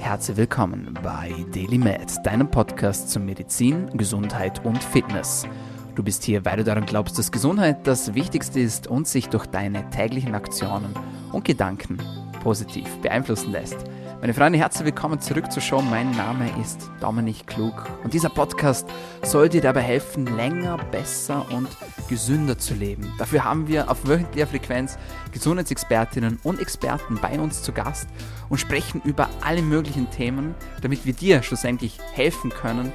Herzlich 0.00 0.36
willkommen 0.36 0.98
bei 1.02 1.32
Daily 1.52 1.78
Med, 1.78 2.14
deinem 2.24 2.50
Podcast 2.50 3.10
zu 3.10 3.20
Medizin, 3.20 3.88
Gesundheit 3.96 4.64
und 4.64 4.82
Fitness. 4.82 5.46
Du 5.94 6.02
bist 6.02 6.24
hier, 6.24 6.44
weil 6.44 6.58
du 6.58 6.64
daran 6.64 6.86
glaubst, 6.86 7.18
dass 7.18 7.32
Gesundheit 7.32 7.86
das 7.86 8.14
Wichtigste 8.14 8.60
ist 8.60 8.86
und 8.86 9.08
sich 9.08 9.28
durch 9.28 9.46
deine 9.46 9.88
täglichen 9.90 10.34
Aktionen 10.34 10.94
und 11.32 11.44
Gedanken 11.44 11.98
positiv 12.42 12.88
beeinflussen 13.02 13.52
lässt. 13.52 13.78
Meine 14.24 14.32
Freunde, 14.32 14.58
herzlich 14.58 14.86
willkommen 14.86 15.20
zurück 15.20 15.52
zur 15.52 15.60
Show. 15.60 15.82
Mein 15.82 16.10
Name 16.12 16.48
ist 16.58 16.90
Dominik 16.98 17.46
Klug 17.46 17.74
und 18.04 18.14
dieser 18.14 18.30
Podcast 18.30 18.88
soll 19.22 19.50
dir 19.50 19.60
dabei 19.60 19.82
helfen, 19.82 20.24
länger, 20.38 20.78
besser 20.90 21.44
und 21.50 21.68
gesünder 22.08 22.56
zu 22.56 22.72
leben. 22.72 23.12
Dafür 23.18 23.44
haben 23.44 23.68
wir 23.68 23.90
auf 23.90 24.08
wöchentlicher 24.08 24.46
Frequenz 24.46 24.96
Gesundheitsexpertinnen 25.32 26.40
und 26.42 26.58
Experten 26.58 27.18
bei 27.20 27.38
uns 27.38 27.60
zu 27.60 27.72
Gast 27.72 28.08
und 28.48 28.56
sprechen 28.56 29.02
über 29.04 29.28
alle 29.42 29.60
möglichen 29.60 30.10
Themen, 30.10 30.54
damit 30.80 31.04
wir 31.04 31.12
dir 31.12 31.42
schlussendlich 31.42 31.98
helfen 32.14 32.48
können, 32.48 32.94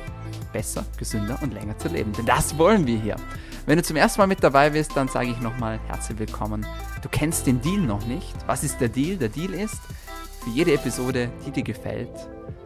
besser, 0.51 0.83
gesünder 0.97 1.37
und 1.43 1.53
länger 1.53 1.77
zu 1.77 1.89
leben. 1.89 2.11
Denn 2.13 2.25
das 2.25 2.57
wollen 2.57 2.87
wir 2.87 2.99
hier. 2.99 3.17
Wenn 3.67 3.77
du 3.77 3.83
zum 3.83 3.97
ersten 3.97 4.19
Mal 4.19 4.25
mit 4.25 4.43
dabei 4.43 4.71
bist, 4.71 4.97
dann 4.97 5.09
sage 5.09 5.29
ich 5.29 5.39
nochmal 5.41 5.79
herzlich 5.85 6.17
willkommen. 6.17 6.65
Du 7.03 7.09
kennst 7.09 7.45
den 7.45 7.61
Deal 7.61 7.81
noch 7.81 8.03
nicht. 8.07 8.33
Was 8.47 8.63
ist 8.63 8.81
der 8.81 8.89
Deal? 8.89 9.17
Der 9.17 9.29
Deal 9.29 9.53
ist, 9.53 9.79
für 10.49 10.55
jede 10.55 10.73
Episode, 10.73 11.29
die 11.45 11.51
dir 11.51 11.63
gefällt, 11.63 12.09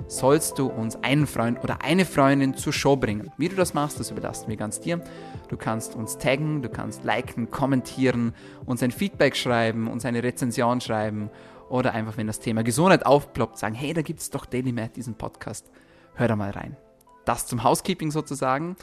sollst 0.07 0.57
du 0.57 0.67
uns 0.67 0.95
einen 1.03 1.27
Freund 1.27 1.63
oder 1.63 1.81
eine 1.81 2.05
Freundin 2.05 2.55
zur 2.55 2.71
Show 2.71 2.95
bringen. 2.95 3.31
Wie 3.37 3.49
du 3.49 3.55
das 3.55 3.73
machst, 3.73 3.99
das 3.99 4.11
überlassen 4.11 4.47
wir 4.47 4.55
ganz 4.55 4.79
dir. 4.79 5.01
Du 5.49 5.57
kannst 5.57 5.95
uns 5.95 6.17
taggen, 6.17 6.61
du 6.61 6.69
kannst 6.69 7.03
liken, 7.03 7.51
kommentieren, 7.51 8.33
uns 8.65 8.83
ein 8.83 8.91
Feedback 8.91 9.35
schreiben, 9.35 9.87
uns 9.87 10.05
eine 10.05 10.23
Rezension 10.23 10.81
schreiben 10.81 11.29
oder 11.69 11.93
einfach, 11.93 12.15
wenn 12.17 12.27
das 12.27 12.39
Thema 12.39 12.63
Gesundheit 12.63 13.05
aufploppt, 13.05 13.57
sagen, 13.57 13.75
hey, 13.75 13.93
da 13.93 14.01
gibt 14.01 14.21
es 14.21 14.29
doch 14.29 14.45
Daily 14.45 14.71
Matt, 14.71 14.95
diesen 14.95 15.15
Podcast. 15.15 15.70
Hör 16.15 16.27
da 16.27 16.35
mal 16.35 16.51
rein. 16.51 16.77
Das 17.25 17.47
zum 17.47 17.63
Housekeeping 17.63 18.12
sozusagen. 18.12 18.75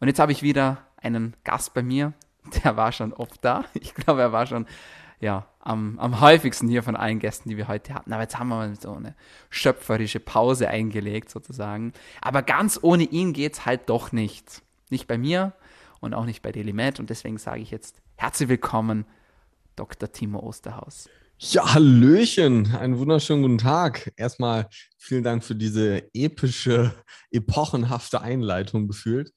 Und 0.00 0.08
jetzt 0.08 0.18
habe 0.18 0.32
ich 0.32 0.42
wieder 0.42 0.78
einen 0.96 1.34
Gast 1.44 1.74
bei 1.74 1.82
mir, 1.82 2.12
der 2.64 2.76
war 2.76 2.92
schon 2.92 3.12
oft 3.12 3.44
da. 3.44 3.64
Ich 3.74 3.94
glaube, 3.94 4.22
er 4.22 4.32
war 4.32 4.46
schon 4.46 4.66
ja, 5.20 5.46
am, 5.68 5.98
am 5.98 6.20
häufigsten 6.20 6.66
hier 6.68 6.82
von 6.82 6.96
allen 6.96 7.18
Gästen, 7.18 7.50
die 7.50 7.58
wir 7.58 7.68
heute 7.68 7.92
hatten. 7.92 8.12
Aber 8.12 8.22
jetzt 8.22 8.38
haben 8.38 8.48
wir 8.48 8.56
mal 8.56 8.74
so 8.74 8.94
eine 8.94 9.14
schöpferische 9.50 10.18
Pause 10.18 10.68
eingelegt, 10.68 11.28
sozusagen. 11.30 11.92
Aber 12.22 12.42
ganz 12.42 12.78
ohne 12.80 13.04
ihn 13.04 13.34
geht 13.34 13.52
es 13.52 13.66
halt 13.66 13.88
doch 13.90 14.10
nicht. 14.10 14.62
Nicht 14.88 15.06
bei 15.06 15.18
mir 15.18 15.52
und 16.00 16.14
auch 16.14 16.24
nicht 16.24 16.40
bei 16.40 16.52
DailyMed. 16.52 17.00
Und 17.00 17.10
deswegen 17.10 17.36
sage 17.36 17.60
ich 17.60 17.70
jetzt 17.70 18.00
herzlich 18.16 18.48
willkommen, 18.48 19.04
Dr. 19.76 20.10
Timo 20.10 20.40
Osterhaus. 20.40 21.10
Ja, 21.38 21.74
Hallöchen, 21.74 22.74
einen 22.74 22.98
wunderschönen 22.98 23.42
guten 23.42 23.58
Tag. 23.58 24.12
Erstmal 24.16 24.68
vielen 24.96 25.22
Dank 25.22 25.44
für 25.44 25.54
diese 25.54 26.02
epische, 26.14 26.94
epochenhafte 27.30 28.22
Einleitung 28.22 28.88
gefühlt. 28.88 29.32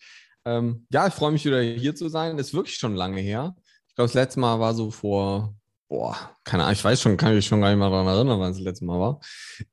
Ähm, 0.46 0.88
ja, 0.92 1.08
ich 1.08 1.14
freue 1.14 1.34
mich 1.34 1.44
wieder 1.44 1.62
hier 1.62 1.94
zu 1.94 2.08
sein. 2.08 2.40
Ist 2.40 2.54
wirklich 2.54 2.78
schon 2.78 2.96
lange 2.96 3.20
her. 3.20 3.54
Ich 3.90 3.96
glaube, 3.96 4.08
das 4.08 4.14
letzte 4.14 4.40
Mal 4.40 4.62
war 4.62 4.74
so 4.74 4.90
vor 4.90 5.54
boah, 5.92 6.38
keine 6.46 6.64
Ahnung, 6.64 6.74
ich 6.74 6.84
weiß 6.86 7.02
schon, 7.02 7.18
kann 7.18 7.36
mich 7.36 7.46
schon 7.46 7.60
gar 7.60 7.68
nicht 7.70 7.78
mal 7.78 7.92
daran 7.92 8.08
erinnern, 8.08 8.40
wann 8.40 8.52
es 8.52 8.58
das 8.58 8.64
letzte 8.64 8.86
Mal 8.86 8.98
war. 8.98 9.20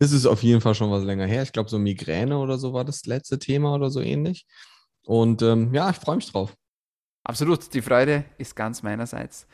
Ist 0.00 0.10
es 0.10 0.26
auf 0.26 0.42
jeden 0.42 0.60
Fall 0.60 0.74
schon 0.74 0.90
was 0.90 1.04
länger 1.04 1.26
her. 1.26 1.44
Ich 1.44 1.52
glaube, 1.52 1.70
so 1.70 1.78
Migräne 1.78 2.38
oder 2.38 2.58
so 2.58 2.72
war 2.72 2.84
das 2.84 3.06
letzte 3.06 3.38
Thema 3.38 3.72
oder 3.72 3.88
so 3.88 4.00
ähnlich. 4.00 4.44
Und 5.06 5.42
ähm, 5.42 5.72
ja, 5.72 5.90
ich 5.90 5.96
freue 5.96 6.16
mich 6.16 6.30
drauf. 6.32 6.56
Absolut, 7.22 7.72
die 7.72 7.82
Freude 7.82 8.24
ist 8.36 8.56
ganz 8.56 8.82
meinerseits. 8.82 9.46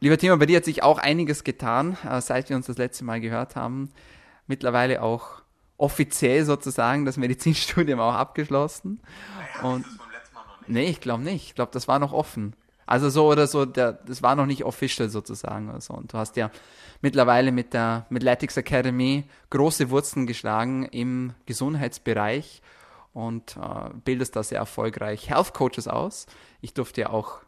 Lieber 0.00 0.18
Timo, 0.18 0.36
bei 0.36 0.44
dir 0.44 0.58
hat 0.58 0.66
sich 0.66 0.82
auch 0.82 0.98
einiges 0.98 1.42
getan, 1.42 1.96
äh, 2.06 2.20
seit 2.20 2.50
wir 2.50 2.56
uns 2.56 2.66
das 2.66 2.76
letzte 2.76 3.02
Mal 3.04 3.22
gehört 3.22 3.56
haben. 3.56 3.90
Mittlerweile 4.46 5.00
auch 5.00 5.40
offiziell 5.78 6.44
sozusagen 6.44 7.06
das 7.06 7.16
Medizinstudium 7.16 7.98
auch 7.98 8.12
abgeschlossen. 8.12 9.00
Ja, 9.54 9.70
Und, 9.70 9.86
nee, 10.66 10.90
ich 10.90 11.00
glaube 11.00 11.22
nicht. 11.22 11.46
Ich 11.46 11.54
glaube, 11.54 11.72
das 11.72 11.88
war 11.88 11.98
noch 11.98 12.12
offen. 12.12 12.54
Also 12.90 13.08
so 13.08 13.30
oder 13.30 13.46
so, 13.46 13.66
der, 13.66 13.92
das 13.92 14.20
war 14.20 14.34
noch 14.34 14.46
nicht 14.46 14.64
official 14.64 15.08
sozusagen 15.08 15.70
oder 15.70 15.80
so. 15.80 15.94
Und 15.94 16.12
du 16.12 16.18
hast 16.18 16.36
ja 16.36 16.50
mittlerweile 17.00 17.52
mit 17.52 17.72
der 17.72 18.06
Athletics 18.12 18.56
Academy 18.56 19.24
große 19.50 19.90
Wurzeln 19.90 20.26
geschlagen 20.26 20.86
im 20.86 21.32
Gesundheitsbereich 21.46 22.62
und 23.12 23.56
äh, 23.56 23.90
bildest 24.04 24.34
da 24.34 24.42
sehr 24.42 24.58
erfolgreich 24.58 25.30
Health 25.30 25.54
Coaches 25.54 25.86
aus. 25.86 26.26
Ich 26.62 26.74
durfte 26.74 27.02
ja 27.02 27.10
auch 27.10 27.38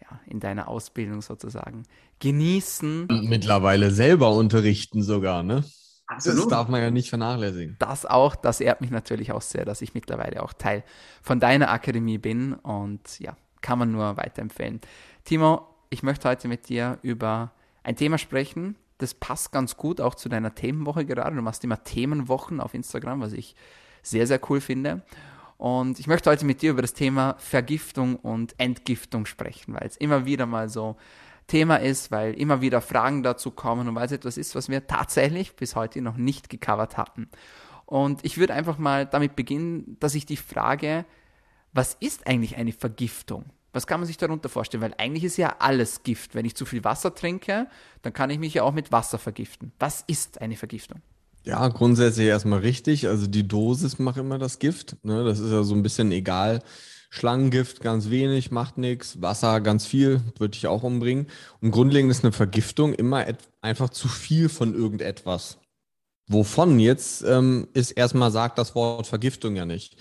ja, 0.00 0.18
in 0.26 0.40
deiner 0.40 0.66
Ausbildung 0.66 1.22
sozusagen 1.22 1.84
genießen. 2.18 3.06
Mittlerweile 3.22 3.92
selber 3.92 4.32
unterrichten 4.32 5.04
sogar, 5.04 5.44
ne? 5.44 5.62
Absolut. 6.08 6.40
Das 6.40 6.48
darf 6.48 6.68
man 6.68 6.80
ja 6.80 6.90
nicht 6.90 7.10
vernachlässigen. 7.10 7.76
Das 7.78 8.04
auch, 8.04 8.34
das 8.34 8.60
ehrt 8.60 8.80
mich 8.80 8.90
natürlich 8.90 9.30
auch 9.30 9.42
sehr, 9.42 9.64
dass 9.64 9.80
ich 9.80 9.94
mittlerweile 9.94 10.42
auch 10.42 10.54
Teil 10.54 10.82
von 11.22 11.38
deiner 11.38 11.70
Akademie 11.70 12.18
bin 12.18 12.54
und 12.54 13.20
ja, 13.20 13.36
kann 13.60 13.78
man 13.78 13.92
nur 13.92 14.16
weiterempfehlen. 14.16 14.80
Timo, 15.24 15.66
ich 15.90 16.02
möchte 16.02 16.28
heute 16.28 16.48
mit 16.48 16.68
dir 16.68 16.98
über 17.02 17.52
ein 17.82 17.96
Thema 17.96 18.18
sprechen, 18.18 18.76
das 18.98 19.14
passt 19.14 19.52
ganz 19.52 19.76
gut 19.76 20.00
auch 20.00 20.14
zu 20.14 20.28
deiner 20.28 20.54
Themenwoche 20.54 21.06
gerade. 21.06 21.36
Du 21.36 21.42
machst 21.42 21.64
immer 21.64 21.82
Themenwochen 21.84 22.60
auf 22.60 22.74
Instagram, 22.74 23.20
was 23.20 23.32
ich 23.32 23.54
sehr, 24.02 24.26
sehr 24.26 24.40
cool 24.50 24.60
finde. 24.60 25.02
Und 25.56 25.98
ich 25.98 26.06
möchte 26.06 26.30
heute 26.30 26.44
mit 26.44 26.62
dir 26.62 26.70
über 26.70 26.82
das 26.82 26.94
Thema 26.94 27.36
Vergiftung 27.38 28.16
und 28.16 28.54
Entgiftung 28.58 29.26
sprechen, 29.26 29.74
weil 29.74 29.86
es 29.86 29.96
immer 29.96 30.24
wieder 30.24 30.46
mal 30.46 30.68
so 30.68 30.96
Thema 31.46 31.76
ist, 31.76 32.10
weil 32.10 32.34
immer 32.34 32.60
wieder 32.60 32.80
Fragen 32.80 33.22
dazu 33.22 33.50
kommen 33.50 33.88
und 33.88 33.94
weil 33.94 34.06
es 34.06 34.12
etwas 34.12 34.36
ist, 34.36 34.54
was 34.54 34.68
wir 34.68 34.86
tatsächlich 34.86 35.56
bis 35.56 35.74
heute 35.74 36.00
noch 36.02 36.16
nicht 36.16 36.50
gecovert 36.50 36.96
hatten. 36.96 37.28
Und 37.86 38.24
ich 38.24 38.36
würde 38.36 38.54
einfach 38.54 38.78
mal 38.78 39.06
damit 39.06 39.34
beginnen, 39.34 39.96
dass 39.98 40.14
ich 40.14 40.26
die 40.26 40.36
Frage 40.36 41.04
was 41.72 41.96
ist 42.00 42.26
eigentlich 42.26 42.56
eine 42.56 42.72
Vergiftung? 42.72 43.44
Was 43.72 43.86
kann 43.86 44.00
man 44.00 44.06
sich 44.06 44.16
darunter 44.16 44.48
vorstellen? 44.48 44.82
Weil 44.82 44.94
eigentlich 44.98 45.24
ist 45.24 45.36
ja 45.36 45.56
alles 45.58 46.02
Gift. 46.02 46.34
Wenn 46.34 46.44
ich 46.44 46.56
zu 46.56 46.64
viel 46.64 46.84
Wasser 46.84 47.14
trinke, 47.14 47.66
dann 48.02 48.12
kann 48.12 48.30
ich 48.30 48.38
mich 48.38 48.54
ja 48.54 48.62
auch 48.62 48.72
mit 48.72 48.90
Wasser 48.92 49.18
vergiften. 49.18 49.72
Was 49.78 50.04
ist 50.06 50.40
eine 50.40 50.56
Vergiftung? 50.56 51.02
Ja, 51.44 51.68
grundsätzlich 51.68 52.26
erstmal 52.26 52.60
richtig. 52.60 53.06
Also 53.08 53.26
die 53.26 53.46
Dosis 53.46 53.98
macht 53.98 54.16
immer 54.16 54.38
das 54.38 54.58
Gift. 54.58 54.96
Ne? 55.02 55.24
Das 55.24 55.38
ist 55.38 55.50
ja 55.50 55.62
so 55.62 55.74
ein 55.74 55.82
bisschen 55.82 56.12
egal. 56.12 56.62
Schlangengift 57.10 57.80
ganz 57.80 58.10
wenig, 58.10 58.50
macht 58.50 58.76
nichts. 58.76 59.22
Wasser 59.22 59.60
ganz 59.60 59.86
viel, 59.86 60.20
würde 60.38 60.56
ich 60.56 60.66
auch 60.66 60.82
umbringen. 60.82 61.26
Und 61.60 61.70
grundlegend 61.70 62.10
ist 62.10 62.24
eine 62.24 62.32
Vergiftung 62.32 62.92
immer 62.92 63.26
einfach 63.62 63.90
zu 63.90 64.08
viel 64.08 64.48
von 64.48 64.74
irgendetwas. 64.74 65.58
Wovon 66.26 66.78
jetzt 66.78 67.22
ähm, 67.22 67.68
ist 67.72 67.92
erstmal 67.92 68.30
sagt 68.30 68.58
das 68.58 68.74
Wort 68.74 69.06
Vergiftung 69.06 69.56
ja 69.56 69.64
nicht. 69.64 69.96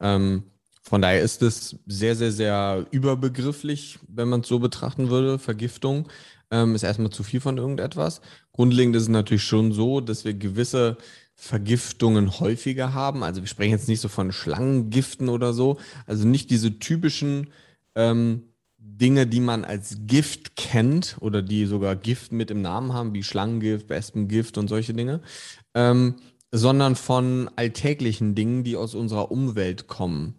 Ähm, 0.00 0.44
von 0.90 1.02
daher 1.02 1.20
ist 1.20 1.40
es 1.40 1.76
sehr, 1.86 2.16
sehr, 2.16 2.32
sehr 2.32 2.84
überbegrifflich, 2.90 4.00
wenn 4.08 4.28
man 4.28 4.40
es 4.40 4.48
so 4.48 4.58
betrachten 4.58 5.08
würde. 5.08 5.38
Vergiftung 5.38 6.08
ähm, 6.50 6.74
ist 6.74 6.82
erstmal 6.82 7.10
zu 7.10 7.22
viel 7.22 7.40
von 7.40 7.58
irgendetwas. 7.58 8.20
Grundlegend 8.50 8.96
ist 8.96 9.02
es 9.02 9.08
natürlich 9.08 9.44
schon 9.44 9.70
so, 9.70 10.00
dass 10.00 10.24
wir 10.24 10.34
gewisse 10.34 10.96
Vergiftungen 11.36 12.40
häufiger 12.40 12.92
haben. 12.92 13.22
Also 13.22 13.40
wir 13.40 13.46
sprechen 13.46 13.70
jetzt 13.70 13.86
nicht 13.86 14.00
so 14.00 14.08
von 14.08 14.32
Schlangengiften 14.32 15.28
oder 15.28 15.52
so. 15.52 15.78
Also 16.08 16.26
nicht 16.26 16.50
diese 16.50 16.80
typischen 16.80 17.50
ähm, 17.94 18.42
Dinge, 18.76 19.28
die 19.28 19.38
man 19.38 19.64
als 19.64 19.96
Gift 20.08 20.56
kennt 20.56 21.18
oder 21.20 21.40
die 21.40 21.66
sogar 21.66 21.94
Gift 21.94 22.32
mit 22.32 22.50
im 22.50 22.62
Namen 22.62 22.94
haben, 22.94 23.14
wie 23.14 23.22
Schlangengift, 23.22 23.88
Wespengift 23.90 24.58
und 24.58 24.66
solche 24.66 24.92
Dinge, 24.92 25.20
ähm, 25.72 26.16
sondern 26.50 26.96
von 26.96 27.48
alltäglichen 27.54 28.34
Dingen, 28.34 28.64
die 28.64 28.76
aus 28.76 28.96
unserer 28.96 29.30
Umwelt 29.30 29.86
kommen. 29.86 30.34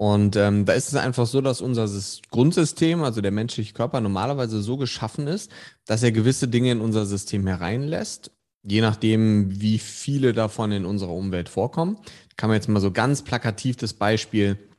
Und 0.00 0.34
ähm, 0.36 0.64
da 0.64 0.72
ist 0.72 0.88
es 0.88 0.94
einfach 0.94 1.26
so, 1.26 1.42
dass 1.42 1.60
unser 1.60 1.86
Grundsystem, 2.30 3.02
also 3.02 3.20
der 3.20 3.32
menschliche 3.32 3.74
Körper, 3.74 4.00
normalerweise 4.00 4.62
so 4.62 4.78
geschaffen 4.78 5.26
ist, 5.26 5.50
dass 5.84 6.02
er 6.02 6.10
gewisse 6.10 6.48
Dinge 6.48 6.72
in 6.72 6.80
unser 6.80 7.04
System 7.04 7.46
hereinlässt, 7.46 8.30
je 8.62 8.80
nachdem, 8.80 9.60
wie 9.60 9.78
viele 9.78 10.32
davon 10.32 10.72
in 10.72 10.86
unserer 10.86 11.12
Umwelt 11.12 11.50
vorkommen. 11.50 11.98
Kann 12.38 12.48
man 12.48 12.56
jetzt 12.56 12.70
mal 12.70 12.80
so 12.80 12.92
ganz 12.92 13.20
plakativ 13.20 13.76
das 13.76 13.92
Beispiel 13.92 14.69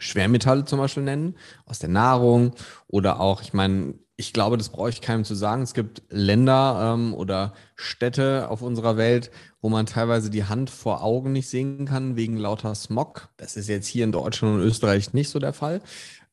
Schwermetalle 0.00 0.64
zum 0.64 0.78
Beispiel 0.78 1.04
nennen, 1.04 1.36
aus 1.64 1.78
der 1.78 1.88
Nahrung 1.88 2.52
oder 2.88 3.20
auch, 3.20 3.42
ich 3.42 3.52
meine, 3.52 3.94
ich 4.16 4.34
glaube, 4.34 4.58
das 4.58 4.68
brauche 4.68 4.90
ich 4.90 5.00
keinem 5.00 5.24
zu 5.24 5.34
sagen. 5.34 5.62
Es 5.62 5.72
gibt 5.72 6.02
Länder 6.10 6.92
ähm, 6.94 7.14
oder 7.14 7.54
Städte 7.74 8.48
auf 8.50 8.60
unserer 8.60 8.98
Welt, 8.98 9.30
wo 9.62 9.70
man 9.70 9.86
teilweise 9.86 10.28
die 10.28 10.44
Hand 10.44 10.68
vor 10.68 11.02
Augen 11.02 11.32
nicht 11.32 11.48
sehen 11.48 11.86
kann 11.86 12.16
wegen 12.16 12.36
lauter 12.36 12.74
Smog. 12.74 13.30
Das 13.38 13.56
ist 13.56 13.68
jetzt 13.68 13.86
hier 13.86 14.04
in 14.04 14.12
Deutschland 14.12 14.56
und 14.56 14.60
Österreich 14.60 15.14
nicht 15.14 15.30
so 15.30 15.38
der 15.38 15.54
Fall. 15.54 15.80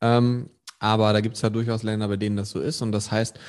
Ähm, 0.01 0.49
aber 0.79 1.13
da 1.13 1.21
gibt 1.21 1.37
es 1.37 1.41
ja 1.41 1.49
durchaus 1.49 1.83
Länder, 1.83 2.09
bei 2.09 2.17
denen 2.17 2.35
das 2.35 2.49
so 2.49 2.59
ist. 2.59 2.81
Und 2.81 2.91
das 2.91 3.09
heißt, 3.09 3.39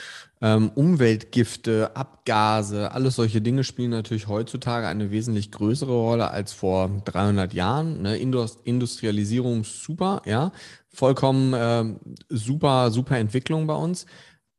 ähm, 0.40 0.70
Umweltgifte, 0.74 1.96
Abgase, 1.96 2.92
alles 2.92 3.16
solche 3.16 3.40
Dinge 3.40 3.64
spielen 3.64 3.90
natürlich 3.90 4.28
heutzutage 4.28 4.86
eine 4.86 5.10
wesentlich 5.10 5.50
größere 5.50 5.92
Rolle 5.92 6.30
als 6.30 6.52
vor 6.52 7.02
300 7.04 7.54
Jahren. 7.54 8.02
Ne? 8.02 8.16
Industrialisierung 8.18 9.64
super, 9.64 10.22
ja, 10.26 10.52
vollkommen 10.88 11.52
äh, 11.54 11.84
super, 12.28 12.90
super 12.90 13.18
Entwicklung 13.18 13.66
bei 13.66 13.74
uns. 13.74 14.06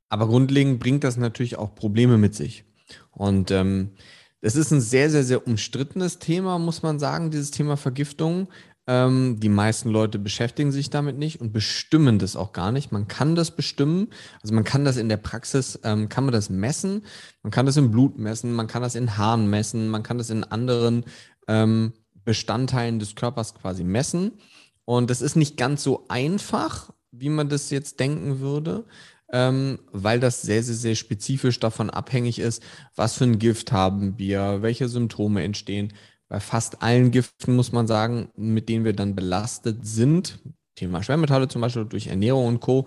Aber 0.09 0.27
grundlegend 0.27 0.79
bringt 0.79 1.03
das 1.03 1.17
natürlich 1.17 1.57
auch 1.57 1.75
Probleme 1.75 2.17
mit 2.17 2.35
sich. 2.35 2.65
Und 3.11 3.51
ähm, 3.51 3.91
Es 4.41 4.55
ist 4.55 4.71
ein 4.71 4.81
sehr, 4.81 5.09
sehr, 5.09 5.23
sehr 5.23 5.45
umstrittenes 5.47 6.19
Thema, 6.19 6.59
muss 6.59 6.81
man 6.81 6.97
sagen, 6.99 7.29
dieses 7.31 7.51
Thema 7.51 7.75
Vergiftung. 7.77 8.47
Ähm, 8.89 9.39
die 9.39 9.49
meisten 9.49 9.91
Leute 9.91 10.17
beschäftigen 10.17 10.71
sich 10.71 10.89
damit 10.89 11.15
nicht 11.15 11.39
und 11.39 11.53
bestimmen 11.53 12.17
das 12.17 12.35
auch 12.35 12.53
gar 12.53 12.71
nicht. 12.71 12.91
Man 12.91 13.07
kann 13.07 13.35
das 13.35 13.51
bestimmen. 13.51 14.07
Also 14.41 14.55
man 14.55 14.63
kann 14.63 14.83
das 14.83 14.97
in 14.97 15.09
der 15.09 15.17
Praxis, 15.17 15.79
ähm, 15.83 16.09
kann 16.09 16.25
man 16.25 16.33
das 16.33 16.49
messen. 16.49 17.05
Man 17.43 17.51
kann 17.51 17.67
das 17.67 17.77
im 17.77 17.91
Blut 17.91 18.17
messen, 18.17 18.51
man 18.51 18.65
kann 18.65 18.81
das 18.81 18.95
in 18.95 19.15
Haaren 19.15 19.47
messen, 19.47 19.89
man 19.89 20.01
kann 20.01 20.17
das 20.17 20.31
in 20.31 20.43
anderen 20.43 21.05
ähm, 21.47 21.93
Bestandteilen 22.25 22.97
des 22.97 23.13
Körpers 23.13 23.53
quasi 23.53 23.83
messen. 23.83 24.31
Und 24.85 25.11
das 25.11 25.21
ist 25.21 25.35
nicht 25.35 25.55
ganz 25.55 25.83
so 25.83 26.05
einfach, 26.07 26.89
wie 27.11 27.29
man 27.29 27.47
das 27.47 27.69
jetzt 27.69 27.99
denken 27.99 28.39
würde. 28.39 28.85
Ähm, 29.31 29.77
weil 29.91 30.19
das 30.19 30.41
sehr, 30.41 30.63
sehr, 30.63 30.73
sehr 30.73 30.95
spezifisch 30.95 31.59
davon 31.59 31.91
abhängig 31.91 32.39
ist, 32.39 32.63
was 32.95 33.13
für 33.13 33.25
ein 33.25 33.37
Gift 33.37 33.71
haben 33.71 34.17
wir, 34.17 34.63
welche 34.63 34.89
Symptome 34.89 35.43
entstehen, 35.43 35.93
bei 36.29 36.39
fast 36.39 36.81
allen 36.81 37.11
Giften 37.11 37.55
muss 37.55 37.71
man 37.71 37.87
sagen, 37.87 38.29
mit 38.35 38.69
denen 38.69 38.85
wir 38.85 38.93
dann 38.93 39.15
belastet 39.15 39.85
sind, 39.85 40.39
Thema 40.75 41.03
Schwermetalle 41.03 41.47
zum 41.47 41.61
Beispiel 41.61 41.85
durch 41.85 42.07
Ernährung 42.07 42.47
und 42.47 42.59
Co. 42.61 42.85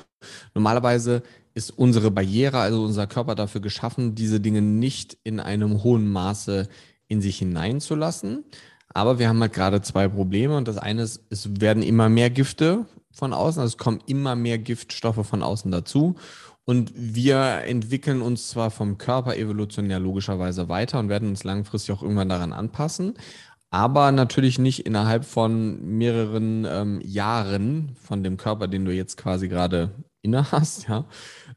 Normalerweise 0.55 1.23
ist 1.55 1.71
unsere 1.71 2.11
Barriere, 2.11 2.59
also 2.59 2.83
unser 2.83 3.06
Körper 3.06 3.35
dafür 3.35 3.61
geschaffen, 3.61 4.15
diese 4.15 4.41
Dinge 4.41 4.62
nicht 4.62 5.19
in 5.25 5.41
einem 5.41 5.83
hohen 5.83 6.11
Maße 6.11 6.69
in 7.09 7.21
sich 7.21 7.39
hineinzulassen. 7.39 8.44
Aber 8.94 9.19
wir 9.19 9.29
haben 9.29 9.41
halt 9.41 9.53
gerade 9.53 9.83
zwei 9.83 10.09
Probleme 10.09 10.56
und 10.56 10.69
das 10.69 10.79
eine 10.79 11.03
ist, 11.03 11.25
es 11.29 11.61
werden 11.61 11.83
immer 11.83 12.09
mehr 12.09 12.31
Gifte 12.31 12.87
von 13.12 13.35
außen, 13.35 13.61
also 13.61 13.73
es 13.73 13.79
kommen 13.79 14.00
immer 14.06 14.37
mehr 14.37 14.59
Giftstoffe 14.59 15.27
von 15.27 15.43
außen 15.43 15.71
dazu. 15.71 16.15
Und 16.64 16.93
wir 16.94 17.62
entwickeln 17.64 18.23
uns 18.23 18.49
zwar 18.49 18.70
vom 18.70 18.99
Körper 18.99 19.37
evolutionär 19.37 19.99
logischerweise 19.99 20.69
weiter 20.69 21.00
und 21.00 21.09
werden 21.09 21.29
uns 21.29 21.44
langfristig 21.44 21.94
auch 21.94 22.03
irgendwann 22.03 22.29
daran 22.29 22.53
anpassen, 22.53 23.14
aber 23.70 24.12
natürlich 24.12 24.59
nicht 24.59 24.87
innerhalb 24.87 25.25
von 25.25 25.82
mehreren 25.82 26.67
ähm, 26.69 27.00
Jahren 27.03 27.97
von 28.00 28.23
dem 28.23 28.37
Körper, 28.37 28.69
den 28.69 28.85
du 28.85 28.93
jetzt 28.93 29.17
quasi 29.17 29.49
gerade 29.49 29.91
inne 30.20 30.53
hast, 30.53 30.88
ja. 30.88 31.06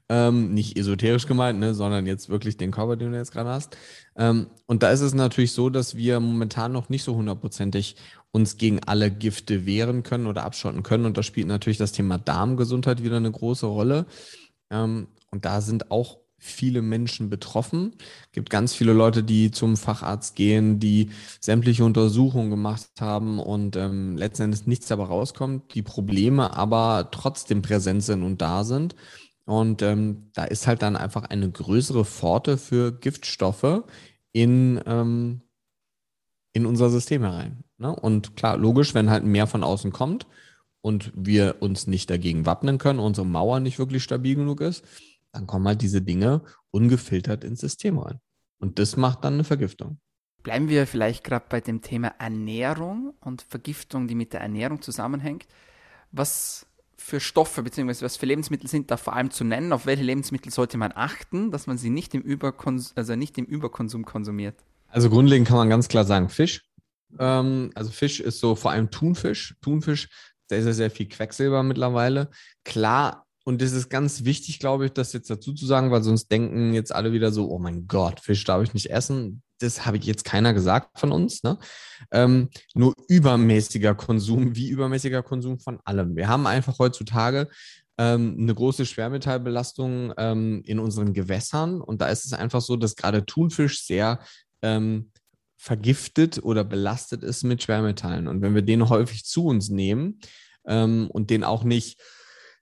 Ähm, 0.07 0.53
nicht 0.53 0.77
esoterisch 0.77 1.25
gemeint, 1.25 1.59
ne, 1.59 1.73
sondern 1.73 2.05
jetzt 2.05 2.29
wirklich 2.29 2.57
den 2.57 2.69
Körper, 2.71 2.95
den 2.95 3.11
du 3.11 3.17
jetzt 3.17 3.31
gerade 3.31 3.49
hast. 3.49 3.75
Ähm, 4.15 4.47
und 4.67 4.83
da 4.83 4.91
ist 4.91 5.01
es 5.01 5.15
natürlich 5.15 5.51
so, 5.51 5.71
dass 5.71 5.95
wir 5.95 6.19
momentan 6.19 6.71
noch 6.71 6.89
nicht 6.89 7.03
so 7.03 7.15
hundertprozentig 7.15 7.95
uns 8.31 8.57
gegen 8.57 8.83
alle 8.83 9.09
Gifte 9.09 9.65
wehren 9.65 10.03
können 10.03 10.27
oder 10.27 10.43
abschotten 10.43 10.83
können. 10.83 11.05
Und 11.05 11.17
da 11.17 11.23
spielt 11.23 11.47
natürlich 11.47 11.79
das 11.79 11.91
Thema 11.91 12.17
Darmgesundheit 12.19 13.03
wieder 13.03 13.17
eine 13.17 13.31
große 13.31 13.65
Rolle. 13.65 14.05
Ähm, 14.69 15.07
und 15.31 15.45
da 15.45 15.61
sind 15.61 15.91
auch 15.91 16.19
viele 16.37 16.81
Menschen 16.81 17.29
betroffen. 17.29 17.93
Es 18.27 18.31
gibt 18.33 18.49
ganz 18.49 18.73
viele 18.73 18.93
Leute, 18.93 19.23
die 19.23 19.51
zum 19.51 19.77
Facharzt 19.77 20.35
gehen, 20.35 20.79
die 20.79 21.09
sämtliche 21.41 21.83
Untersuchungen 21.83 22.49
gemacht 22.49 22.87
haben 22.99 23.39
und 23.39 23.75
ähm, 23.75 24.15
letzten 24.15 24.43
Endes 24.43 24.67
nichts 24.67 24.87
dabei 24.87 25.05
rauskommt, 25.05 25.73
die 25.73 25.81
Probleme 25.81 26.55
aber 26.55 27.09
trotzdem 27.11 27.61
präsent 27.61 28.03
sind 28.03 28.23
und 28.23 28.41
da 28.41 28.63
sind. 28.63 28.95
Und 29.45 29.81
ähm, 29.81 30.31
da 30.33 30.43
ist 30.43 30.67
halt 30.67 30.81
dann 30.81 30.95
einfach 30.95 31.23
eine 31.23 31.49
größere 31.49 32.05
Pforte 32.05 32.57
für 32.57 32.91
Giftstoffe 32.91 33.83
in, 34.31 34.81
ähm, 34.85 35.41
in 36.53 36.65
unser 36.65 36.89
System 36.89 37.23
herein. 37.23 37.63
Ne? 37.77 37.95
Und 37.95 38.35
klar, 38.35 38.57
logisch, 38.57 38.93
wenn 38.93 39.09
halt 39.09 39.23
mehr 39.23 39.47
von 39.47 39.63
außen 39.63 39.91
kommt, 39.91 40.25
und 40.85 41.11
wir 41.15 41.63
uns 41.63 41.87
nicht 41.87 42.11
dagegen 42.11 42.45
wappnen 42.45 42.77
können, 42.77 42.99
unsere 42.99 43.25
Mauer 43.25 43.59
nicht 43.59 43.79
wirklich 43.79 44.03
stabil 44.03 44.35
genug 44.35 44.61
ist, 44.61 44.85
dann 45.31 45.47
kommen 45.47 45.67
halt 45.67 45.81
diese 45.81 46.03
Dinge 46.03 46.43
ungefiltert 46.69 47.43
ins 47.43 47.61
System 47.61 47.97
rein. 47.97 48.19
Und 48.59 48.77
das 48.77 48.95
macht 48.95 49.23
dann 49.23 49.33
eine 49.33 49.43
Vergiftung. 49.43 49.97
Bleiben 50.43 50.69
wir 50.69 50.85
vielleicht 50.85 51.23
gerade 51.23 51.47
bei 51.49 51.59
dem 51.59 51.81
Thema 51.81 52.09
Ernährung 52.19 53.15
und 53.19 53.41
Vergiftung, 53.41 54.07
die 54.07 54.13
mit 54.13 54.33
der 54.33 54.41
Ernährung 54.41 54.79
zusammenhängt. 54.83 55.47
Was 56.11 56.67
für 56.97 57.19
Stoffe 57.19 57.63
bzw. 57.63 58.05
was 58.05 58.17
für 58.17 58.27
Lebensmittel 58.27 58.69
sind 58.69 58.91
da 58.91 58.97
vor 58.97 59.15
allem 59.15 59.31
zu 59.31 59.43
nennen? 59.43 59.73
Auf 59.73 59.87
welche 59.87 60.03
Lebensmittel 60.03 60.51
sollte 60.51 60.77
man 60.77 60.91
achten, 60.93 61.49
dass 61.49 61.65
man 61.65 61.79
sie 61.79 61.89
nicht 61.89 62.13
im, 62.13 62.21
Überkons 62.21 62.95
also 62.95 63.15
nicht 63.15 63.39
im 63.39 63.45
Überkonsum 63.45 64.05
konsumiert? 64.05 64.63
Also 64.89 65.09
grundlegend 65.09 65.47
kann 65.47 65.57
man 65.57 65.67
ganz 65.69 65.87
klar 65.87 66.05
sagen 66.05 66.29
Fisch. 66.29 66.61
Ähm, 67.17 67.71
also 67.73 67.89
Fisch 67.89 68.19
ist 68.19 68.39
so 68.39 68.53
vor 68.53 68.69
allem 68.69 68.91
Thunfisch. 68.91 69.55
Thunfisch 69.63 70.09
sehr, 70.49 70.63
sehr, 70.63 70.73
sehr 70.73 70.91
viel 70.91 71.07
Quecksilber 71.07 71.63
mittlerweile. 71.63 72.29
Klar, 72.63 73.25
und 73.45 73.61
das 73.61 73.73
ist 73.73 73.89
ganz 73.89 74.25
wichtig, 74.25 74.59
glaube 74.59 74.87
ich, 74.87 74.91
das 74.93 75.13
jetzt 75.13 75.29
dazu 75.29 75.53
zu 75.53 75.67
sagen, 75.67 75.91
weil 75.91 76.01
sonst 76.01 76.31
denken 76.31 76.73
jetzt 76.73 76.93
alle 76.93 77.13
wieder 77.13 77.31
so, 77.31 77.49
oh 77.51 77.59
mein 77.59 77.87
Gott, 77.87 78.19
Fisch 78.19 78.43
darf 78.43 78.63
ich 78.63 78.73
nicht 78.73 78.89
essen. 78.89 79.43
Das 79.59 79.85
habe 79.85 79.97
ich 79.97 80.05
jetzt 80.05 80.25
keiner 80.25 80.53
gesagt 80.53 80.99
von 80.99 81.11
uns. 81.11 81.43
Ne? 81.43 81.59
Ähm, 82.11 82.49
nur 82.73 82.93
übermäßiger 83.07 83.93
Konsum, 83.93 84.55
wie 84.55 84.69
übermäßiger 84.69 85.21
Konsum 85.21 85.59
von 85.59 85.79
allem. 85.85 86.15
Wir 86.15 86.27
haben 86.27 86.47
einfach 86.47 86.79
heutzutage 86.79 87.47
ähm, 87.99 88.35
eine 88.39 88.55
große 88.55 88.85
Schwermetallbelastung 88.85 90.13
ähm, 90.17 90.63
in 90.65 90.79
unseren 90.79 91.13
Gewässern. 91.13 91.81
Und 91.81 92.01
da 92.01 92.07
ist 92.07 92.25
es 92.25 92.33
einfach 92.33 92.61
so, 92.61 92.75
dass 92.75 92.95
gerade 92.95 93.25
Thunfisch 93.25 93.85
sehr 93.85 94.19
ähm, 94.63 95.11
vergiftet 95.65 96.43
oder 96.43 96.63
belastet 96.63 97.23
ist 97.23 97.41
mit 97.41 97.63
Schwermetallen. 97.63 98.27
Und 98.27 98.43
wenn 98.43 98.53
wir 98.53 98.61
den 98.61 98.87
häufig 98.87 99.25
zu 99.25 99.47
uns 99.47 99.69
nehmen 99.69 100.19
ähm, 100.67 101.09
und 101.09 101.31
den 101.31 101.43
auch 101.43 101.63
nicht, 101.63 101.99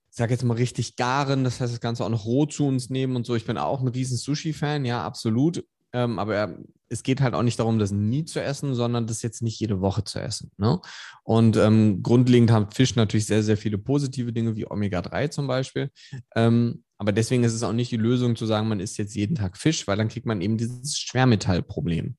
ich 0.09 0.15
sage 0.15 0.31
jetzt 0.31 0.45
mal 0.45 0.53
richtig 0.53 0.95
garen, 0.95 1.43
das 1.43 1.59
heißt 1.59 1.73
das 1.73 1.81
Ganze 1.81 2.05
auch 2.05 2.09
noch 2.09 2.23
roh 2.23 2.45
zu 2.45 2.65
uns 2.65 2.89
nehmen 2.89 3.17
und 3.17 3.25
so. 3.25 3.35
Ich 3.35 3.45
bin 3.45 3.57
auch 3.57 3.81
ein 3.81 3.89
riesen 3.89 4.15
Sushi-Fan, 4.15 4.85
ja, 4.85 5.03
absolut. 5.03 5.65
Ähm, 5.91 6.17
aber 6.17 6.57
es 6.87 7.03
geht 7.03 7.19
halt 7.19 7.33
auch 7.33 7.43
nicht 7.43 7.59
darum, 7.59 7.77
das 7.77 7.91
nie 7.91 8.23
zu 8.23 8.41
essen, 8.41 8.73
sondern 8.73 9.05
das 9.05 9.21
jetzt 9.21 9.41
nicht 9.41 9.59
jede 9.59 9.81
Woche 9.81 10.05
zu 10.05 10.19
essen. 10.21 10.51
Ne? 10.55 10.79
Und 11.23 11.57
ähm, 11.57 12.03
grundlegend 12.03 12.51
haben 12.51 12.71
Fisch 12.71 12.95
natürlich 12.95 13.25
sehr, 13.25 13.43
sehr 13.43 13.57
viele 13.57 13.79
positive 13.79 14.31
Dinge 14.31 14.55
wie 14.55 14.65
Omega-3 14.65 15.29
zum 15.29 15.47
Beispiel. 15.47 15.91
Ähm, 16.37 16.85
aber 17.03 17.11
deswegen 17.11 17.43
ist 17.43 17.53
es 17.53 17.63
auch 17.63 17.73
nicht 17.73 17.91
die 17.91 17.97
Lösung 17.97 18.37
zu 18.37 18.45
sagen, 18.45 18.69
man 18.69 18.79
isst 18.79 18.97
jetzt 18.97 19.13
jeden 19.13 19.35
Tag 19.35 19.57
Fisch, 19.57 19.85
weil 19.89 19.97
dann 19.97 20.07
kriegt 20.07 20.25
man 20.25 20.39
eben 20.39 20.55
dieses 20.55 20.97
Schwermetallproblem. 20.97 22.15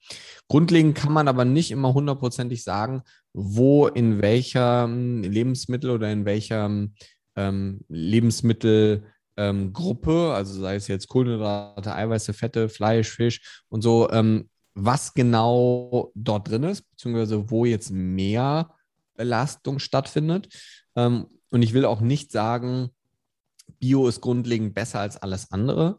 Grundlegend 0.46 0.94
kann 0.94 1.10
man 1.10 1.26
aber 1.26 1.46
nicht 1.46 1.70
immer 1.70 1.94
hundertprozentig 1.94 2.62
sagen, 2.62 3.00
wo 3.32 3.86
in 3.86 4.20
welcher 4.20 4.84
ähm, 4.84 5.22
Lebensmittel 5.22 5.88
oder 5.88 6.12
in 6.12 6.26
welcher 6.26 6.70
ähm, 7.34 7.81
Lebensmittelgruppe, 7.88 9.06
ähm, 9.38 10.34
also 10.34 10.60
sei 10.60 10.75
es 10.75 10.86
jetzt 10.86 11.08
Kohlenhydrate, 11.08 11.94
Eiweiße, 11.94 12.34
Fette, 12.34 12.69
Fleisch, 12.69 13.08
Fisch 13.08 13.62
und 13.70 13.81
so, 13.81 14.10
ähm, 14.10 14.50
was 14.75 15.14
genau 15.14 16.12
dort 16.14 16.50
drin 16.50 16.64
ist, 16.64 16.82
beziehungsweise 16.90 17.50
wo 17.50 17.64
jetzt 17.64 17.90
mehr 17.90 18.74
Belastung 19.17 19.79
stattfindet. 19.79 20.48
Ähm, 20.94 21.29
und 21.48 21.62
ich 21.62 21.72
will 21.72 21.86
auch 21.86 22.03
nicht 22.03 22.32
sagen, 22.32 22.91
Bio 23.78 24.08
ist 24.08 24.20
grundlegend 24.20 24.74
besser 24.74 25.00
als 25.00 25.16
alles 25.16 25.50
andere. 25.52 25.96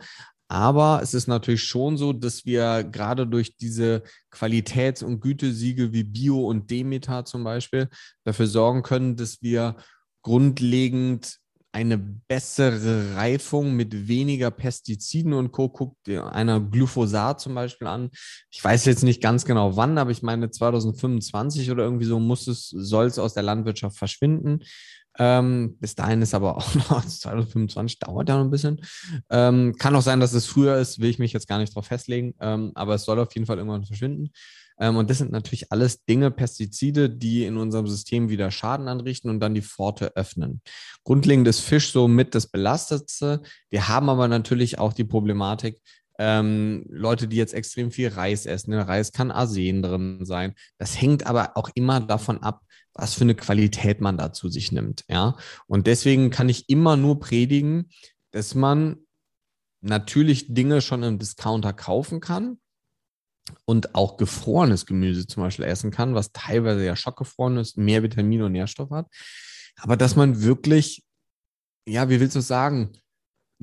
Aber 0.48 1.00
es 1.02 1.14
ist 1.14 1.28
natürlich 1.28 1.64
schon 1.64 1.98
so, 1.98 2.14
dass 2.14 2.46
wir 2.46 2.84
gerade 2.84 3.26
durch 3.26 3.58
diese 3.58 4.04
Qualitäts- 4.30 5.04
und 5.04 5.20
Gütesiegel 5.20 5.92
wie 5.92 6.04
Bio 6.04 6.48
und 6.48 6.70
Demeter 6.70 7.26
zum 7.26 7.44
Beispiel 7.44 7.90
dafür 8.24 8.46
sorgen 8.46 8.84
können, 8.84 9.16
dass 9.16 9.42
wir 9.42 9.76
grundlegend 10.22 11.40
eine 11.76 11.98
bessere 11.98 13.16
Reifung 13.16 13.76
mit 13.76 14.08
weniger 14.08 14.50
Pestiziden 14.50 15.34
und 15.34 15.52
Co. 15.52 15.68
Guckt 15.68 16.08
einer 16.08 16.62
Glyphosat 16.62 17.42
zum 17.42 17.54
Beispiel 17.54 17.88
an. 17.88 18.12
Ich 18.50 18.64
weiß 18.64 18.86
jetzt 18.86 19.04
nicht 19.04 19.22
ganz 19.22 19.44
genau 19.44 19.76
wann, 19.76 19.98
aber 19.98 20.12
ich 20.12 20.24
meine 20.24 20.50
2025 20.50 21.70
oder 21.72 21.84
irgendwie 21.84 22.06
so 22.06 22.18
muss 22.18 22.48
es, 22.48 22.70
soll 22.70 23.08
es 23.08 23.20
aus 23.20 23.34
der 23.34 23.44
Landwirtschaft 23.44 23.98
verschwinden. 23.98 24.62
Ähm, 25.18 25.78
bis 25.80 25.96
dahin 25.96 26.22
ist 26.22 26.34
aber 26.34 26.58
auch 26.58 26.76
noch 26.90 27.06
2025, 27.06 28.00
dauert 28.00 28.30
ja 28.30 28.38
noch 28.38 28.44
ein 28.44 28.52
bisschen. 28.52 28.82
Ähm, 29.30 29.76
kann 29.78 29.96
auch 29.96 30.02
sein, 30.02 30.20
dass 30.20 30.34
es 30.34 30.46
früher 30.46 30.78
ist, 30.78 31.00
will 31.00 31.10
ich 31.10 31.20
mich 31.20 31.34
jetzt 31.34 31.48
gar 31.48 31.60
nicht 31.60 31.76
drauf 31.76 31.88
festlegen, 31.88 32.36
ähm, 32.40 32.72
aber 32.76 32.96
es 32.96 33.04
soll 33.04 33.20
auf 33.20 33.34
jeden 33.34 33.46
Fall 33.48 33.58
irgendwann 33.58 33.86
verschwinden. 33.86 34.32
Ähm, 34.80 34.98
und 34.98 35.10
das 35.10 35.20
sind 35.20 35.32
natürlich 35.32 35.72
alles 35.72 36.04
Dinge, 36.06 36.32
Pestizide, 36.32 37.10
die 37.10 37.46
in 37.46 37.58
unserem 37.58 37.88
System 37.88 38.30
wieder 38.30 38.52
Schaden 38.52 38.88
anrichten 38.88 39.30
und 39.30 39.40
dann 39.40 39.54
die 39.54 39.62
Pforte 39.62 40.16
öffnen. 40.16 40.62
Grundlegend 41.04 41.48
ist 41.48 41.62
Fisch 41.62 41.92
so 41.92 42.08
mit 42.08 42.36
das 42.36 42.48
Belastetste. 42.48 43.42
Wir 43.70 43.88
haben 43.88 44.10
aber 44.10 44.28
natürlich 44.28 44.80
auch 44.80 44.94
die 44.94 45.06
Problematik, 45.06 45.82
ähm, 46.20 46.86
Leute, 46.90 47.28
die 47.28 47.36
jetzt 47.38 47.54
extrem 47.54 47.92
viel 47.92 48.10
Reis 48.10 48.46
essen. 48.46 48.74
In 48.74 48.80
Reis 48.80 49.12
kann 49.12 49.32
Arsen 49.32 49.82
drin 49.82 50.26
sein. 50.26 50.54
Das 50.78 51.00
hängt 51.00 51.26
aber 51.26 51.58
auch 51.58 51.70
immer 51.76 52.00
davon 52.00 52.42
ab, 52.42 52.62
was 52.94 53.14
für 53.14 53.24
eine 53.24 53.36
Qualität 53.36 54.02
man 54.02 54.18
da 54.18 54.32
zu 54.32 54.50
sich 54.50 54.72
nimmt. 54.72 55.04
Ja, 55.10 55.38
und 55.68 55.88
deswegen 55.88 56.30
kann 56.30 56.50
ich 56.50 56.70
immer 56.70 56.96
nur 56.96 57.20
predigen, 57.20 57.90
dass 58.32 58.56
man 58.56 58.98
natürlich 59.82 60.54
Dinge 60.54 60.82
schon 60.82 61.04
im 61.04 61.20
Discounter 61.20 61.74
kaufen 61.74 62.20
kann 62.20 62.58
und 63.66 63.94
auch 63.96 64.18
gefrorenes 64.18 64.86
Gemüse 64.86 65.28
zum 65.28 65.44
Beispiel 65.44 65.66
essen 65.66 65.92
kann, 65.92 66.16
was 66.16 66.32
teilweise 66.32 66.84
ja 66.86 66.96
schockgefroren 66.96 67.58
ist, 67.58 67.78
mehr 67.78 68.02
Vitamine 68.02 68.46
und 68.46 68.54
Nährstoffe 68.54 68.92
hat. 68.92 69.08
Aber 69.78 69.98
dass 69.98 70.16
man 70.16 70.42
wirklich, 70.42 71.04
ja, 71.88 72.10
wie 72.10 72.20
willst 72.20 72.36
du 72.36 72.42
sagen, 72.42 72.94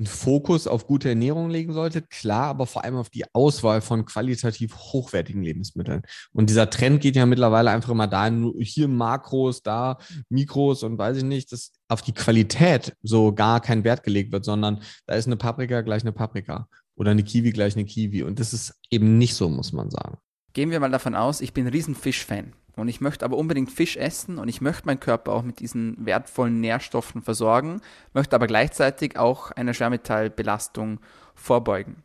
einen 0.03 0.07
Fokus 0.07 0.67
auf 0.67 0.85
gute 0.85 1.09
Ernährung 1.09 1.49
legen 1.49 1.71
solltet, 1.73 2.09
klar, 2.09 2.47
aber 2.47 2.65
vor 2.65 2.83
allem 2.83 2.97
auf 2.97 3.09
die 3.09 3.23
Auswahl 3.33 3.81
von 3.81 4.05
qualitativ 4.05 4.75
hochwertigen 4.75 5.43
Lebensmitteln. 5.43 6.01
Und 6.33 6.49
dieser 6.49 6.69
Trend 6.69 7.01
geht 7.01 7.15
ja 7.15 7.25
mittlerweile 7.25 7.71
einfach 7.71 7.89
immer 7.89 8.07
dahin, 8.07 8.53
hier 8.59 8.87
Makros, 8.87 9.63
da 9.63 9.97
Mikros 10.29 10.83
und 10.83 10.97
weiß 10.97 11.17
ich 11.17 11.23
nicht, 11.23 11.51
dass 11.51 11.71
auf 11.87 12.01
die 12.01 12.13
Qualität 12.13 12.95
so 13.01 13.33
gar 13.33 13.61
kein 13.61 13.83
Wert 13.83 14.03
gelegt 14.03 14.31
wird, 14.31 14.43
sondern 14.43 14.81
da 15.05 15.15
ist 15.15 15.27
eine 15.27 15.37
Paprika 15.37 15.81
gleich 15.81 16.01
eine 16.01 16.11
Paprika 16.11 16.67
oder 16.95 17.11
eine 17.11 17.23
Kiwi 17.23 17.51
gleich 17.51 17.75
eine 17.75 17.85
Kiwi. 17.85 18.23
Und 18.23 18.39
das 18.39 18.53
ist 18.53 18.75
eben 18.89 19.17
nicht 19.17 19.35
so, 19.35 19.47
muss 19.47 19.71
man 19.71 19.89
sagen. 19.89 20.17
Gehen 20.51 20.69
wir 20.69 20.79
mal 20.79 20.91
davon 20.91 21.15
aus, 21.15 21.41
ich 21.41 21.53
bin 21.53 21.65
ein 21.65 21.73
riesen 21.73 21.95
Fischfan 21.95 22.53
und 22.75 22.87
ich 22.87 23.01
möchte 23.01 23.23
aber 23.25 23.37
unbedingt 23.37 23.71
Fisch 23.71 23.97
essen 23.97 24.39
und 24.39 24.47
ich 24.47 24.61
möchte 24.61 24.87
meinen 24.87 24.99
Körper 24.99 25.33
auch 25.33 25.43
mit 25.43 25.59
diesen 25.59 25.95
wertvollen 26.05 26.59
Nährstoffen 26.59 27.21
versorgen, 27.21 27.81
möchte 28.13 28.35
aber 28.35 28.47
gleichzeitig 28.47 29.17
auch 29.17 29.51
einer 29.51 29.73
Schwermetallbelastung 29.73 30.99
vorbeugen. 31.35 32.03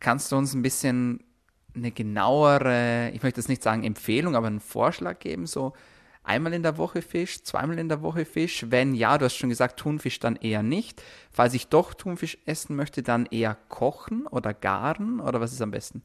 Kannst 0.00 0.32
du 0.32 0.36
uns 0.36 0.54
ein 0.54 0.62
bisschen 0.62 1.20
eine 1.74 1.90
genauere, 1.90 3.10
ich 3.12 3.22
möchte 3.22 3.40
jetzt 3.40 3.48
nicht 3.48 3.62
sagen 3.62 3.84
Empfehlung, 3.84 4.34
aber 4.34 4.46
einen 4.46 4.60
Vorschlag 4.60 5.18
geben, 5.18 5.46
so 5.46 5.74
einmal 6.24 6.54
in 6.54 6.62
der 6.62 6.78
Woche 6.78 7.02
Fisch, 7.02 7.42
zweimal 7.42 7.78
in 7.78 7.88
der 7.88 8.02
Woche 8.02 8.24
Fisch? 8.24 8.66
Wenn 8.70 8.94
ja, 8.94 9.18
du 9.18 9.26
hast 9.26 9.36
schon 9.36 9.50
gesagt, 9.50 9.78
Thunfisch 9.78 10.18
dann 10.18 10.36
eher 10.36 10.62
nicht. 10.62 11.02
Falls 11.30 11.54
ich 11.54 11.68
doch 11.68 11.94
Thunfisch 11.94 12.38
essen 12.46 12.76
möchte, 12.76 13.02
dann 13.02 13.26
eher 13.26 13.56
kochen 13.68 14.26
oder 14.26 14.54
garen 14.54 15.20
oder 15.20 15.40
was 15.40 15.52
ist 15.52 15.62
am 15.62 15.70
besten? 15.70 16.02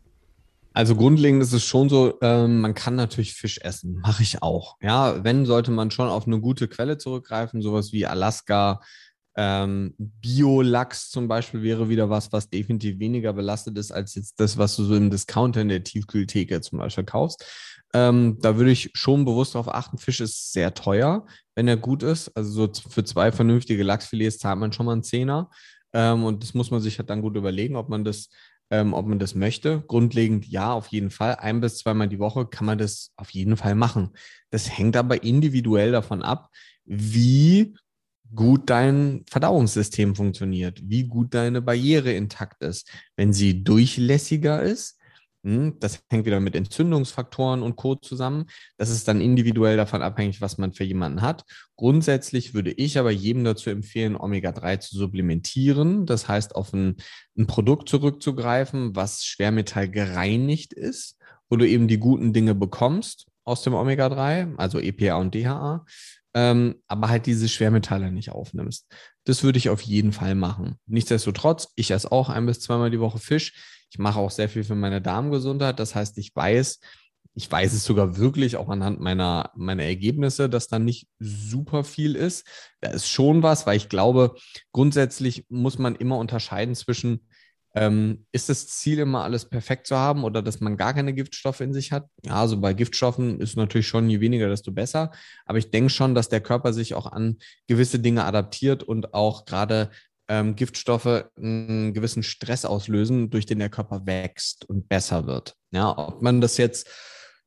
Also 0.73 0.95
grundlegend 0.95 1.43
ist 1.43 1.53
es 1.53 1.65
schon 1.65 1.89
so, 1.89 2.17
ähm, 2.21 2.61
man 2.61 2.73
kann 2.73 2.95
natürlich 2.95 3.33
Fisch 3.33 3.59
essen, 3.59 3.99
mache 4.01 4.23
ich 4.23 4.41
auch. 4.41 4.77
Ja, 4.81 5.23
wenn 5.23 5.45
sollte 5.45 5.71
man 5.71 5.91
schon 5.91 6.07
auf 6.07 6.27
eine 6.27 6.39
gute 6.39 6.67
Quelle 6.67 6.97
zurückgreifen, 6.97 7.61
sowas 7.61 7.91
wie 7.91 8.05
Alaska, 8.05 8.79
ähm, 9.35 9.93
Bio-Lachs 9.97 11.09
zum 11.09 11.27
Beispiel 11.27 11.63
wäre 11.63 11.89
wieder 11.89 12.09
was, 12.09 12.31
was 12.33 12.49
definitiv 12.49 12.99
weniger 12.99 13.33
belastet 13.33 13.77
ist 13.77 13.91
als 13.91 14.15
jetzt 14.15 14.39
das, 14.39 14.57
was 14.57 14.75
du 14.75 14.83
so 14.83 14.95
im 14.95 15.09
Discounter 15.09 15.61
in 15.61 15.69
der 15.69 15.83
Tiefkühltheke 15.83 16.61
zum 16.61 16.79
Beispiel 16.79 17.05
kaufst. 17.05 17.45
Ähm, 17.93 18.37
da 18.41 18.57
würde 18.57 18.71
ich 18.71 18.91
schon 18.93 19.25
bewusst 19.25 19.55
darauf 19.55 19.73
achten, 19.73 19.97
Fisch 19.97 20.19
ist 20.21 20.53
sehr 20.53 20.73
teuer, 20.73 21.25
wenn 21.55 21.67
er 21.67 21.77
gut 21.77 22.03
ist. 22.03 22.29
Also 22.35 22.51
so 22.67 22.89
für 22.89 23.03
zwei 23.03 23.31
vernünftige 23.31 23.83
Lachsfilets 23.83 24.37
zahlt 24.37 24.59
man 24.59 24.73
schon 24.73 24.85
mal 24.85 24.93
einen 24.93 25.03
Zehner. 25.03 25.49
Ähm, 25.93 26.23
und 26.23 26.43
das 26.43 26.53
muss 26.53 26.71
man 26.71 26.81
sich 26.81 26.99
halt 26.99 27.09
dann 27.09 27.21
gut 27.21 27.35
überlegen, 27.35 27.75
ob 27.75 27.89
man 27.89 28.03
das 28.03 28.29
ähm, 28.71 28.93
ob 28.93 29.05
man 29.05 29.19
das 29.19 29.35
möchte. 29.35 29.83
Grundlegend 29.85 30.47
ja, 30.47 30.73
auf 30.73 30.87
jeden 30.87 31.11
Fall. 31.11 31.35
Ein 31.35 31.61
bis 31.61 31.77
zweimal 31.77 32.07
die 32.07 32.19
Woche 32.19 32.47
kann 32.47 32.65
man 32.65 32.77
das 32.77 33.11
auf 33.17 33.29
jeden 33.29 33.57
Fall 33.57 33.75
machen. 33.75 34.11
Das 34.49 34.75
hängt 34.75 34.95
aber 34.95 35.23
individuell 35.23 35.91
davon 35.91 36.23
ab, 36.23 36.49
wie 36.85 37.75
gut 38.33 38.69
dein 38.69 39.25
Verdauungssystem 39.29 40.15
funktioniert, 40.15 40.81
wie 40.89 41.03
gut 41.03 41.33
deine 41.33 41.61
Barriere 41.61 42.13
intakt 42.13 42.63
ist. 42.63 42.89
Wenn 43.17 43.33
sie 43.33 43.63
durchlässiger 43.63 44.61
ist, 44.61 44.97
das 45.43 46.03
hängt 46.11 46.25
wieder 46.25 46.39
mit 46.39 46.55
Entzündungsfaktoren 46.55 47.63
und 47.63 47.75
Co. 47.75 47.95
zusammen. 47.95 48.45
Das 48.77 48.89
ist 48.89 49.07
dann 49.07 49.21
individuell 49.21 49.75
davon 49.75 50.01
abhängig, 50.03 50.39
was 50.39 50.57
man 50.57 50.71
für 50.73 50.83
jemanden 50.83 51.21
hat. 51.21 51.45
Grundsätzlich 51.77 52.53
würde 52.53 52.71
ich 52.71 52.99
aber 52.99 53.09
jedem 53.09 53.43
dazu 53.43 53.71
empfehlen, 53.71 54.15
Omega-3 54.15 54.79
zu 54.79 54.97
supplementieren. 54.97 56.05
Das 56.05 56.27
heißt, 56.27 56.55
auf 56.55 56.73
ein, 56.73 56.97
ein 57.37 57.47
Produkt 57.47 57.89
zurückzugreifen, 57.89 58.95
was 58.95 59.23
Schwermetall 59.25 59.89
gereinigt 59.89 60.73
ist, 60.73 61.17
wo 61.49 61.55
du 61.55 61.67
eben 61.67 61.87
die 61.87 61.97
guten 61.97 62.33
Dinge 62.33 62.53
bekommst 62.53 63.25
aus 63.43 63.63
dem 63.63 63.73
Omega-3, 63.73 64.55
also 64.57 64.79
EPA 64.79 65.15
und 65.15 65.33
DHA, 65.33 65.85
ähm, 66.33 66.75
aber 66.87 67.09
halt 67.09 67.25
diese 67.25 67.49
Schwermetalle 67.49 68.11
nicht 68.11 68.31
aufnimmst. 68.31 68.87
Das 69.25 69.43
würde 69.43 69.57
ich 69.57 69.69
auf 69.69 69.81
jeden 69.81 70.13
Fall 70.13 70.35
machen. 70.35 70.75
Nichtsdestotrotz, 70.85 71.69
ich 71.75 71.91
esse 71.91 72.11
auch 72.11 72.29
ein 72.29 72.45
bis 72.45 72.59
zweimal 72.59 72.91
die 72.91 72.99
Woche 72.99 73.19
Fisch. 73.19 73.80
Ich 73.91 73.99
mache 73.99 74.19
auch 74.19 74.31
sehr 74.31 74.49
viel 74.49 74.63
für 74.63 74.75
meine 74.75 75.01
Darmgesundheit. 75.01 75.79
Das 75.79 75.95
heißt, 75.95 76.17
ich 76.17 76.33
weiß, 76.33 76.79
ich 77.33 77.51
weiß 77.51 77.73
es 77.73 77.83
sogar 77.83 78.17
wirklich 78.17 78.57
auch 78.57 78.69
anhand 78.69 78.99
meiner, 78.99 79.51
meiner 79.55 79.83
Ergebnisse, 79.83 80.49
dass 80.49 80.67
da 80.67 80.79
nicht 80.79 81.07
super 81.19 81.83
viel 81.83 82.15
ist. 82.15 82.45
Da 82.81 82.91
ist 82.91 83.07
schon 83.07 83.43
was, 83.43 83.65
weil 83.67 83.77
ich 83.77 83.89
glaube, 83.89 84.35
grundsätzlich 84.71 85.45
muss 85.49 85.77
man 85.77 85.95
immer 85.95 86.17
unterscheiden 86.17 86.75
zwischen, 86.75 87.27
ähm, 87.73 88.25
ist 88.33 88.49
das 88.49 88.67
Ziel 88.67 88.99
immer 88.99 89.23
alles 89.23 89.47
perfekt 89.47 89.87
zu 89.87 89.95
haben 89.95 90.25
oder 90.25 90.41
dass 90.41 90.59
man 90.59 90.75
gar 90.75 90.93
keine 90.93 91.13
Giftstoffe 91.13 91.61
in 91.61 91.73
sich 91.73 91.93
hat? 91.93 92.07
Ja, 92.25 92.35
also 92.35 92.59
bei 92.59 92.73
Giftstoffen 92.73 93.39
ist 93.39 93.55
natürlich 93.55 93.87
schon, 93.87 94.09
je 94.09 94.19
weniger, 94.19 94.49
desto 94.49 94.73
besser. 94.73 95.11
Aber 95.45 95.57
ich 95.57 95.71
denke 95.71 95.89
schon, 95.89 96.15
dass 96.15 96.27
der 96.27 96.41
Körper 96.41 96.73
sich 96.73 96.95
auch 96.95 97.05
an 97.05 97.37
gewisse 97.67 97.99
Dinge 97.99 98.25
adaptiert 98.25 98.83
und 98.83 99.13
auch 99.13 99.45
gerade 99.45 99.89
ähm, 100.27 100.55
Giftstoffe 100.55 101.25
einen 101.35 101.93
gewissen 101.93 102.23
Stress 102.23 102.65
auslösen, 102.65 103.29
durch 103.29 103.45
den 103.45 103.59
der 103.59 103.69
Körper 103.69 104.05
wächst 104.05 104.65
und 104.69 104.87
besser 104.87 105.27
wird. 105.27 105.55
Ja, 105.71 105.97
ob 105.97 106.21
man 106.21 106.41
das 106.41 106.57
jetzt 106.57 106.87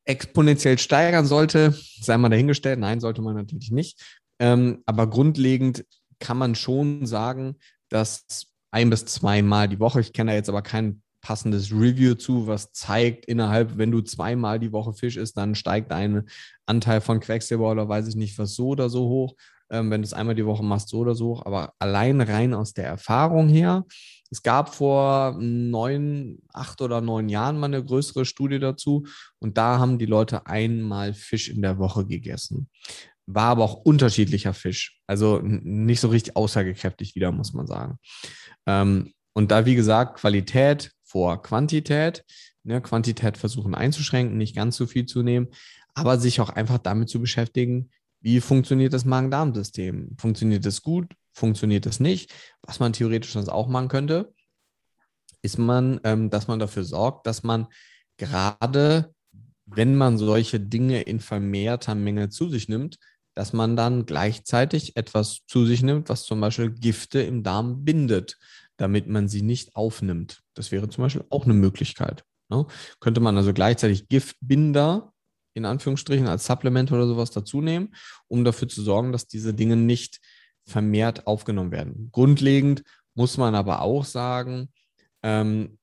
exponentiell 0.05 0.79
steigern 0.79 1.27
sollte, 1.27 1.75
sei 2.01 2.19
mal 2.19 2.29
dahingestellt. 2.29 2.79
Nein, 2.79 3.01
sollte 3.01 3.23
man 3.23 3.37
natürlich 3.37 3.71
nicht. 3.71 4.03
Ähm, 4.39 4.83
aber 4.87 5.09
grundlegend 5.09 5.87
kann 6.19 6.37
man 6.37 6.55
schon 6.55 7.07
sagen, 7.07 7.57
dass 7.89 8.47
ein 8.71 8.91
bis 8.91 9.07
zweimal 9.07 9.69
die 9.69 9.79
Woche, 9.79 10.01
ich 10.01 10.13
kenne 10.13 10.33
da 10.33 10.37
jetzt 10.37 10.49
aber 10.49 10.63
kein 10.63 11.03
passendes 11.25 11.73
Review 11.73 12.15
zu, 12.15 12.47
was 12.47 12.73
zeigt, 12.73 13.25
innerhalb, 13.25 13.79
wenn 13.79 13.91
du 13.91 14.03
zweimal 14.03 14.61
die 14.61 14.73
Woche 14.73 14.93
Fisch 14.93 15.17
isst, 15.17 15.37
dann 15.37 15.55
steigt 15.55 15.91
dein 15.91 16.29
Anteil 16.67 17.01
von 17.01 17.21
Quecksilber 17.21 17.71
oder 17.71 17.89
weiß 17.89 18.07
ich 18.09 18.15
nicht 18.15 18.39
was 18.39 18.55
so 18.55 18.69
oder 18.69 18.89
so 18.89 19.09
hoch 19.09 19.35
ähm, 19.71 19.91
wenn 19.91 20.03
du 20.03 20.07
es 20.07 20.13
einmal 20.13 20.35
die 20.35 20.47
Woche 20.47 20.63
machst, 20.63 20.89
so 20.89 20.99
oder 20.99 21.15
so. 21.15 21.43
Aber 21.45 21.75
allein 21.79 22.21
rein 22.21 22.55
aus 22.55 22.75
der 22.75 22.87
Erfahrung 22.87 23.49
her, 23.49 23.85
es 24.31 24.43
gab 24.43 24.75
vor 24.75 25.37
neun, 25.39 26.39
acht 26.53 26.81
oder 26.81 27.01
neun 27.01 27.29
Jahren 27.29 27.59
mal 27.59 27.67
eine 27.67 27.85
größere 27.85 28.25
Studie 28.25 28.59
dazu 28.59 29.07
und 29.39 29.57
da 29.59 29.79
haben 29.79 29.99
die 29.99 30.07
Leute 30.07 30.47
einmal 30.47 31.15
Fisch 31.15 31.49
in 31.49 31.63
der 31.63 31.79
Woche 31.79 32.07
gegessen. 32.07 32.69
War 33.27 33.51
aber 33.51 33.65
auch 33.65 33.75
unterschiedlicher 33.75 34.53
Fisch. 34.53 35.01
Also 35.07 35.41
nicht 35.43 36.01
so 36.01 36.09
richtig 36.09 36.37
aussagekräftig 36.37 37.15
wieder, 37.15 37.33
muss 37.33 37.55
man 37.55 37.67
sagen. 37.67 37.99
Ähm, 38.67 39.13
und 39.35 39.51
da, 39.51 39.67
wie 39.67 39.75
gesagt, 39.75 40.19
Qualität 40.19 40.93
vor 41.15 41.41
Quantität. 41.43 42.25
Ne, 42.65 42.81
Quantität 42.81 43.39
versuchen 43.39 43.77
einzuschränken, 43.77 44.37
nicht 44.37 44.57
ganz 44.57 44.77
so 44.77 44.87
viel 44.87 45.07
zu 45.07 45.23
nehmen, 45.23 45.47
aber 45.95 46.19
sich 46.19 46.41
auch 46.41 46.51
einfach 46.51 46.79
damit 46.79 47.09
zu 47.09 47.21
beschäftigen, 47.21 47.91
wie 48.21 48.41
funktioniert 48.41 48.93
das 48.93 49.05
Magen-Darm-System? 49.05 50.17
Funktioniert 50.19 50.67
das 50.67 50.83
gut? 50.83 51.15
Funktioniert 51.33 51.87
das 51.87 52.01
nicht? 52.01 52.33
Was 52.63 52.81
man 52.81 52.93
theoretisch 52.93 53.33
sonst 53.33 53.49
auch 53.49 53.69
machen 53.69 53.87
könnte, 53.87 54.35
ist 55.43 55.57
man, 55.57 56.01
ähm, 56.03 56.31
dass 56.31 56.49
man 56.49 56.59
dafür 56.59 56.83
sorgt, 56.83 57.29
dass 57.29 57.45
man 57.45 57.69
gerade, 58.17 59.15
wenn 59.67 59.95
man 59.95 60.19
solche 60.19 60.59
Dinge 60.59 61.03
in 61.03 61.21
vermehrter 61.21 61.95
Menge 61.95 62.29
zu 62.29 62.49
sich 62.49 62.69
nimmt, 62.69 62.99
dass 63.35 63.53
man 63.53 63.77
dann 63.77 64.05
gleichzeitig 64.05 64.97
etwas 64.97 65.43
zu 65.47 65.65
sich 65.65 65.83
nimmt, 65.83 66.09
was 66.09 66.25
zum 66.25 66.41
Beispiel 66.41 66.71
Gifte 66.71 67.21
im 67.21 67.45
Darm 67.45 67.85
bindet, 67.85 68.37
damit 68.77 69.09
man 69.09 69.29
sie 69.29 69.43
nicht 69.43 69.77
aufnimmt. 69.77 70.43
Das 70.55 70.73
wäre 70.73 70.89
zum 70.89 71.03
Beispiel 71.05 71.25
auch 71.31 71.45
eine 71.45 71.55
Möglichkeit. 71.55 72.25
Ne? 72.49 72.67
Könnte 73.01 73.21
man 73.21 73.37
also 73.37 73.53
gleichzeitig 73.53 74.09
Giftbinder 74.09 75.13
in 75.55 75.65
Anführungsstrichen 75.65 76.27
als 76.27 76.47
Supplement 76.47 76.91
oder 76.93 77.07
sowas 77.07 77.31
dazu 77.31 77.61
nehmen, 77.61 77.95
um 78.27 78.45
dafür 78.45 78.69
zu 78.69 78.83
sorgen, 78.83 79.13
dass 79.13 79.27
diese 79.27 79.55
Dinge 79.55 79.77
nicht 79.77 80.21
vermehrt 80.67 81.27
aufgenommen 81.27 81.71
werden. 81.71 82.09
Grundlegend 82.11 82.83
muss 83.15 83.37
man 83.37 83.55
aber 83.55 83.83
auch 83.83 84.05
sagen, 84.05 84.73
ähm, 85.23 85.79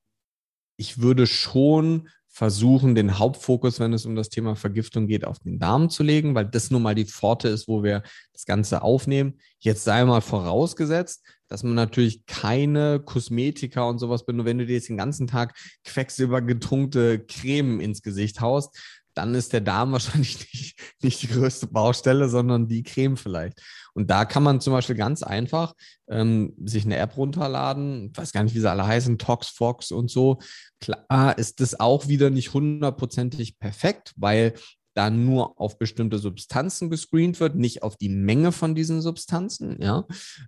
ich 0.76 1.00
würde 1.00 1.26
schon 1.26 2.08
versuchen, 2.34 2.94
den 2.94 3.18
Hauptfokus, 3.18 3.78
wenn 3.78 3.92
es 3.92 4.06
um 4.06 4.16
das 4.16 4.30
Thema 4.30 4.56
Vergiftung 4.56 5.06
geht, 5.06 5.26
auf 5.26 5.38
den 5.40 5.58
Darm 5.58 5.90
zu 5.90 6.02
legen, 6.02 6.34
weil 6.34 6.46
das 6.46 6.70
nun 6.70 6.80
mal 6.80 6.94
die 6.94 7.04
Pforte 7.04 7.48
ist, 7.48 7.68
wo 7.68 7.82
wir 7.82 8.02
das 8.32 8.46
Ganze 8.46 8.80
aufnehmen. 8.80 9.38
Jetzt 9.58 9.84
sei 9.84 10.02
mal 10.06 10.22
vorausgesetzt, 10.22 11.22
dass 11.48 11.62
man 11.62 11.74
natürlich 11.74 12.24
keine 12.24 13.00
Kosmetika 13.00 13.82
und 13.82 13.98
sowas 13.98 14.24
benutzt. 14.24 14.46
Wenn 14.46 14.56
du 14.56 14.64
dir 14.64 14.76
jetzt 14.76 14.88
den 14.88 14.96
ganzen 14.96 15.26
Tag 15.26 15.54
quecksilbergetunkte 15.84 17.22
Creme 17.26 17.80
ins 17.80 18.00
Gesicht 18.00 18.40
haust, 18.40 18.78
dann 19.14 19.34
ist 19.34 19.52
der 19.52 19.60
Darm 19.60 19.92
wahrscheinlich 19.92 20.38
nicht, 20.52 20.80
nicht 21.02 21.22
die 21.22 21.28
größte 21.28 21.66
Baustelle, 21.66 22.28
sondern 22.28 22.68
die 22.68 22.82
Creme 22.82 23.16
vielleicht. 23.16 23.60
Und 23.94 24.10
da 24.10 24.24
kann 24.24 24.42
man 24.42 24.60
zum 24.60 24.72
Beispiel 24.72 24.96
ganz 24.96 25.22
einfach 25.22 25.74
ähm, 26.08 26.54
sich 26.64 26.84
eine 26.84 26.96
App 26.96 27.16
runterladen, 27.16 28.10
ich 28.10 28.18
weiß 28.18 28.32
gar 28.32 28.42
nicht, 28.42 28.54
wie 28.54 28.60
sie 28.60 28.70
alle 28.70 28.86
heißen, 28.86 29.18
ToxFox 29.18 29.92
und 29.92 30.10
so. 30.10 30.38
Klar 30.80 31.36
ist 31.38 31.60
das 31.60 31.78
auch 31.78 32.08
wieder 32.08 32.30
nicht 32.30 32.54
hundertprozentig 32.54 33.58
perfekt, 33.58 34.12
weil 34.16 34.54
da 34.94 35.10
nur 35.10 35.58
auf 35.60 35.78
bestimmte 35.78 36.18
Substanzen 36.18 36.90
gescreent 36.90 37.40
wird, 37.40 37.56
nicht 37.56 37.82
auf 37.82 37.96
die 37.96 38.10
Menge 38.10 38.52
von 38.52 38.74
diesen 38.74 39.00
Substanzen, 39.00 39.80
ja. 39.80 40.04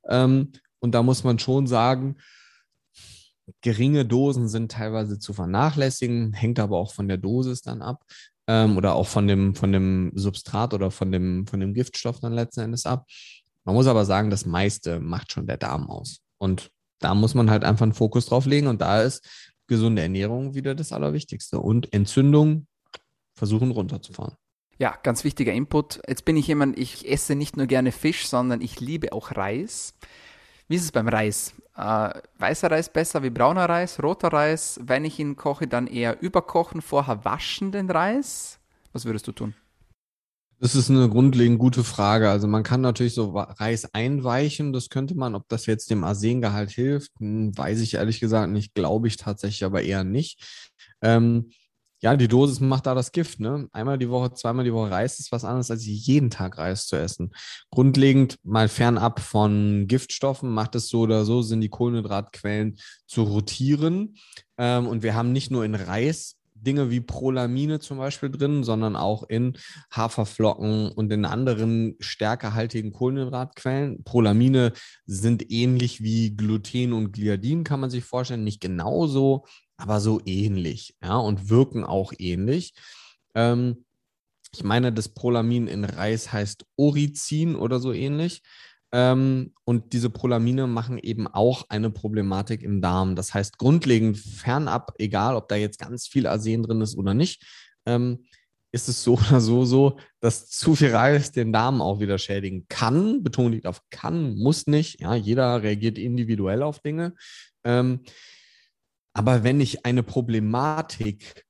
Ähm, 0.09 0.53
und 0.81 0.95
da 0.95 1.03
muss 1.03 1.25
man 1.25 1.39
schon 1.39 1.67
sagen, 1.67 2.17
geringe 3.63 4.05
Dosen 4.05 4.49
sind 4.49 4.73
teilweise 4.73 5.19
zu 5.19 5.33
vernachlässigen, 5.33 6.33
hängt 6.33 6.59
aber 6.59 6.79
auch 6.79 6.93
von 6.93 7.09
der 7.09 7.19
Dosis 7.19 7.63
dann 7.63 7.83
ab 7.83 8.05
ähm, 8.47 8.77
oder 8.77 8.95
auch 8.95 9.07
von 9.07 9.27
dem, 9.27 9.55
von 9.55 9.73
dem 9.73 10.13
Substrat 10.15 10.75
oder 10.75 10.91
von 10.91 11.11
dem, 11.13 11.47
von 11.47 11.61
dem 11.61 11.75
Giftstoff 11.75 12.21
dann 12.21 12.33
letzten 12.33 12.61
Endes 12.61 12.87
ab. 12.87 13.07
Man 13.65 13.75
muss 13.75 13.87
aber 13.87 14.05
sagen, 14.05 14.31
das 14.31 14.47
meiste 14.47 15.01
macht 15.01 15.33
schon 15.33 15.47
der 15.47 15.57
Darm 15.57 15.89
aus. 15.89 16.21
Und 16.39 16.71
da 16.99 17.15
muss 17.15 17.35
man 17.35 17.51
halt 17.51 17.65
einfach 17.65 17.85
einen 17.85 17.95
Fokus 17.95 18.27
drauf 18.27 18.47
legen 18.47 18.67
und 18.67 18.81
da 18.81 19.03
ist 19.03 19.27
gesunde 19.67 20.03
Ernährung 20.03 20.55
wieder 20.55 20.75
das 20.75 20.93
Allerwichtigste 20.93 21.59
und 21.59 21.93
Entzündung 21.93 22.67
versuchen 23.35 23.71
runterzufahren. 23.71 24.37
Ja, 24.79 24.99
ganz 25.03 25.25
wichtiger 25.25 25.53
Input. 25.53 26.01
Jetzt 26.09 26.25
bin 26.25 26.37
ich 26.37 26.47
jemand, 26.47 26.79
ich 26.79 27.09
esse 27.09 27.35
nicht 27.35 27.57
nur 27.57 27.67
gerne 27.67 27.93
Fisch, 27.93 28.27
sondern 28.27 28.61
ich 28.61 28.81
liebe 28.81 29.13
auch 29.13 29.37
Reis. 29.37 29.95
Wie 30.69 30.77
ist 30.77 30.85
es 30.85 30.93
beim 30.93 31.09
Reis? 31.09 31.53
Äh, 31.77 32.11
weißer 32.39 32.71
Reis 32.71 32.91
besser 32.91 33.23
wie 33.23 33.31
brauner 33.31 33.69
Reis, 33.69 34.03
roter 34.03 34.29
Reis? 34.29 34.81
Wenn 34.83 35.05
ich 35.05 35.19
ihn 35.19 35.37
koche, 35.37 35.67
dann 35.67 35.87
eher 35.87 36.23
überkochen, 36.23 36.81
vorher 36.81 37.25
waschen 37.25 37.73
den 37.73 37.91
Reis? 37.91 38.59
Was 38.93 39.05
würdest 39.05 39.27
du 39.27 39.33
tun? 39.33 39.55
Das 40.61 40.75
ist 40.75 40.89
eine 40.89 41.11
grundlegend 41.11 41.59
gute 41.59 41.85
Frage. 41.85 42.31
Also 42.31 42.47
man 42.47 42.63
kann 42.63 42.81
natürlich 42.81 43.13
so 43.13 43.33
Reis 43.37 43.93
einweichen, 43.93 44.73
das 44.73 44.89
könnte 44.89 45.15
man. 45.15 45.35
Ob 45.35 45.47
das 45.49 45.67
jetzt 45.67 45.91
dem 45.91 46.05
Arsengehalt 46.05 46.71
hilft, 46.71 47.11
hm, 47.19 47.57
weiß 47.59 47.81
ich 47.81 47.95
ehrlich 47.95 48.21
gesagt 48.21 48.51
nicht, 48.51 48.75
glaube 48.75 49.09
ich 49.09 49.17
tatsächlich 49.19 49.65
aber 49.65 49.83
eher 49.83 50.05
nicht. 50.05 50.71
Ähm, 51.03 51.51
ja, 52.05 52.19
die 52.19 52.29
Dosis 52.29 52.61
macht 52.61 52.85
da 52.85 52.95
das 52.95 53.13
Gift. 53.13 53.41
Ne? 53.41 53.67
Einmal 53.73 53.97
die 53.97 54.11
Woche, 54.11 54.35
zweimal 54.35 54.67
die 54.67 54.75
Woche 54.75 54.91
Reis 54.91 55.19
ist 55.21 55.33
was 55.33 55.43
anderes, 55.43 55.71
als 55.71 55.87
jeden 55.87 56.29
Tag 56.29 56.59
Reis 56.59 56.87
zu 56.87 56.97
essen. 56.97 57.31
Grundlegend 57.71 58.37
mal 58.43 58.69
fernab 58.69 59.21
von 59.21 59.87
Giftstoffen 59.89 60.51
macht 60.51 60.75
es 60.75 60.89
so 60.89 61.01
oder 61.01 61.25
so, 61.25 61.41
sind 61.41 61.63
die 61.63 61.71
Kohlenhydratquellen 61.71 62.77
zu 63.07 63.23
rotieren. 63.23 64.17
Ähm, 64.59 64.87
und 64.87 65.03
wir 65.03 65.15
haben 65.15 65.33
nicht 65.33 65.51
nur 65.51 65.65
in 65.65 65.75
Reis 65.75 66.37
Dinge 66.55 66.91
wie 66.91 67.01
Prolamine 67.01 67.81
zum 67.81 67.97
Beispiel 67.97 68.31
drin, 68.31 68.65
sondern 68.65 68.97
auch 68.97 69.23
in 69.29 69.57
Haferflocken 69.91 70.91
und 70.93 71.11
in 71.11 71.25
anderen 71.25 71.97
stärkehaltigen 72.01 72.93
Kohlenhydratquellen. 72.93 74.05
Prolamine 74.05 74.73
sind 75.07 75.51
ähnlich 75.51 76.03
wie 76.03 76.37
Gluten 76.37 76.93
und 76.93 77.13
Gliadin, 77.13 77.65
kann 77.65 77.81
man 77.81 77.91
sich 77.91 78.05
vorstellen. 78.05 78.45
Nicht 78.45 78.61
genauso, 78.61 79.47
aber 79.77 80.01
so 80.01 80.21
ähnlich, 80.25 80.97
ja, 81.03 81.17
und 81.17 81.51
wirken 81.51 81.85
auch 81.85 82.13
ähnlich. 82.19 82.75
Ähm, 83.35 83.85
ich 84.53 84.63
meine, 84.63 84.93
das 84.93 85.09
Prolamin 85.09 85.67
in 85.67 85.85
Reis 85.85 86.33
heißt 86.33 86.65
Orizin 86.77 87.57
oder 87.57 87.81
so 87.81 87.93
ähnlich. 87.93 88.43
Ähm, 88.93 89.53
und 89.65 89.93
diese 89.93 90.09
Prolamine 90.09 90.69
machen 90.69 90.99
eben 90.99 91.27
auch 91.27 91.65
eine 91.69 91.91
Problematik 91.91 92.63
im 92.63 92.81
Darm. 92.81 93.17
Das 93.17 93.35
heißt, 93.35 93.59
grundlegend 93.59 94.17
fernab, 94.17 94.95
egal 94.99 95.35
ob 95.35 95.49
da 95.49 95.57
jetzt 95.57 95.81
ganz 95.81 96.07
viel 96.07 96.29
Arsen 96.29 96.63
drin 96.63 96.81
ist 96.81 96.97
oder 96.97 97.13
nicht, 97.13 97.45
ähm, 97.87 98.25
ist 98.71 98.89
es 98.89 99.03
so 99.03 99.15
oder 99.29 99.41
so 99.41 99.65
so, 99.65 99.99
dass 100.21 100.49
zu 100.49 100.77
viel 100.77 100.95
Reis 100.95 101.33
den 101.33 101.53
Darm 101.53 101.83
auch 101.83 101.99
wieder 101.99 102.19
schädigen 102.19 102.67
kann. 102.69 103.25
Betonung 103.25 103.51
liegt 103.51 103.67
auf 103.67 103.81
kann, 103.91 104.37
muss 104.37 104.69
nicht. 104.69 105.01
Ja, 105.01 105.17
jeder 105.17 105.65
reagiert 105.65 105.99
individuell 105.99 106.63
auf 106.63 106.79
Dinge. 106.79 107.15
Ähm, 107.65 108.01
aber 109.15 109.45
wenn 109.45 109.61
ich 109.61 109.87
eine 109.87 110.03
Problematik 110.03 111.47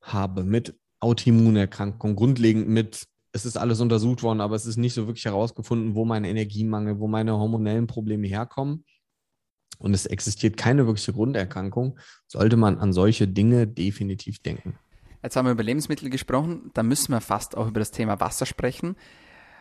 habe 0.00 0.42
mit 0.42 0.78
Autoimmunerkrankung, 1.00 2.16
grundlegend 2.16 2.68
mit, 2.68 3.06
es 3.32 3.46
ist 3.46 3.56
alles 3.56 3.80
untersucht 3.80 4.22
worden, 4.22 4.40
aber 4.40 4.56
es 4.56 4.66
ist 4.66 4.76
nicht 4.76 4.94
so 4.94 5.06
wirklich 5.06 5.24
herausgefunden, 5.24 5.94
wo 5.94 6.04
mein 6.04 6.24
Energiemangel, 6.24 6.98
wo 6.98 7.06
meine 7.08 7.38
hormonellen 7.38 7.86
Probleme 7.86 8.26
herkommen 8.26 8.84
und 9.78 9.94
es 9.94 10.06
existiert 10.06 10.56
keine 10.56 10.86
wirkliche 10.86 11.12
Grunderkrankung, 11.12 11.98
sollte 12.26 12.56
man 12.56 12.78
an 12.78 12.92
solche 12.92 13.28
Dinge 13.28 13.66
definitiv 13.66 14.40
denken. 14.40 14.76
Jetzt 15.22 15.36
haben 15.36 15.46
wir 15.46 15.52
über 15.52 15.62
Lebensmittel 15.62 16.10
gesprochen, 16.10 16.72
da 16.74 16.82
müssen 16.82 17.12
wir 17.12 17.20
fast 17.20 17.56
auch 17.56 17.68
über 17.68 17.78
das 17.78 17.92
Thema 17.92 18.18
Wasser 18.18 18.44
sprechen. 18.44 18.96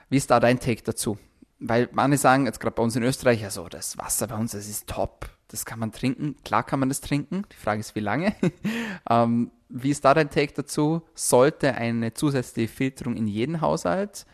Wie 0.09 0.17
ist 0.17 0.31
da 0.31 0.39
dein 0.39 0.59
Take 0.59 0.81
dazu? 0.81 1.19
Weil 1.59 1.87
manche 1.91 2.17
sagen, 2.17 2.45
jetzt 2.45 2.59
gerade 2.59 2.75
bei 2.75 2.81
uns 2.81 2.95
in 2.95 3.03
Österreich, 3.03 3.41
ja 3.41 3.51
so, 3.51 3.69
das 3.69 3.97
Wasser 3.99 4.27
bei 4.27 4.35
uns, 4.35 4.53
das 4.53 4.67
ist 4.67 4.87
top 4.87 5.29
das 5.51 5.65
kann 5.65 5.79
man 5.79 5.91
trinken. 5.91 6.35
Klar 6.43 6.63
kann 6.63 6.79
man 6.79 6.89
das 6.89 7.01
trinken. 7.01 7.43
Die 7.51 7.55
Frage 7.55 7.81
ist, 7.81 7.95
wie 7.95 7.99
lange. 7.99 8.35
ähm, 9.09 9.51
wie 9.69 9.89
ist 9.89 10.05
da 10.05 10.13
dein 10.13 10.29
Take 10.29 10.53
dazu? 10.53 11.01
Sollte 11.13 11.75
eine 11.75 12.13
zusätzliche 12.13 12.71
Filterung 12.71 13.15
in 13.15 13.27
jeden 13.27 13.61
Haushalt? 13.61 14.25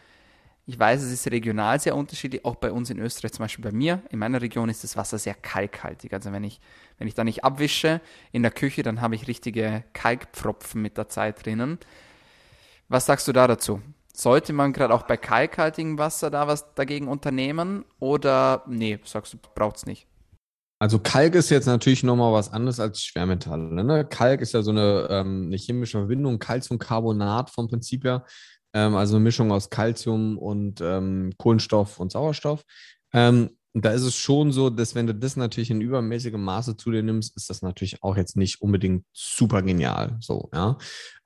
Ich 0.65 0.77
weiß, 0.77 1.01
es 1.01 1.11
ist 1.11 1.31
regional 1.31 1.79
sehr 1.79 1.95
unterschiedlich. 1.95 2.43
Auch 2.43 2.55
bei 2.55 2.71
uns 2.71 2.89
in 2.89 2.99
Österreich, 2.99 3.31
zum 3.31 3.43
Beispiel 3.43 3.63
bei 3.63 3.71
mir, 3.71 4.01
in 4.09 4.19
meiner 4.19 4.41
Region 4.41 4.67
ist 4.67 4.83
das 4.83 4.97
Wasser 4.97 5.17
sehr 5.17 5.33
kalkhaltig. 5.33 6.11
Also 6.13 6.31
wenn 6.33 6.43
ich, 6.43 6.59
wenn 6.97 7.07
ich 7.07 7.13
da 7.13 7.23
nicht 7.23 7.43
abwische 7.43 8.01
in 8.31 8.41
der 8.41 8.51
Küche, 8.51 8.83
dann 8.83 8.99
habe 8.99 9.15
ich 9.15 9.27
richtige 9.27 9.85
Kalkpfropfen 9.93 10.81
mit 10.81 10.97
der 10.97 11.07
Zeit 11.07 11.45
drinnen. 11.45 11.79
Was 12.89 13.05
sagst 13.05 13.27
du 13.27 13.31
da 13.31 13.47
dazu? 13.47 13.81
Sollte 14.13 14.51
man 14.51 14.73
gerade 14.73 14.93
auch 14.93 15.03
bei 15.03 15.15
kalkhaltigem 15.15 15.97
Wasser 15.97 16.29
da 16.29 16.47
was 16.47 16.73
dagegen 16.73 17.07
unternehmen? 17.07 17.85
Oder 17.99 18.63
nee, 18.67 18.99
sagst 19.05 19.33
du, 19.33 19.37
braucht 19.55 19.77
es 19.77 19.85
nicht? 19.85 20.07
Also 20.79 20.99
Kalk 20.99 21.35
ist 21.35 21.49
jetzt 21.49 21.65
natürlich 21.65 22.03
nochmal 22.03 22.33
was 22.33 22.51
anderes 22.51 22.79
als 22.79 23.01
Schwermetalle. 23.03 23.83
Ne? 23.83 24.05
Kalk 24.05 24.41
ist 24.41 24.53
ja 24.53 24.61
so 24.61 24.71
eine, 24.71 25.07
ähm, 25.09 25.45
eine 25.47 25.57
chemische 25.57 25.97
Verbindung, 25.97 26.37
Calciumcarbonat 26.37 27.49
vom 27.49 27.67
Prinzip 27.67 28.03
her, 28.03 28.25
ähm, 28.73 28.95
also 28.95 29.15
eine 29.15 29.23
Mischung 29.23 29.51
aus 29.51 29.69
Calcium 29.69 30.37
und 30.37 30.79
ähm, 30.81 31.33
Kohlenstoff 31.37 31.99
und 31.99 32.11
Sauerstoff. 32.11 32.63
Ähm, 33.11 33.49
da 33.73 33.91
ist 33.91 34.03
es 34.03 34.15
schon 34.15 34.51
so, 34.51 34.69
dass 34.69 34.95
wenn 34.95 35.07
du 35.07 35.13
das 35.13 35.35
natürlich 35.35 35.69
in 35.69 35.81
übermäßigem 35.81 36.41
Maße 36.41 36.77
zu 36.77 36.91
dir 36.91 37.03
nimmst, 37.03 37.35
ist 37.35 37.49
das 37.49 37.61
natürlich 37.61 38.01
auch 38.03 38.17
jetzt 38.17 38.35
nicht 38.35 38.61
unbedingt 38.61 39.05
super 39.13 39.61
genial. 39.61 40.17
So, 40.19 40.49
ja. 40.53 40.77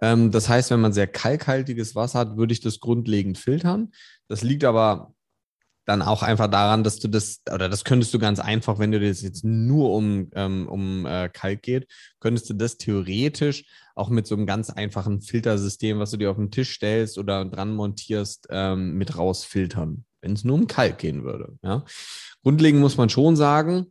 Ähm, 0.02 0.32
das 0.32 0.50
heißt, 0.50 0.72
wenn 0.72 0.82
man 0.82 0.94
sehr 0.94 1.08
kalkhaltiges 1.08 1.96
Wasser 1.96 2.20
hat, 2.20 2.38
würde 2.38 2.54
ich 2.54 2.62
das 2.62 2.80
grundlegend 2.80 3.38
filtern. 3.38 3.92
Das 4.28 4.44
liegt 4.44 4.64
aber 4.64 5.14
dann 5.86 6.02
auch 6.02 6.22
einfach 6.24 6.48
daran, 6.48 6.84
dass 6.84 7.00
du 7.00 7.08
das, 7.08 7.42
oder 7.52 7.68
das 7.68 7.84
könntest 7.84 8.14
du 8.14 8.20
ganz 8.20 8.40
einfach, 8.40 8.78
wenn 8.78 8.92
du 8.92 9.00
das 9.00 9.22
jetzt 9.22 9.44
nur 9.44 9.94
um, 9.94 10.30
ähm, 10.36 10.68
um 10.68 11.06
äh, 11.06 11.30
Kalk 11.30 11.64
geht, 11.64 11.88
könntest 12.20 12.50
du 12.50 12.54
das 12.54 12.78
theoretisch 12.78 13.66
auch 13.96 14.10
mit 14.10 14.28
so 14.28 14.36
einem 14.36 14.46
ganz 14.46 14.70
einfachen 14.70 15.22
Filtersystem, 15.22 16.00
was 16.00 16.12
du 16.12 16.18
dir 16.18 16.32
auf 16.32 16.38
den 16.38 16.52
Tisch 16.52 16.74
stellst 16.74 17.18
oder 17.18 17.46
dran 17.46 17.74
montierst, 17.76 18.48
ähm, 18.52 18.98
mit 18.98 19.18
rausfiltern, 19.18 20.06
wenn 20.22 20.34
es 20.34 20.44
nur 20.44 20.56
um 20.56 20.68
Kalk 20.68 21.00
gehen 21.00 21.24
würde. 21.24 21.58
Ja? 21.64 21.84
Grundlegend 22.44 22.82
muss 22.82 22.98
man 22.98 23.10
schon 23.10 23.36
sagen, 23.36 23.88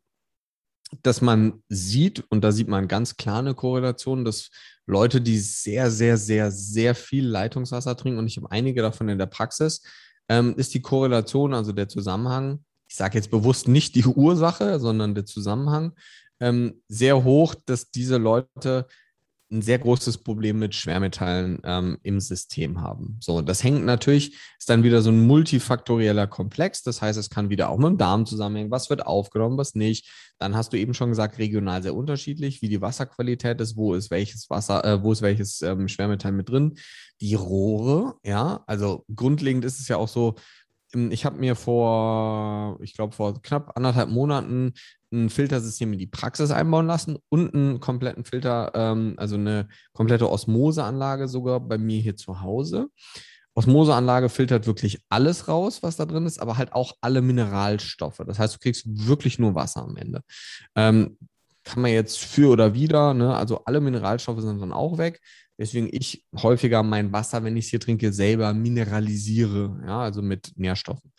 dass 1.03 1.21
man 1.21 1.63
sieht, 1.69 2.25
und 2.31 2.43
da 2.43 2.53
sieht 2.53 2.69
man 2.69 2.89
ganz 2.89 3.17
klar 3.17 3.41
eine 3.41 3.55
Korrelation, 3.55 4.25
dass 4.25 4.51
Leute, 4.87 5.21
die 5.21 5.39
sehr, 5.39 5.91
sehr, 5.91 6.17
sehr, 6.17 6.51
sehr 6.51 6.95
viel 6.95 7.27
Leitungswasser 7.27 7.97
trinken, 7.97 8.19
und 8.19 8.27
ich 8.27 8.37
habe 8.37 8.51
einige 8.51 8.83
davon 8.83 9.09
in 9.09 9.19
der 9.19 9.27
Praxis, 9.27 9.83
ähm, 10.31 10.55
ist 10.57 10.73
die 10.75 10.81
Korrelation, 10.81 11.53
also 11.53 11.73
der 11.73 11.89
Zusammenhang, 11.89 12.65
ich 12.89 12.95
sage 12.95 13.19
jetzt 13.19 13.33
bewusst 13.33 13.67
nicht 13.67 13.97
die 13.97 14.05
Ursache, 14.05 14.79
sondern 14.79 15.15
der 15.15 15.27
Zusammenhang, 15.27 15.93
ähm, 16.39 16.83
sehr 16.89 17.25
hoch, 17.25 17.57
dass 17.67 17.91
diese 17.91 18.17
Leute 18.17 18.87
ein 19.51 19.63
sehr 19.63 19.79
großes 19.79 20.19
Problem 20.19 20.59
mit 20.59 20.75
Schwermetallen 20.75 21.61
ähm, 21.65 21.99
im 22.03 22.21
System 22.21 22.81
haben. 22.81 23.17
So, 23.21 23.43
das 23.43 23.65
hängt 23.65 23.85
natürlich, 23.85 24.37
ist 24.59 24.71
dann 24.71 24.85
wieder 24.85 25.03
so 25.03 25.11
ein 25.11 25.27
multifaktorieller 25.27 26.29
Komplex. 26.29 26.83
Das 26.83 27.03
heißt, 27.03 27.19
es 27.19 27.31
kann 27.31 27.51
wieder 27.51 27.69
auch 27.69 27.79
mit 27.79 27.89
dem 27.89 27.99
Darm 27.99 28.27
zusammenhängen. 28.27 28.71
Was 28.71 28.91
wird 28.91 29.05
aufgenommen, 29.07 29.59
was 29.59 29.75
nicht? 29.75 30.09
Dann 30.39 30.55
hast 30.55 30.73
du 30.73 30.79
eben 30.79 30.95
schon 30.95 31.11
gesagt, 31.11 31.39
regional 31.39 31.83
sehr 31.83 31.95
unterschiedlich, 31.95 32.63
wie 32.63 32.69
die 32.69 32.81
Wasserqualität 32.81 33.61
ist, 33.61 33.77
wo 33.77 33.95
ist 33.95 34.11
welches 34.11 34.49
Wasser, 34.51 34.85
äh, 34.85 35.03
wo 35.03 35.13
ist 35.13 35.23
welches 35.23 35.63
ähm, 35.63 35.89
Schwermetall 35.89 36.33
mit 36.33 36.49
drin. 36.49 36.77
Die 37.21 37.35
Rohre, 37.35 38.15
ja, 38.25 38.63
also 38.67 39.05
grundlegend 39.15 39.65
ist 39.65 39.81
es 39.81 39.89
ja 39.89 39.97
auch 39.97 40.09
so, 40.09 40.37
ich 40.95 41.25
habe 41.25 41.39
mir 41.39 41.55
vor, 41.55 42.79
ich 42.83 42.95
glaube, 42.95 43.15
vor 43.15 43.41
knapp 43.43 43.77
anderthalb 43.77 44.09
Monaten 44.09 44.73
ein 45.13 45.31
Filtersystem 45.31 45.93
in 45.93 45.99
die 45.99 46.07
Praxis 46.07 46.51
einbauen 46.51 46.87
lassen 46.87 47.19
und 47.29 47.55
einen 47.55 47.81
kompletten 47.81 48.25
Filter, 48.25 48.73
ähm, 48.75 49.15
also 49.17 49.37
eine 49.37 49.69
komplette 49.93 50.31
Osmoseanlage 50.31 51.29
sogar 51.29 51.61
bei 51.61 51.79
mir 51.79 52.01
hier 52.01 52.17
zu 52.17 52.41
Hause. 52.41 52.89
Osmoseanlage 53.55 54.29
filtert 54.29 54.67
wirklich 54.67 55.01
alles 55.09 55.49
raus, 55.49 55.83
was 55.83 55.97
da 55.97 56.07
drin 56.07 56.27
ist, 56.27 56.41
aber 56.41 56.57
halt 56.57 56.73
auch 56.73 56.95
alle 57.01 57.21
Mineralstoffe. 57.21 58.23
Das 58.27 58.39
heißt, 58.39 58.55
du 58.55 58.59
kriegst 58.59 58.85
wirklich 58.87 59.39
nur 59.39 59.55
Wasser 59.55 59.83
am 59.83 59.97
Ende. 59.97 60.23
Ähm, 60.77 61.19
kann 61.65 61.83
man 61.83 61.91
jetzt 61.91 62.19
für 62.19 62.51
oder 62.51 62.75
wieder, 62.75 63.13
ne? 63.13 63.35
also 63.35 63.65
alle 63.65 63.81
Mineralstoffe 63.81 64.41
sind 64.41 64.61
dann 64.61 64.73
auch 64.73 64.99
weg. 64.99 65.21
Deswegen 65.61 65.91
ich 65.93 66.25
häufiger 66.35 66.83
mein 66.83 67.13
Wasser, 67.13 67.45
wenn 67.45 67.55
ich 67.55 67.67
es 67.67 67.71
hier 67.71 67.81
trinke, 67.81 68.15
selber 68.15 68.55
mineralisiere, 68.55 69.79
ja, 69.87 70.01
also 70.01 70.23
mit 70.23 70.53
Nährstoffen. 70.57 71.13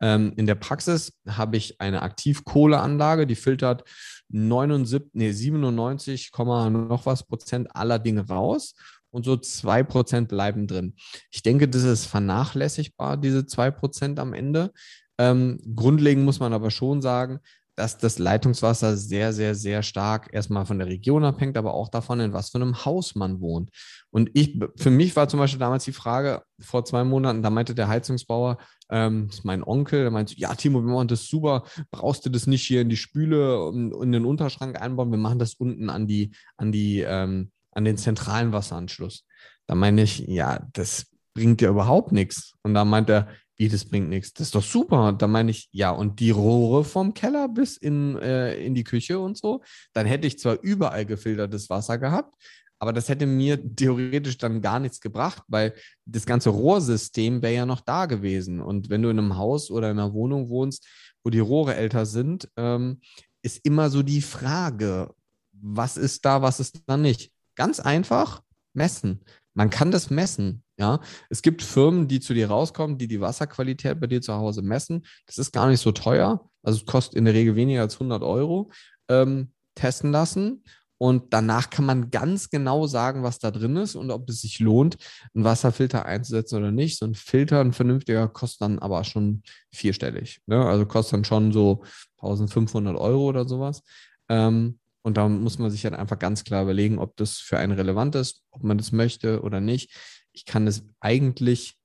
Ähm, 0.00 0.32
in 0.36 0.46
der 0.46 0.56
Praxis 0.56 1.12
habe 1.28 1.56
ich 1.56 1.80
eine 1.80 2.02
Aktivkohleanlage, 2.02 3.24
die 3.28 3.36
filtert 3.36 3.84
79, 4.30 5.10
nee, 5.12 5.30
97, 5.30 6.32
noch 6.36 7.06
was 7.06 7.22
Prozent 7.22 7.68
aller 7.76 8.00
Dinge 8.00 8.26
raus 8.26 8.74
und 9.10 9.24
so 9.24 9.36
zwei 9.36 9.84
Prozent 9.84 10.28
bleiben 10.28 10.66
drin. 10.66 10.96
Ich 11.30 11.42
denke, 11.42 11.68
das 11.68 11.84
ist 11.84 12.06
vernachlässigbar, 12.06 13.16
diese 13.16 13.46
zwei 13.46 13.70
Prozent 13.70 14.18
am 14.18 14.34
Ende. 14.34 14.72
Ähm, 15.18 15.60
grundlegend 15.76 16.24
muss 16.24 16.40
man 16.40 16.52
aber 16.52 16.72
schon 16.72 17.00
sagen, 17.00 17.38
dass 17.76 17.98
das 17.98 18.18
Leitungswasser 18.18 18.96
sehr, 18.96 19.32
sehr, 19.32 19.54
sehr 19.54 19.82
stark 19.82 20.28
erstmal 20.32 20.66
von 20.66 20.78
der 20.78 20.88
Region 20.88 21.24
abhängt, 21.24 21.56
aber 21.56 21.74
auch 21.74 21.88
davon, 21.88 22.20
in 22.20 22.32
was 22.32 22.50
für 22.50 22.58
einem 22.58 22.84
Haus 22.84 23.14
man 23.14 23.40
wohnt. 23.40 23.70
Und 24.10 24.30
ich, 24.34 24.60
für 24.76 24.90
mich 24.90 25.16
war 25.16 25.28
zum 25.28 25.40
Beispiel 25.40 25.58
damals 25.58 25.84
die 25.84 25.92
Frage 25.92 26.42
vor 26.60 26.84
zwei 26.84 27.02
Monaten, 27.04 27.42
da 27.42 27.50
meinte 27.50 27.74
der 27.74 27.88
Heizungsbauer, 27.88 28.58
ähm, 28.90 29.26
das 29.26 29.38
ist 29.38 29.44
mein 29.44 29.64
Onkel, 29.64 30.02
der 30.02 30.10
meint, 30.10 30.36
ja, 30.38 30.54
Timo, 30.54 30.84
wir 30.84 30.92
machen 30.92 31.08
das 31.08 31.26
super, 31.26 31.64
brauchst 31.90 32.24
du 32.24 32.30
das 32.30 32.46
nicht 32.46 32.64
hier 32.64 32.82
in 32.82 32.88
die 32.88 32.96
Spüle 32.96 33.64
und 33.64 33.92
in 34.02 34.12
den 34.12 34.24
Unterschrank 34.24 34.80
einbauen, 34.80 35.10
wir 35.10 35.18
machen 35.18 35.38
das 35.38 35.54
unten 35.54 35.90
an 35.90 36.06
die, 36.06 36.32
an 36.56 36.70
die, 36.70 37.00
ähm, 37.00 37.50
an 37.72 37.84
den 37.84 37.96
zentralen 37.96 38.52
Wasseranschluss. 38.52 39.24
Da 39.66 39.74
meine 39.74 40.02
ich, 40.02 40.18
ja, 40.28 40.64
das 40.72 41.06
bringt 41.34 41.60
ja 41.60 41.70
überhaupt 41.70 42.12
nichts. 42.12 42.52
Und 42.62 42.74
da 42.74 42.84
meint 42.84 43.10
er, 43.10 43.28
wie, 43.56 43.68
das 43.68 43.84
bringt 43.84 44.08
nichts. 44.08 44.32
Das 44.32 44.48
ist 44.48 44.54
doch 44.54 44.62
super. 44.62 45.12
Da 45.12 45.26
meine 45.26 45.50
ich, 45.50 45.68
ja, 45.70 45.90
und 45.90 46.20
die 46.20 46.30
Rohre 46.30 46.84
vom 46.84 47.14
Keller 47.14 47.48
bis 47.48 47.76
in, 47.76 48.16
äh, 48.18 48.56
in 48.56 48.74
die 48.74 48.84
Küche 48.84 49.18
und 49.18 49.36
so, 49.36 49.62
dann 49.92 50.06
hätte 50.06 50.26
ich 50.26 50.38
zwar 50.38 50.60
überall 50.60 51.06
gefiltertes 51.06 51.70
Wasser 51.70 51.98
gehabt, 51.98 52.34
aber 52.78 52.92
das 52.92 53.08
hätte 53.08 53.26
mir 53.26 53.58
theoretisch 53.76 54.38
dann 54.38 54.60
gar 54.60 54.80
nichts 54.80 55.00
gebracht, 55.00 55.42
weil 55.48 55.74
das 56.04 56.26
ganze 56.26 56.50
Rohrsystem 56.50 57.42
wäre 57.42 57.54
ja 57.54 57.66
noch 57.66 57.80
da 57.80 58.06
gewesen. 58.06 58.60
Und 58.60 58.90
wenn 58.90 59.02
du 59.02 59.08
in 59.08 59.18
einem 59.18 59.36
Haus 59.36 59.70
oder 59.70 59.90
in 59.90 59.98
einer 59.98 60.12
Wohnung 60.12 60.48
wohnst, 60.48 60.86
wo 61.22 61.30
die 61.30 61.38
Rohre 61.38 61.76
älter 61.76 62.04
sind, 62.06 62.48
ähm, 62.56 63.00
ist 63.42 63.64
immer 63.64 63.88
so 63.88 64.02
die 64.02 64.22
Frage, 64.22 65.14
was 65.52 65.96
ist 65.96 66.24
da, 66.24 66.42
was 66.42 66.60
ist 66.60 66.82
da 66.86 66.96
nicht. 66.96 67.30
Ganz 67.54 67.78
einfach 67.78 68.42
messen. 68.72 69.20
Man 69.54 69.70
kann 69.70 69.92
das 69.92 70.10
messen. 70.10 70.63
Ja, 70.76 71.00
es 71.30 71.42
gibt 71.42 71.62
Firmen, 71.62 72.08
die 72.08 72.20
zu 72.20 72.34
dir 72.34 72.48
rauskommen, 72.48 72.98
die 72.98 73.06
die 73.06 73.20
Wasserqualität 73.20 74.00
bei 74.00 74.08
dir 74.08 74.20
zu 74.20 74.34
Hause 74.34 74.62
messen. 74.62 75.06
Das 75.26 75.38
ist 75.38 75.52
gar 75.52 75.68
nicht 75.68 75.80
so 75.80 75.92
teuer. 75.92 76.48
Also 76.62 76.80
es 76.80 76.86
kostet 76.86 77.14
in 77.14 77.26
der 77.26 77.34
Regel 77.34 77.54
weniger 77.54 77.82
als 77.82 77.94
100 77.94 78.22
Euro. 78.22 78.70
Ähm, 79.08 79.52
testen 79.76 80.12
lassen 80.12 80.62
und 80.98 81.34
danach 81.34 81.70
kann 81.70 81.84
man 81.84 82.10
ganz 82.10 82.50
genau 82.50 82.86
sagen, 82.86 83.22
was 83.22 83.38
da 83.38 83.50
drin 83.50 83.76
ist 83.76 83.96
und 83.96 84.10
ob 84.10 84.28
es 84.30 84.40
sich 84.40 84.60
lohnt, 84.60 84.96
einen 85.34 85.44
Wasserfilter 85.44 86.06
einzusetzen 86.06 86.56
oder 86.56 86.70
nicht. 86.70 86.98
So 86.98 87.06
ein 87.06 87.14
Filter, 87.14 87.60
ein 87.60 87.72
vernünftiger, 87.72 88.28
kostet 88.28 88.62
dann 88.62 88.78
aber 88.78 89.04
schon 89.04 89.42
vierstellig. 89.72 90.40
Ne? 90.46 90.64
Also 90.64 90.86
kostet 90.86 91.14
dann 91.14 91.24
schon 91.24 91.52
so 91.52 91.82
1500 92.18 92.96
Euro 92.96 93.28
oder 93.28 93.46
sowas. 93.46 93.82
Ähm, 94.28 94.78
und 95.02 95.18
da 95.18 95.28
muss 95.28 95.58
man 95.58 95.70
sich 95.70 95.84
halt 95.84 95.94
einfach 95.94 96.18
ganz 96.18 96.44
klar 96.44 96.62
überlegen, 96.62 96.98
ob 96.98 97.16
das 97.16 97.36
für 97.36 97.58
einen 97.58 97.72
relevant 97.72 98.14
ist, 98.14 98.42
ob 98.50 98.62
man 98.62 98.78
das 98.78 98.90
möchte 98.90 99.42
oder 99.42 99.60
nicht. 99.60 99.92
Ich 100.34 100.44
kann 100.44 100.66
es 100.66 100.84
eigentlich, 101.00 101.78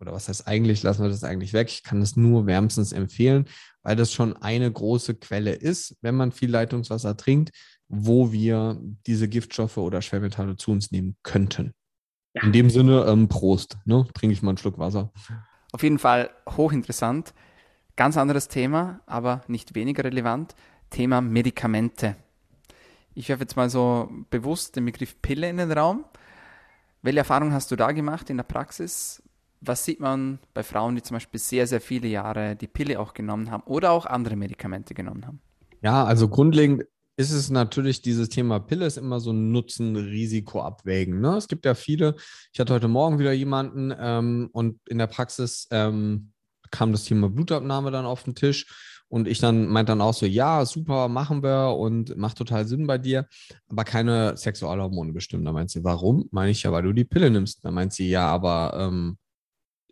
oder 0.00 0.12
was 0.12 0.28
heißt 0.28 0.46
eigentlich, 0.46 0.82
lassen 0.82 1.02
wir 1.02 1.10
das 1.10 1.24
eigentlich 1.24 1.52
weg. 1.52 1.68
Ich 1.68 1.82
kann 1.82 2.00
es 2.00 2.16
nur 2.16 2.46
wärmstens 2.46 2.92
empfehlen, 2.92 3.46
weil 3.82 3.96
das 3.96 4.12
schon 4.12 4.36
eine 4.36 4.70
große 4.70 5.16
Quelle 5.16 5.52
ist, 5.52 5.96
wenn 6.00 6.14
man 6.14 6.32
viel 6.32 6.50
Leitungswasser 6.50 7.16
trinkt, 7.16 7.50
wo 7.88 8.32
wir 8.32 8.80
diese 9.06 9.28
Giftstoffe 9.28 9.76
oder 9.78 10.00
Schwermetalle 10.00 10.56
zu 10.56 10.70
uns 10.70 10.90
nehmen 10.90 11.16
könnten. 11.22 11.74
Ja. 12.34 12.42
In 12.42 12.52
dem 12.52 12.70
Sinne, 12.70 13.04
ähm, 13.06 13.28
Prost, 13.28 13.78
ne? 13.84 14.06
trinke 14.14 14.32
ich 14.32 14.42
mal 14.42 14.50
einen 14.50 14.58
Schluck 14.58 14.78
Wasser. 14.78 15.12
Auf 15.72 15.82
jeden 15.82 15.98
Fall 15.98 16.30
hochinteressant. 16.48 17.34
Ganz 17.96 18.16
anderes 18.16 18.48
Thema, 18.48 19.00
aber 19.06 19.42
nicht 19.48 19.74
weniger 19.74 20.04
relevant. 20.04 20.54
Thema 20.90 21.20
Medikamente. 21.20 22.16
Ich 23.14 23.28
werfe 23.28 23.42
jetzt 23.42 23.56
mal 23.56 23.68
so 23.68 24.08
bewusst 24.30 24.76
den 24.76 24.84
Begriff 24.84 25.20
Pille 25.20 25.48
in 25.48 25.56
den 25.56 25.72
Raum. 25.72 26.04
Welche 27.02 27.20
Erfahrung 27.20 27.52
hast 27.52 27.70
du 27.70 27.76
da 27.76 27.92
gemacht 27.92 28.28
in 28.30 28.36
der 28.36 28.44
Praxis? 28.44 29.22
Was 29.60 29.84
sieht 29.84 30.00
man 30.00 30.38
bei 30.54 30.62
Frauen, 30.62 30.94
die 30.94 31.02
zum 31.02 31.16
Beispiel 31.16 31.40
sehr, 31.40 31.66
sehr 31.66 31.80
viele 31.80 32.08
Jahre 32.08 32.56
die 32.56 32.66
Pille 32.68 32.98
auch 33.00 33.14
genommen 33.14 33.50
haben 33.50 33.62
oder 33.64 33.90
auch 33.92 34.06
andere 34.06 34.36
Medikamente 34.36 34.94
genommen 34.94 35.26
haben? 35.26 35.40
Ja, 35.82 36.04
also 36.04 36.28
grundlegend 36.28 36.84
ist 37.16 37.32
es 37.32 37.50
natürlich 37.50 38.00
dieses 38.00 38.28
Thema 38.28 38.60
Pille 38.60 38.86
ist 38.86 38.96
immer 38.96 39.18
so 39.18 39.32
ein 39.32 39.50
Nutzen-Risiko 39.50 40.62
abwägen. 40.62 41.20
Ne? 41.20 41.36
Es 41.36 41.48
gibt 41.48 41.66
ja 41.66 41.74
viele. 41.74 42.14
Ich 42.52 42.60
hatte 42.60 42.72
heute 42.72 42.86
Morgen 42.86 43.18
wieder 43.18 43.32
jemanden 43.32 43.92
ähm, 43.98 44.48
und 44.52 44.78
in 44.88 44.98
der 44.98 45.08
Praxis 45.08 45.66
ähm, 45.72 46.32
kam 46.70 46.92
das 46.92 47.04
Thema 47.04 47.28
Blutabnahme 47.28 47.90
dann 47.90 48.06
auf 48.06 48.22
den 48.22 48.36
Tisch 48.36 48.66
und 49.08 49.26
ich 49.26 49.38
dann 49.40 49.68
meinte 49.68 49.92
dann 49.92 50.00
auch 50.00 50.14
so, 50.14 50.26
ja, 50.26 50.64
super, 50.64 51.08
machen 51.08 51.42
wir 51.42 51.74
und 51.76 52.16
macht 52.16 52.36
total 52.36 52.66
Sinn 52.66 52.86
bei 52.86 52.98
dir, 52.98 53.26
aber 53.68 53.84
keine 53.84 54.36
Sexualhormone 54.36 55.12
bestimmt. 55.12 55.46
Da 55.46 55.52
meint 55.52 55.70
sie, 55.70 55.82
warum? 55.82 56.28
Meine 56.30 56.50
ich 56.50 56.62
ja, 56.62 56.72
weil 56.72 56.82
du 56.82 56.92
die 56.92 57.04
Pille 57.04 57.30
nimmst. 57.30 57.64
Da 57.64 57.70
meint 57.70 57.92
sie, 57.94 58.10
ja, 58.10 58.26
aber 58.26 58.74
ähm, 58.78 59.16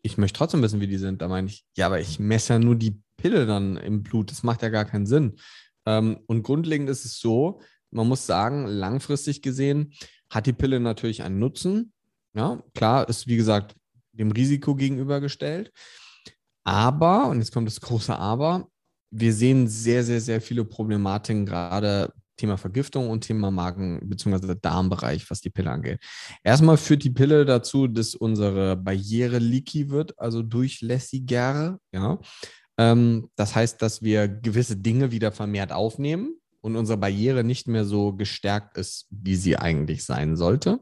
ich 0.03 0.19
möchte 0.19 0.39
trotzdem 0.39 0.63
wissen, 0.63 0.81
wie 0.81 0.87
die 0.87 0.99
sind. 0.99 1.23
Da 1.23 1.29
meine 1.29 1.49
ich, 1.49 1.65
ja, 1.77 1.87
aber 1.87 2.01
ich 2.01 2.19
messe 2.19 2.55
ja 2.55 2.59
nur 2.59 2.77
die 2.77 3.01
Pille 3.17 3.47
dann 3.47 3.77
im 3.79 4.03
Blut. 4.03 4.31
Das 4.31 4.43
macht 4.43 4.63
ja 4.63 4.69
gar 4.69 4.85
keinen 4.85 5.07
Sinn. 5.07 5.37
Ähm, 5.87 6.19
und 6.27 6.43
grundlegend 6.43 6.91
ist 6.91 7.05
es 7.05 7.19
so, 7.19 7.61
man 7.91 8.09
muss 8.09 8.27
sagen, 8.27 8.67
langfristig 8.67 9.41
gesehen 9.41 9.95
hat 10.29 10.47
die 10.47 10.53
Pille 10.53 10.81
natürlich 10.81 11.23
einen 11.23 11.39
Nutzen. 11.39 11.93
Ja, 12.35 12.63
klar, 12.75 13.09
ist 13.09 13.27
wie 13.27 13.37
gesagt 13.37 13.75
dem 14.13 14.31
Risiko 14.31 14.75
gegenübergestellt. 14.75 15.73
Aber, 16.65 17.29
und 17.29 17.39
jetzt 17.39 17.53
kommt 17.53 17.69
das 17.69 17.81
große 17.81 18.17
Aber, 18.19 18.69
wir 19.11 19.33
sehen 19.33 19.69
sehr, 19.69 20.05
sehr, 20.05 20.21
sehr 20.21 20.41
viele 20.41 20.65
Problematiken, 20.65 21.47
gerade 21.47 22.13
Thema 22.37 22.57
Vergiftung 22.57 23.09
und 23.11 23.23
Thema 23.23 23.51
Magen- 23.51 24.01
bzw. 24.05 24.55
Darmbereich, 24.61 25.31
was 25.31 25.41
die 25.41 25.51
Pille 25.51 25.71
angeht. 25.71 26.01
Erstmal 26.45 26.77
führt 26.77 27.05
die 27.05 27.11
Pille 27.11 27.45
dazu, 27.45 27.87
dass 27.87 28.15
unsere 28.15 28.77
Barriere 28.77 29.39
leaky 29.39 29.91
wird, 29.91 30.19
also 30.19 30.43
durchlässiger. 30.43 31.79
Ja. 31.93 32.19
Ähm, 32.79 33.31
das 33.37 33.55
heißt, 33.55 33.81
dass 33.81 34.03
wir 34.03 34.29
gewisse 34.29 34.77
Dinge 34.77 35.11
wieder 35.11 35.33
vermehrt 35.33 35.73
aufnehmen 35.73 36.37
und 36.61 36.77
unsere 36.77 36.99
Barriere 36.99 37.43
nicht 37.43 37.69
mehr 37.69 37.85
so 37.85 38.13
gestärkt 38.13 38.77
ist, 38.77 39.07
wie 39.11 39.37
sie 39.37 39.57
eigentlich 39.57 40.05
sein 40.05 40.37
sollte. 40.37 40.81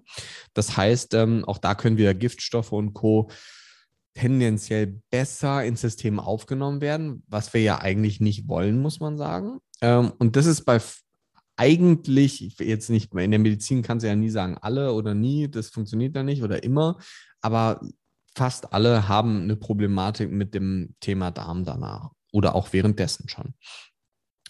Das 0.55 0.77
heißt, 0.77 1.15
ähm, 1.15 1.45
auch 1.45 1.59
da 1.59 1.75
können 1.75 1.99
wir 1.99 2.15
Giftstoffe 2.15 2.73
und 2.73 2.95
Co 2.95 3.31
tendenziell 4.15 5.01
besser 5.11 5.65
ins 5.65 5.81
System 5.81 6.21
aufgenommen 6.21 6.81
werden, 6.81 7.23
was 7.27 7.53
wir 7.53 7.63
ja 7.63 7.81
eigentlich 7.81 8.21
nicht 8.21 8.49
wollen, 8.49 8.81
muss 8.81 9.01
man 9.01 9.19
sagen. 9.19 9.59
Ähm, 9.81 10.13
und 10.19 10.37
das 10.37 10.47
ist 10.47 10.65
bei 10.65 10.81
eigentlich, 11.57 12.57
jetzt 12.59 12.91
nicht, 12.91 13.13
in 13.15 13.31
der 13.31 13.41
Medizin 13.41 13.83
kannst 13.83 14.05
du 14.05 14.09
ja 14.09 14.17
nie 14.17 14.31
sagen, 14.31 14.57
alle 14.61 14.93
oder 14.93 15.15
nie, 15.15 15.49
das 15.49 15.69
funktioniert 15.69 16.17
ja 16.17 16.23
nicht 16.23 16.43
oder 16.43 16.65
immer, 16.65 16.99
aber 17.41 17.81
fast 18.35 18.73
alle 18.73 19.09
haben 19.09 19.43
eine 19.43 19.57
Problematik 19.57 20.31
mit 20.31 20.55
dem 20.55 20.95
Thema 21.01 21.31
Darm 21.31 21.65
danach 21.65 22.11
oder 22.33 22.55
auch 22.55 22.73
währenddessen 22.73 23.29
schon. 23.29 23.55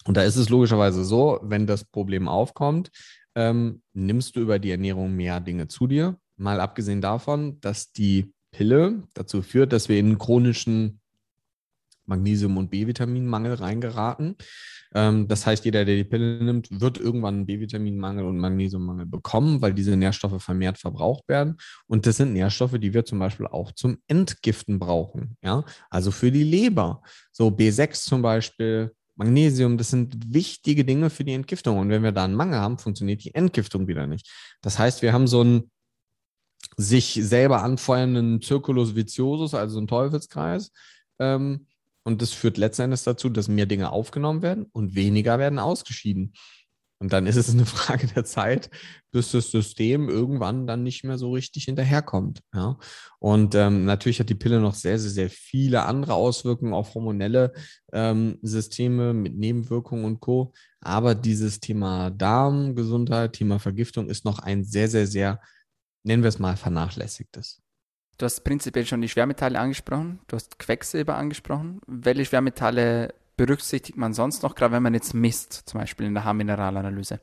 Und 0.05 0.17
da 0.17 0.23
ist 0.23 0.35
es 0.35 0.49
logischerweise 0.49 1.03
so, 1.03 1.39
wenn 1.43 1.67
das 1.67 1.83
Problem 1.83 2.27
aufkommt, 2.27 2.91
ähm, 3.35 3.81
nimmst 3.93 4.35
du 4.35 4.39
über 4.39 4.59
die 4.59 4.71
Ernährung 4.71 5.15
mehr 5.15 5.39
Dinge 5.39 5.67
zu 5.67 5.87
dir. 5.87 6.17
Mal 6.37 6.59
abgesehen 6.59 7.01
davon, 7.01 7.59
dass 7.59 7.91
die 7.91 8.33
Pille 8.55 9.03
dazu 9.13 9.41
führt, 9.41 9.73
dass 9.73 9.89
wir 9.89 9.99
in 9.99 10.05
einen 10.07 10.17
chronischen 10.17 11.01
Magnesium- 12.05 12.57
und 12.57 12.69
B-Vitaminmangel 12.69 13.55
reingeraten. 13.55 14.35
Ähm, 14.93 15.27
das 15.27 15.45
heißt, 15.45 15.65
jeder, 15.65 15.83
der 15.83 15.95
die 15.95 16.03
Pille 16.05 16.41
nimmt, 16.41 16.69
wird 16.79 16.97
irgendwann 16.97 17.35
einen 17.35 17.45
B-Vitaminmangel 17.45 18.25
und 18.25 18.37
Magnesiummangel 18.37 19.07
bekommen, 19.07 19.61
weil 19.61 19.73
diese 19.73 19.97
Nährstoffe 19.97 20.41
vermehrt 20.41 20.77
verbraucht 20.77 21.27
werden. 21.27 21.57
Und 21.87 22.05
das 22.05 22.17
sind 22.17 22.31
Nährstoffe, 22.31 22.77
die 22.79 22.93
wir 22.93 23.03
zum 23.03 23.19
Beispiel 23.19 23.47
auch 23.47 23.71
zum 23.73 23.97
Entgiften 24.07 24.79
brauchen. 24.79 25.35
Ja, 25.43 25.65
also 25.89 26.11
für 26.11 26.31
die 26.31 26.43
Leber. 26.43 27.01
So 27.31 27.49
B6 27.49 28.05
zum 28.05 28.21
Beispiel, 28.21 28.91
Magnesium, 29.15 29.77
das 29.77 29.89
sind 29.89 30.33
wichtige 30.33 30.85
Dinge 30.85 31.09
für 31.09 31.23
die 31.23 31.33
Entgiftung. 31.33 31.79
Und 31.79 31.89
wenn 31.89 32.03
wir 32.03 32.11
da 32.11 32.25
einen 32.25 32.35
Mangel 32.35 32.59
haben, 32.59 32.77
funktioniert 32.77 33.23
die 33.23 33.33
Entgiftung 33.33 33.87
wieder 33.87 34.07
nicht. 34.07 34.29
Das 34.61 34.77
heißt, 34.77 35.01
wir 35.01 35.13
haben 35.13 35.27
so 35.27 35.41
einen 35.41 35.71
sich 36.77 37.19
selber 37.21 37.63
anfeuernden 37.63 38.41
Circulus 38.41 38.95
viciosus, 38.95 39.53
also 39.53 39.77
einen 39.77 39.87
Teufelskreis. 39.87 40.71
Ähm, 41.19 41.67
und 42.03 42.21
das 42.21 42.31
führt 42.31 42.57
letztendlich 42.57 43.03
dazu, 43.03 43.29
dass 43.29 43.47
mehr 43.47 43.65
Dinge 43.65 43.91
aufgenommen 43.91 44.41
werden 44.41 44.67
und 44.71 44.95
weniger 44.95 45.39
werden 45.39 45.59
ausgeschieden. 45.59 46.33
Und 46.99 47.13
dann 47.13 47.27
ist 47.27 47.35
es 47.35 47.49
eine 47.51 47.65
Frage 47.65 48.07
der 48.07 48.25
Zeit, 48.25 48.69
bis 49.11 49.31
das 49.31 49.51
System 49.51 50.09
irgendwann 50.09 50.67
dann 50.67 50.83
nicht 50.83 51.03
mehr 51.03 51.17
so 51.17 51.31
richtig 51.31 51.65
hinterherkommt. 51.65 52.41
Ja? 52.53 52.77
Und 53.19 53.55
ähm, 53.55 53.85
natürlich 53.85 54.19
hat 54.19 54.29
die 54.29 54.35
Pille 54.35 54.59
noch 54.59 54.75
sehr, 54.75 54.97
sehr, 54.99 55.11
sehr 55.11 55.29
viele 55.29 55.83
andere 55.83 56.13
Auswirkungen 56.13 56.73
auf 56.73 56.93
hormonelle 56.95 57.53
ähm, 57.91 58.37
Systeme 58.41 59.13
mit 59.13 59.35
Nebenwirkungen 59.35 60.05
und 60.05 60.19
Co. 60.19 60.53
Aber 60.79 61.15
dieses 61.15 61.59
Thema 61.59 62.11
Darmgesundheit, 62.11 63.33
Thema 63.33 63.59
Vergiftung 63.59 64.09
ist 64.09 64.25
noch 64.25 64.39
ein 64.39 64.63
sehr, 64.63 64.87
sehr, 64.87 65.07
sehr, 65.07 65.41
nennen 66.05 66.23
wir 66.23 66.29
es 66.29 66.39
mal, 66.39 66.55
vernachlässigtes. 66.55 67.61
Du 68.17 68.25
hast 68.25 68.45
prinzipiell 68.45 68.85
schon 68.85 69.01
die 69.01 69.09
Schwermetalle 69.09 69.59
angesprochen, 69.59 70.19
du 70.27 70.37
hast 70.37 70.57
Quecksilber 70.57 71.17
angesprochen. 71.17 71.81
Welche 71.85 72.25
Schwermetalle 72.25 73.13
berücksichtigt 73.35 73.97
man 73.97 74.13
sonst 74.13 74.43
noch, 74.43 74.55
gerade 74.55 74.73
wenn 74.73 74.83
man 74.83 74.93
jetzt 74.93 75.13
misst, 75.13 75.63
zum 75.65 75.81
Beispiel 75.81 76.05
in 76.05 76.13
der 76.13 76.23
Haarmineralanalyse? 76.23 77.19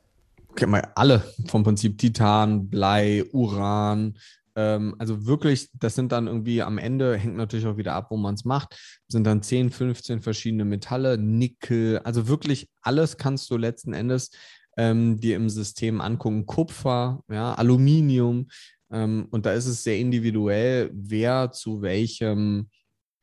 Okay, 0.49 0.67
mal 0.67 0.91
alle 0.93 1.23
vom 1.47 1.63
Prinzip 1.63 1.97
Titan, 1.97 2.69
Blei, 2.69 3.23
Uran. 3.31 4.19
Ähm, 4.55 4.93
also 4.99 5.25
wirklich, 5.25 5.71
das 5.73 5.95
sind 5.95 6.11
dann 6.11 6.27
irgendwie 6.27 6.61
am 6.61 6.77
Ende, 6.77 7.17
hängt 7.17 7.37
natürlich 7.37 7.65
auch 7.65 7.77
wieder 7.77 7.95
ab, 7.95 8.11
wo 8.11 8.17
man 8.17 8.35
es 8.35 8.45
macht, 8.45 8.77
sind 9.07 9.23
dann 9.23 9.41
10, 9.41 9.71
15 9.71 10.21
verschiedene 10.21 10.65
Metalle, 10.65 11.17
Nickel, 11.17 11.99
also 12.03 12.27
wirklich 12.27 12.69
alles 12.83 13.17
kannst 13.17 13.49
du 13.49 13.57
letzten 13.57 13.93
Endes 13.93 14.29
ähm, 14.77 15.19
dir 15.19 15.35
im 15.35 15.49
System 15.49 16.01
angucken. 16.01 16.45
Kupfer, 16.45 17.23
ja, 17.29 17.53
Aluminium, 17.53 18.47
und 18.93 19.45
da 19.45 19.53
ist 19.53 19.65
es 19.65 19.83
sehr 19.83 19.97
individuell, 19.97 20.91
wer 20.93 21.51
zu 21.51 21.81
welchem 21.81 22.69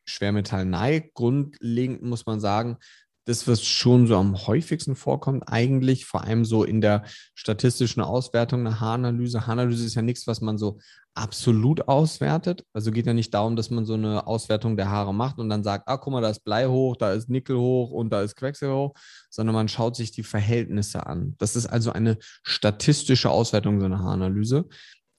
Schwermetall 0.04 0.64
neigt. 0.64 1.14
Grundlegend 1.14 2.02
muss 2.02 2.26
man 2.26 2.40
sagen, 2.40 2.76
das, 3.26 3.46
was 3.46 3.64
schon 3.64 4.06
so 4.06 4.16
am 4.16 4.46
häufigsten 4.46 4.96
vorkommt, 4.96 5.44
eigentlich 5.46 6.04
vor 6.04 6.24
allem 6.24 6.44
so 6.44 6.64
in 6.64 6.80
der 6.80 7.04
statistischen 7.34 8.02
Auswertung 8.02 8.60
einer 8.60 8.80
Haaranalyse. 8.80 9.46
Haaranalyse 9.46 9.86
ist 9.86 9.94
ja 9.94 10.02
nichts, 10.02 10.26
was 10.26 10.40
man 10.40 10.58
so 10.58 10.78
absolut 11.14 11.86
auswertet. 11.86 12.64
Also 12.72 12.90
geht 12.90 13.06
ja 13.06 13.12
nicht 13.12 13.32
darum, 13.34 13.56
dass 13.56 13.70
man 13.70 13.84
so 13.84 13.94
eine 13.94 14.26
Auswertung 14.26 14.76
der 14.76 14.90
Haare 14.90 15.14
macht 15.14 15.38
und 15.38 15.48
dann 15.50 15.62
sagt, 15.62 15.86
ah, 15.86 15.96
guck 15.96 16.12
mal, 16.12 16.22
da 16.22 16.30
ist 16.30 16.44
Blei 16.44 16.66
hoch, 16.66 16.96
da 16.96 17.12
ist 17.12 17.28
Nickel 17.28 17.56
hoch 17.56 17.90
und 17.90 18.10
da 18.10 18.22
ist 18.22 18.36
Quecksilber 18.36 18.76
hoch, 18.76 18.94
sondern 19.28 19.54
man 19.54 19.68
schaut 19.68 19.96
sich 19.96 20.12
die 20.12 20.22
Verhältnisse 20.22 21.06
an. 21.06 21.34
Das 21.38 21.56
ist 21.56 21.66
also 21.66 21.92
eine 21.92 22.16
statistische 22.42 23.30
Auswertung 23.30 23.80
so 23.80 23.86
einer 23.86 24.00
Haaranalyse. 24.00 24.66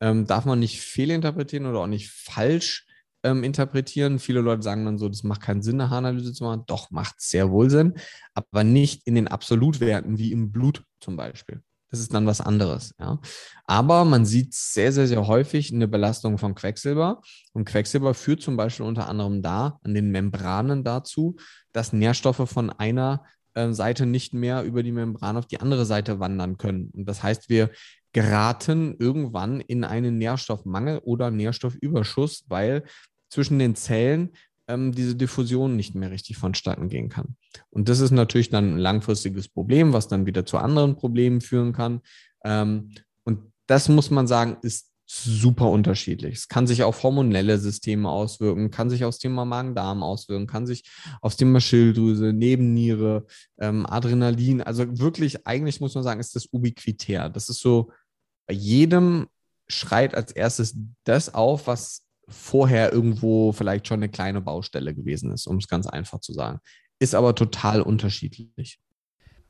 Ähm, 0.02 0.26
darf 0.26 0.46
man 0.46 0.60
nicht 0.60 0.82
fehlinterpretieren 0.82 1.66
oder 1.66 1.80
auch 1.80 1.88
nicht 1.88 2.10
falsch 2.10 2.88
ähm, 3.24 3.44
interpretieren. 3.44 4.20
Viele 4.20 4.42
Leute 4.42 4.64
sagen 4.64 4.86
dann 4.86 4.98
so, 4.98 5.08
das 5.08 5.24
macht 5.24 5.42
keinen 5.42 5.62
Sinn, 5.62 5.80
eine 5.80 5.90
Haaranalyse 5.90 6.34
zu 6.34 6.44
machen. 6.44 6.64
Doch, 6.68 6.92
macht 6.92 7.22
sehr 7.22 7.52
wohl 7.52 7.70
Sinn, 7.70 7.94
aber 8.34 8.64
nicht 8.64 9.06
in 9.06 9.16
den 9.16 9.28
Absolutwerten 9.28 10.18
wie 10.18 10.32
im 10.32 10.52
Blut 10.52 10.84
zum 11.00 11.16
Beispiel. 11.16 11.62
Das 11.92 12.00
ist 12.00 12.14
dann 12.14 12.26
was 12.26 12.40
anderes. 12.40 12.96
Ja. 13.00 13.20
Aber 13.66 14.06
man 14.06 14.26
sieht 14.26 14.54
sehr, 14.54 14.94
sehr, 14.94 15.08
sehr 15.08 15.28
häufig 15.28 15.74
eine 15.74 15.90
Belastung 15.90 16.38
von 16.38 16.56
Quecksilber. 16.56 17.22
Und 17.52 17.66
Quecksilber 17.66 18.14
führt 18.14 18.42
zum 18.42 18.56
Beispiel 18.56 18.86
unter 18.86 19.10
anderem 19.10 19.42
da 19.42 19.78
an 19.84 19.94
den 19.94 20.10
Membranen 20.10 20.86
dazu, 20.86 21.36
dass 21.74 21.92
Nährstoffe 21.92 22.50
von 22.50 22.70
einer 22.70 23.26
äh, 23.56 23.74
Seite 23.74 24.06
nicht 24.06 24.34
mehr 24.34 24.64
über 24.64 24.84
die 24.84 24.94
Membran 24.94 25.36
auf 25.36 25.48
die 25.48 25.60
andere 25.60 25.86
Seite 25.86 26.22
wandern 26.22 26.58
können. 26.58 26.92
Und 26.94 27.06
das 27.10 27.24
heißt, 27.24 27.50
wir 27.50 27.70
geraten 28.14 28.96
irgendwann 29.00 29.62
in 29.62 29.84
einen 29.84 30.18
Nährstoffmangel 30.18 31.00
oder 31.00 31.32
Nährstoffüberschuss, 31.32 32.46
weil 32.48 32.84
zwischen 33.30 33.60
den 33.60 33.76
Zellen 33.76 34.32
ähm, 34.68 34.92
diese 34.94 35.16
Diffusion 35.16 35.76
nicht 35.76 35.96
mehr 35.96 36.12
richtig 36.12 36.38
vonstatten 36.38 36.90
gehen 36.90 37.10
kann. 37.10 37.36
Und 37.70 37.90
das 37.90 38.00
ist 38.00 38.12
natürlich 38.12 38.50
dann 38.50 38.76
ein 38.76 38.78
langfristiges 38.78 39.48
Problem, 39.48 39.94
was 39.94 40.08
dann 40.08 40.26
wieder 40.26 40.46
zu 40.46 40.58
anderen 40.58 40.96
Problemen 40.96 41.42
führen 41.42 41.74
kann. 41.74 42.02
Ähm, 42.44 42.92
und 43.24 43.40
das 43.68 43.90
muss 43.90 44.12
man 44.12 44.28
sagen, 44.28 44.58
ist 44.62 44.92
super 45.14 45.70
unterschiedlich. 45.70 46.36
Es 46.36 46.48
kann 46.48 46.68
sich 46.68 46.84
auf 46.84 47.04
hormonelle 47.04 47.58
Systeme 47.58 48.10
auswirken, 48.10 48.72
kann 48.72 48.90
sich 48.90 49.04
aufs 49.04 49.20
Thema 49.20 49.44
Magen-Darm 49.44 50.04
auswirken, 50.04 50.48
kann 50.48 50.66
sich 50.66 50.84
aufs 51.20 51.36
Thema 51.36 51.60
Schilddrüse, 51.60 52.32
Nebenniere, 52.32 53.26
ähm, 53.60 53.86
Adrenalin. 53.86 54.62
Also 54.62 55.00
wirklich, 55.00 55.46
eigentlich 55.46 55.82
muss 55.82 55.96
man 55.96 56.06
sagen, 56.06 56.22
ist 56.22 56.36
das 56.36 56.48
ubiquitär. 56.54 57.30
Das 57.30 57.50
ist 57.50 57.60
so, 57.60 57.92
bei 58.52 58.56
jedem 58.56 59.28
schreit 59.70 60.14
als 60.14 60.34
erstes 60.34 60.76
das 61.06 61.34
auf, 61.34 61.68
was 61.68 62.04
vorher 62.28 62.92
irgendwo 62.92 63.54
vielleicht 63.54 63.88
schon 63.88 64.00
eine 64.00 64.10
kleine 64.10 64.42
Baustelle 64.42 64.94
gewesen 64.94 65.32
ist, 65.32 65.48
um 65.48 65.56
es 65.56 65.70
ganz 65.70 65.88
einfach 65.88 66.20
zu 66.20 66.34
sagen. 66.34 66.60
Ist 67.00 67.16
aber 67.16 67.34
total 67.34 67.82
unterschiedlich. 67.82 68.82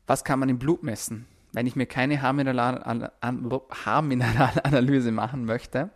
Was 0.06 0.24
kann 0.24 0.38
man 0.38 0.50
im 0.50 0.60
Blut 0.60 0.84
messen? 0.84 1.26
Wenn 1.52 1.66
ich 1.66 1.76
mir 1.76 1.88
keine 1.88 2.22
Haarmineralanalyse 2.22 5.12
machen 5.12 5.46
möchte, 5.46 5.90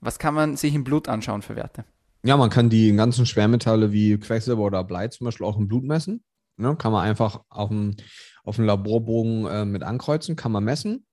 was 0.00 0.18
kann 0.18 0.34
man 0.34 0.56
sich 0.56 0.74
im 0.74 0.82
Blut 0.82 1.06
anschauen 1.06 1.42
für 1.42 1.54
Werte? 1.54 1.84
Ja, 2.24 2.36
man 2.36 2.50
kann 2.50 2.68
die 2.68 2.92
ganzen 2.96 3.26
Schwermetalle 3.26 3.92
wie 3.92 4.18
Quecksilber 4.18 4.62
oder 4.62 4.82
Blei 4.82 5.06
zum 5.06 5.26
Beispiel 5.26 5.46
auch 5.46 5.56
im 5.56 5.68
Blut 5.68 5.84
messen. 5.84 6.24
Ne, 6.56 6.74
kann 6.74 6.90
man 6.90 7.04
einfach 7.04 7.44
auf 7.48 7.68
dem, 7.68 7.94
auf 8.42 8.56
dem 8.56 8.64
Laborbogen 8.64 9.46
äh, 9.46 9.64
mit 9.64 9.84
ankreuzen, 9.84 10.34
kann 10.34 10.50
man 10.50 10.64
messen 10.64 11.06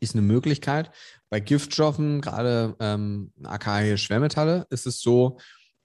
ist 0.00 0.14
eine 0.14 0.22
Möglichkeit. 0.22 0.90
Bei 1.30 1.40
Giftstoffen, 1.40 2.20
gerade 2.20 2.76
ähm, 2.80 3.32
aka 3.42 3.96
Schwermetalle, 3.96 4.66
ist 4.70 4.86
es 4.86 5.00
so, 5.00 5.38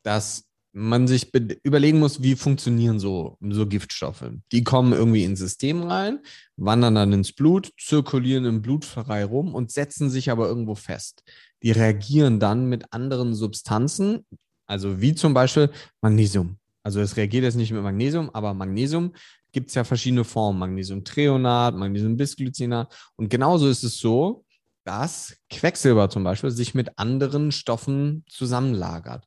dass 0.03 0.45
man 0.73 1.07
sich 1.07 1.31
überlegen 1.63 1.99
muss, 1.99 2.23
wie 2.23 2.35
funktionieren 2.35 2.99
so, 2.99 3.37
so 3.39 3.67
Giftstoffe. 3.67 4.25
Die 4.51 4.63
kommen 4.63 4.91
irgendwie 4.91 5.23
ins 5.23 5.39
System 5.39 5.83
rein, 5.83 6.19
wandern 6.57 6.95
dann 6.95 7.13
ins 7.13 7.31
Blut, 7.31 7.71
zirkulieren 7.79 8.45
im 8.45 8.61
Blut 8.63 8.83
frei 8.83 9.23
rum 9.23 9.53
und 9.53 9.71
setzen 9.71 10.09
sich 10.09 10.31
aber 10.31 10.47
irgendwo 10.47 10.73
fest. 10.73 11.23
Die 11.61 11.71
reagieren 11.71 12.39
dann 12.39 12.67
mit 12.69 12.91
anderen 12.91 13.35
Substanzen, 13.35 14.25
also 14.65 14.99
wie 14.99 15.13
zum 15.13 15.35
Beispiel 15.35 15.69
Magnesium. 16.01 16.57
Also 16.81 16.99
es 17.01 17.15
reagiert 17.17 17.43
jetzt 17.43 17.55
nicht 17.55 17.71
mit 17.71 17.83
Magnesium, 17.83 18.31
aber 18.31 18.53
Magnesium 18.55 19.13
gibt 19.53 19.69
es 19.69 19.75
ja 19.75 19.85
verschiedene 19.85 20.25
Formen, 20.25 20.59
Magnesiumtrionat, 20.59 21.75
Magnesiumbisglycinat. 21.75 22.93
Und 23.15 23.29
genauso 23.29 23.69
ist 23.69 23.83
es 23.83 23.97
so, 23.99 24.43
dass 24.85 25.37
Quecksilber 25.49 26.09
zum 26.09 26.23
Beispiel 26.23 26.51
sich 26.51 26.73
mit 26.73 26.99
anderen 26.99 27.51
Stoffen 27.51 28.25
zusammenlagert. 28.27 29.25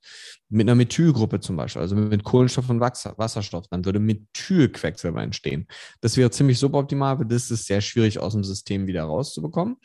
Mit 0.48 0.66
einer 0.66 0.74
Methylgruppe 0.74 1.40
zum 1.40 1.56
Beispiel, 1.56 1.80
also 1.80 1.96
mit 1.96 2.24
Kohlenstoff 2.24 2.68
und 2.68 2.80
Wasserstoff, 2.80 3.66
dann 3.68 3.84
würde 3.84 3.98
Methylquecksilber 3.98 5.22
entstehen. 5.22 5.66
Das 6.02 6.16
wäre 6.16 6.30
ziemlich 6.30 6.58
suboptimal, 6.58 7.12
aber 7.12 7.24
das 7.24 7.50
ist 7.50 7.66
sehr 7.66 7.80
schwierig 7.80 8.18
aus 8.18 8.34
dem 8.34 8.44
System 8.44 8.86
wieder 8.86 9.04
rauszubekommen. 9.04 9.76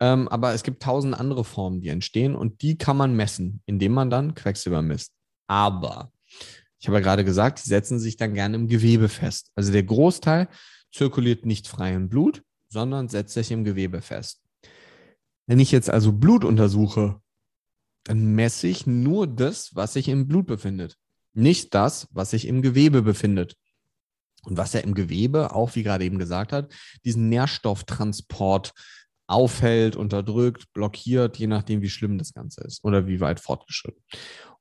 Ähm, 0.00 0.28
aber 0.28 0.54
es 0.54 0.62
gibt 0.62 0.82
tausend 0.82 1.18
andere 1.18 1.44
Formen, 1.44 1.80
die 1.80 1.88
entstehen 1.88 2.34
und 2.34 2.62
die 2.62 2.78
kann 2.78 2.96
man 2.96 3.14
messen, 3.14 3.62
indem 3.66 3.92
man 3.92 4.10
dann 4.10 4.34
Quecksilber 4.34 4.80
misst. 4.80 5.12
Aber 5.46 6.12
ich 6.80 6.86
habe 6.86 6.98
ja 6.98 7.02
gerade 7.02 7.24
gesagt, 7.24 7.64
die 7.64 7.68
setzen 7.68 7.98
sich 7.98 8.16
dann 8.16 8.34
gerne 8.34 8.56
im 8.56 8.68
Gewebe 8.68 9.08
fest. 9.08 9.50
Also 9.54 9.72
der 9.72 9.82
Großteil 9.82 10.48
zirkuliert 10.92 11.44
nicht 11.44 11.66
frei 11.66 11.94
im 11.94 12.08
Blut, 12.08 12.42
sondern 12.68 13.08
setzt 13.08 13.34
sich 13.34 13.50
im 13.50 13.64
Gewebe 13.64 14.00
fest. 14.00 14.42
Wenn 15.46 15.60
ich 15.60 15.72
jetzt 15.72 15.90
also 15.90 16.12
Blut 16.12 16.44
untersuche, 16.44 17.20
dann 18.04 18.34
messe 18.34 18.68
ich 18.68 18.86
nur 18.86 19.26
das, 19.26 19.74
was 19.74 19.94
sich 19.94 20.08
im 20.08 20.28
Blut 20.28 20.46
befindet, 20.46 20.96
nicht 21.32 21.74
das, 21.74 22.08
was 22.10 22.30
sich 22.30 22.46
im 22.46 22.62
Gewebe 22.62 23.02
befindet. 23.02 23.56
Und 24.44 24.56
was 24.56 24.72
ja 24.72 24.80
im 24.80 24.94
Gewebe, 24.94 25.54
auch 25.54 25.74
wie 25.74 25.82
gerade 25.82 26.04
eben 26.04 26.18
gesagt 26.18 26.52
hat, 26.52 26.72
diesen 27.04 27.28
Nährstofftransport 27.28 28.72
aufhält, 29.26 29.96
unterdrückt, 29.96 30.72
blockiert, 30.72 31.36
je 31.36 31.48
nachdem, 31.48 31.82
wie 31.82 31.90
schlimm 31.90 32.18
das 32.18 32.32
Ganze 32.32 32.62
ist 32.62 32.82
oder 32.84 33.06
wie 33.06 33.20
weit 33.20 33.40
fortgeschritten. 33.40 34.02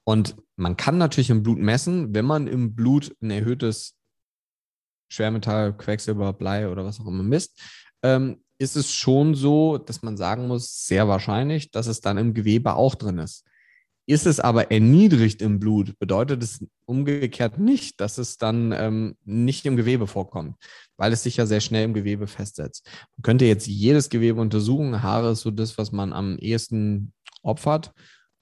Und 0.08 0.38
man 0.56 0.78
kann 0.78 0.98
natürlich 0.98 1.30
im 1.30 1.44
Blut 1.44 1.58
messen, 1.60 2.16
wenn 2.16 2.24
man 2.24 2.48
im 2.48 2.76
Blut 2.76 3.14
ein 3.22 3.30
erhöhtes 3.30 3.98
Schwermetall, 5.10 5.76
Quecksilber, 5.76 6.32
Blei 6.32 6.70
oder 6.70 6.86
was 6.86 7.02
auch 7.02 7.08
immer 7.08 7.24
misst, 7.24 7.60
ähm, 8.04 8.42
ist 8.58 8.78
es 8.78 8.90
schon 8.90 9.36
so, 9.36 9.78
dass 9.78 10.04
man 10.04 10.16
sagen 10.16 10.48
muss, 10.48 10.86
sehr 10.86 11.10
wahrscheinlich, 11.10 11.72
dass 11.72 11.88
es 11.88 12.00
dann 12.00 12.18
im 12.18 12.34
Gewebe 12.34 12.76
auch 12.76 12.96
drin 12.96 13.18
ist. 13.18 13.44
Ist 14.06 14.26
es 14.26 14.40
aber 14.40 14.72
erniedrigt 14.72 15.42
im 15.42 15.60
Blut, 15.60 16.00
bedeutet 16.00 16.42
es 16.42 16.66
umgekehrt 16.86 17.60
nicht, 17.60 18.00
dass 18.00 18.18
es 18.18 18.38
dann 18.38 18.72
ähm, 18.72 19.18
nicht 19.26 19.66
im 19.66 19.76
Gewebe 19.76 20.08
vorkommt, 20.08 20.56
weil 20.96 21.12
es 21.12 21.24
sich 21.24 21.36
ja 21.36 21.46
sehr 21.46 21.60
schnell 21.60 21.84
im 21.84 21.94
Gewebe 21.94 22.28
festsetzt. 22.28 22.90
Man 23.18 23.24
könnte 23.24 23.44
jetzt 23.44 23.68
jedes 23.68 24.08
Gewebe 24.08 24.40
untersuchen. 24.40 25.04
Haare 25.04 25.32
ist 25.32 25.42
so 25.42 25.52
das, 25.52 25.78
was 25.78 25.92
man 25.92 26.14
am 26.14 26.38
ehesten 26.38 27.12
opfert. 27.44 27.92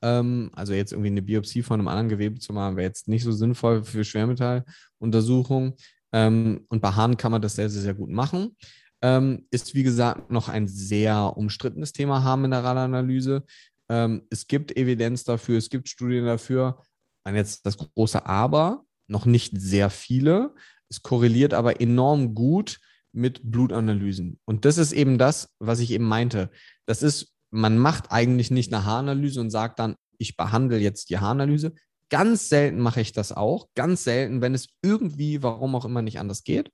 Ähm, 0.06 0.52
also 0.54 0.74
jetzt 0.74 0.91
irgendwie 0.91 1.10
eine 1.10 1.24
Biopsie 1.24 1.63
von 1.63 1.80
einem 1.80 1.88
anderen 1.88 2.10
Gewebe 2.10 2.39
zu 2.39 2.54
machen, 2.54 2.76
wäre 2.76 2.88
jetzt 2.88 3.08
nicht 3.08 3.24
so 3.24 3.32
sinnvoll 3.32 3.84
für 3.84 4.04
Schwermetalluntersuchungen. 4.04 5.74
Ähm, 6.13 6.65
und 6.70 6.80
bei 6.80 6.91
Haaren 6.91 7.18
kann 7.18 7.32
man 7.32 7.41
das 7.41 7.56
sehr, 7.56 7.72
sehr, 7.72 7.82
sehr 7.82 7.96
gut 7.96 8.12
machen. 8.12 8.56
Ähm, 9.02 9.48
ist, 9.50 9.74
wie 9.74 9.82
gesagt, 9.82 10.30
noch 10.30 10.48
ein 10.48 10.68
sehr 10.68 11.36
umstrittenes 11.36 11.91
Thema 11.91 12.24
Haarmineralanalyse. 12.24 13.44
Es 13.88 14.48
gibt 14.48 14.76
Evidenz 14.76 15.26
dafür, 15.26 15.60
es 15.60 15.70
gibt 15.70 15.89
Studien 15.89 16.26
dafür. 16.26 16.82
Und 17.24 17.36
jetzt 17.36 17.68
das 17.68 17.78
große 17.78 18.26
Aber, 18.26 18.84
noch 19.08 19.28
nicht 19.28 19.54
sehr 19.62 19.91
viele. 19.91 20.56
Es 20.89 21.04
korreliert 21.04 21.54
aber 21.54 21.82
enorm 21.82 22.34
gut 22.34 22.80
mit 23.12 23.41
Blutanalysen. 23.44 24.39
Und 24.46 24.65
das 24.65 24.80
ist 24.80 24.91
eben 24.91 25.20
das, 25.20 25.54
was 25.60 25.80
ich 25.80 25.91
eben 25.91 26.06
meinte. 26.06 26.50
Das 26.88 27.04
ist 27.04 27.35
man 27.56 27.78
macht 27.78 28.12
eigentlich 28.12 28.52
nicht 28.52 28.74
eine 28.74 28.86
Haaranalyse 28.86 29.39
und 29.41 29.50
sagt 29.50 29.80
dann, 29.80 29.96
ich 30.18 30.38
behandle 30.38 30.78
jetzt 30.78 31.10
die 31.10 31.20
Haaranalyse. 31.20 31.74
Ganz 32.10 32.50
selten 32.50 32.80
mache 32.80 33.02
ich 33.02 33.13
das 33.13 33.32
auch. 33.32 33.68
Ganz 33.76 34.04
selten, 34.04 34.41
wenn 34.41 34.54
es 34.54 34.68
irgendwie, 34.82 35.41
warum 35.41 35.76
auch 35.76 35.86
immer, 35.86 36.02
nicht 36.02 36.20
anders 36.20 36.44
geht. 36.44 36.72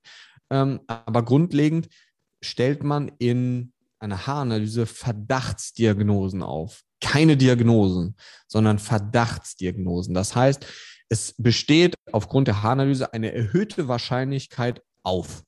Ähm, 0.50 0.80
aber 0.86 1.24
grundlegend 1.24 1.88
stellt 2.42 2.82
man 2.82 3.10
in 3.18 3.72
einer 3.98 4.26
Haaranalyse 4.26 4.86
Verdachtsdiagnosen 4.86 6.42
auf. 6.42 6.82
Keine 7.00 7.36
Diagnosen, 7.36 8.16
sondern 8.46 8.78
Verdachtsdiagnosen. 8.78 10.14
Das 10.14 10.36
heißt, 10.36 10.66
es 11.08 11.34
besteht 11.38 11.94
aufgrund 12.10 12.48
der 12.48 12.62
Haaranalyse 12.62 13.12
eine 13.12 13.32
erhöhte 13.32 13.88
Wahrscheinlichkeit 13.88 14.82
auf. 15.02 15.42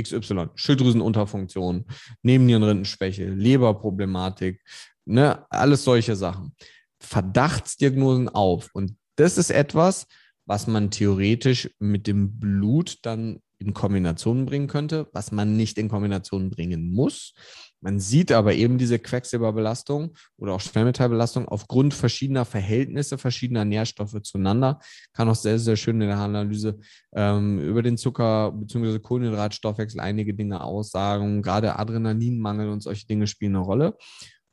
XY, 0.00 0.48
Schilddrüsenunterfunktion, 0.54 1.84
Nebennierenrindenschwäche, 2.22 3.28
Leberproblematik, 3.28 4.60
ne, 5.04 5.44
alles 5.50 5.84
solche 5.84 6.16
Sachen. 6.16 6.54
Verdachtsdiagnosen 7.00 8.28
auf. 8.28 8.70
Und 8.74 8.96
das 9.16 9.38
ist 9.38 9.50
etwas, 9.50 10.06
was 10.46 10.66
man 10.66 10.90
theoretisch 10.90 11.70
mit 11.78 12.06
dem 12.06 12.38
Blut 12.38 12.98
dann 13.02 13.40
in 13.58 13.74
Kombination 13.74 14.46
bringen 14.46 14.66
könnte, 14.66 15.08
was 15.12 15.32
man 15.32 15.56
nicht 15.56 15.78
in 15.78 15.88
Kombination 15.88 16.50
bringen 16.50 16.92
muss. 16.92 17.34
Man 17.82 17.98
sieht 17.98 18.30
aber 18.30 18.54
eben 18.54 18.78
diese 18.78 18.98
Quecksilberbelastung 18.98 20.14
oder 20.38 20.54
auch 20.54 20.60
Schwermetallbelastung 20.60 21.48
aufgrund 21.48 21.94
verschiedener 21.94 22.44
Verhältnisse, 22.44 23.18
verschiedener 23.18 23.64
Nährstoffe 23.64 24.22
zueinander. 24.22 24.78
Kann 25.12 25.28
auch 25.28 25.34
sehr, 25.34 25.58
sehr 25.58 25.76
schön 25.76 26.00
in 26.00 26.08
der 26.08 26.18
Analyse 26.18 26.78
ähm, 27.12 27.58
über 27.58 27.82
den 27.82 27.98
Zucker- 27.98 28.52
bzw. 28.52 29.00
Kohlenhydratstoffwechsel 29.00 30.00
einige 30.00 30.32
Dinge 30.32 30.62
aussagen. 30.62 31.42
Gerade 31.42 31.76
Adrenalinmangel 31.76 32.68
und 32.68 32.82
solche 32.82 33.06
Dinge 33.06 33.26
spielen 33.26 33.56
eine 33.56 33.64
Rolle. 33.64 33.96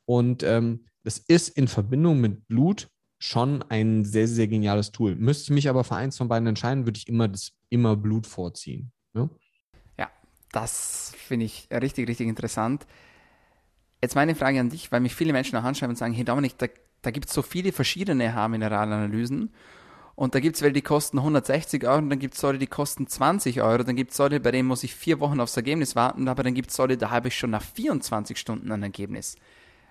Und 0.06 0.42
ähm, 0.42 0.86
das 1.04 1.18
ist 1.18 1.50
in 1.50 1.68
Verbindung 1.68 2.20
mit 2.20 2.48
Blut 2.48 2.88
schon 3.20 3.62
ein 3.68 4.04
sehr, 4.04 4.26
sehr 4.26 4.48
geniales 4.48 4.90
Tool. 4.90 5.14
Müsste 5.14 5.44
ich 5.44 5.50
mich 5.50 5.68
aber 5.68 5.84
für 5.84 5.94
eins 5.94 6.16
von 6.16 6.28
beiden 6.28 6.48
entscheiden, 6.48 6.86
würde 6.86 6.98
ich 6.98 7.06
immer 7.06 7.28
das 7.28 7.52
immer 7.68 7.94
Blut 7.94 8.26
vorziehen. 8.26 8.90
Ne? 9.12 9.30
Ja, 9.98 10.10
das 10.50 11.12
finde 11.16 11.46
ich 11.46 11.68
richtig, 11.70 12.08
richtig 12.08 12.26
interessant. 12.26 12.86
Jetzt 14.02 14.14
meine 14.14 14.34
Frage 14.34 14.60
an 14.60 14.70
dich, 14.70 14.90
weil 14.92 15.00
mich 15.00 15.14
viele 15.14 15.32
Menschen 15.32 15.56
auch 15.56 15.64
anschreiben 15.64 15.90
und 15.90 15.96
sagen, 15.96 16.14
hey 16.14 16.24
Dominik, 16.24 16.56
da, 16.58 16.66
da 17.02 17.10
gibt 17.10 17.28
es 17.28 17.34
so 17.34 17.42
viele 17.42 17.72
verschiedene 17.72 18.34
Haarmineralanalysen 18.34 19.50
und 20.14 20.34
da 20.34 20.40
gibt 20.40 20.56
es 20.56 20.62
welche, 20.62 20.74
die 20.74 20.82
kosten 20.82 21.18
160 21.18 21.86
Euro 21.86 21.98
und 21.98 22.10
dann 22.10 22.18
gibt 22.18 22.34
es 22.34 22.40
solche, 22.40 22.58
die 22.58 22.66
kosten 22.66 23.06
20 23.06 23.62
Euro, 23.62 23.82
dann 23.82 23.96
gibt 23.96 24.12
es 24.12 24.16
solche, 24.16 24.40
bei 24.40 24.50
denen 24.50 24.68
muss 24.68 24.84
ich 24.84 24.94
vier 24.94 25.20
Wochen 25.20 25.40
aufs 25.40 25.56
Ergebnis 25.56 25.96
warten, 25.96 26.28
aber 26.28 26.42
dann 26.42 26.54
gibt 26.54 26.70
es 26.70 26.76
solche, 26.76 26.96
da 26.96 27.10
habe 27.10 27.28
ich 27.28 27.36
schon 27.36 27.50
nach 27.50 27.62
24 27.62 28.38
Stunden 28.38 28.72
ein 28.72 28.82
Ergebnis. 28.82 29.36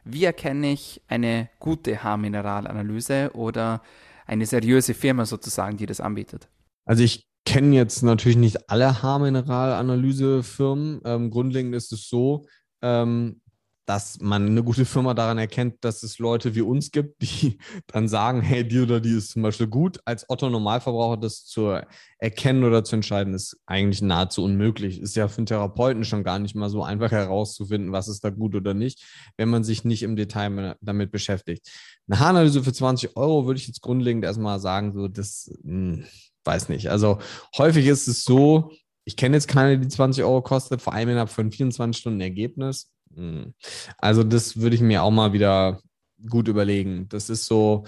Wie 0.03 0.23
erkenne 0.23 0.71
ich 0.71 1.01
eine 1.07 1.49
gute 1.59 2.03
Haarmineralanalyse 2.03 3.31
oder 3.33 3.81
eine 4.25 4.45
seriöse 4.45 4.93
Firma 4.93 5.25
sozusagen, 5.25 5.77
die 5.77 5.85
das 5.85 5.99
anbietet? 5.99 6.47
Also 6.85 7.03
ich 7.03 7.27
kenne 7.45 7.75
jetzt 7.75 8.03
natürlich 8.03 8.37
nicht 8.37 8.69
alle 8.69 9.01
Haarmineralanalysefirmen. 9.01 11.01
Ähm, 11.05 11.31
grundlegend 11.31 11.75
ist 11.75 11.91
es 11.91 12.07
so, 12.07 12.45
ähm, 12.81 13.41
dass 13.89 14.19
man 14.21 14.45
eine 14.45 14.63
gute 14.63 14.85
Firma 14.85 15.15
daran 15.15 15.39
erkennt, 15.39 15.83
dass 15.83 16.03
es 16.03 16.19
Leute 16.19 16.53
wie 16.53 16.61
uns 16.61 16.91
gibt, 16.91 17.23
die 17.23 17.57
dann 17.87 18.07
sagen, 18.07 18.39
hey, 18.39 18.63
die 18.63 18.81
oder 18.81 18.99
die 18.99 19.17
ist 19.17 19.31
zum 19.31 19.41
Beispiel 19.41 19.65
gut. 19.65 19.99
Als 20.05 20.29
Otto-Normalverbraucher 20.29 21.17
das 21.17 21.45
zu 21.45 21.75
erkennen 22.19 22.63
oder 22.63 22.83
zu 22.83 22.97
entscheiden, 22.97 23.33
ist 23.33 23.57
eigentlich 23.65 24.03
nahezu 24.03 24.43
unmöglich. 24.43 25.01
Ist 25.01 25.15
ja 25.15 25.27
für 25.27 25.39
einen 25.39 25.47
Therapeuten 25.47 26.05
schon 26.05 26.23
gar 26.23 26.37
nicht 26.37 26.53
mal 26.53 26.69
so 26.69 26.83
einfach 26.83 27.09
herauszufinden, 27.09 27.91
was 27.91 28.07
ist 28.07 28.23
da 28.23 28.29
gut 28.29 28.53
oder 28.53 28.75
nicht, 28.75 29.03
wenn 29.37 29.49
man 29.49 29.63
sich 29.63 29.83
nicht 29.83 30.03
im 30.03 30.15
Detail 30.15 30.75
damit 30.81 31.11
beschäftigt. 31.11 31.67
Eine 32.07 32.19
Haaranalyse 32.19 32.63
für 32.63 32.73
20 32.73 33.17
Euro 33.17 33.47
würde 33.47 33.59
ich 33.59 33.65
jetzt 33.65 33.81
grundlegend 33.81 34.23
erstmal 34.23 34.59
sagen, 34.59 34.93
so, 34.93 35.07
das 35.07 35.51
hm, 35.63 36.05
weiß 36.43 36.69
nicht. 36.69 36.91
Also 36.91 37.17
häufig 37.57 37.87
ist 37.87 38.07
es 38.07 38.23
so, 38.23 38.71
ich 39.05 39.15
kenne 39.15 39.35
jetzt 39.35 39.47
keine, 39.47 39.79
die 39.79 39.87
20 39.87 40.23
Euro 40.23 40.43
kostet, 40.43 40.79
vor 40.79 40.93
allem 40.93 41.09
innerhalb 41.09 41.29
von 41.29 41.51
24 41.51 41.99
Stunden 41.99 42.21
Ergebnis. 42.21 42.91
Also 43.97 44.23
das 44.23 44.57
würde 44.57 44.75
ich 44.75 44.81
mir 44.81 45.03
auch 45.03 45.11
mal 45.11 45.33
wieder 45.33 45.81
gut 46.29 46.47
überlegen. 46.47 47.07
Das 47.09 47.29
ist 47.29 47.45
so, 47.45 47.85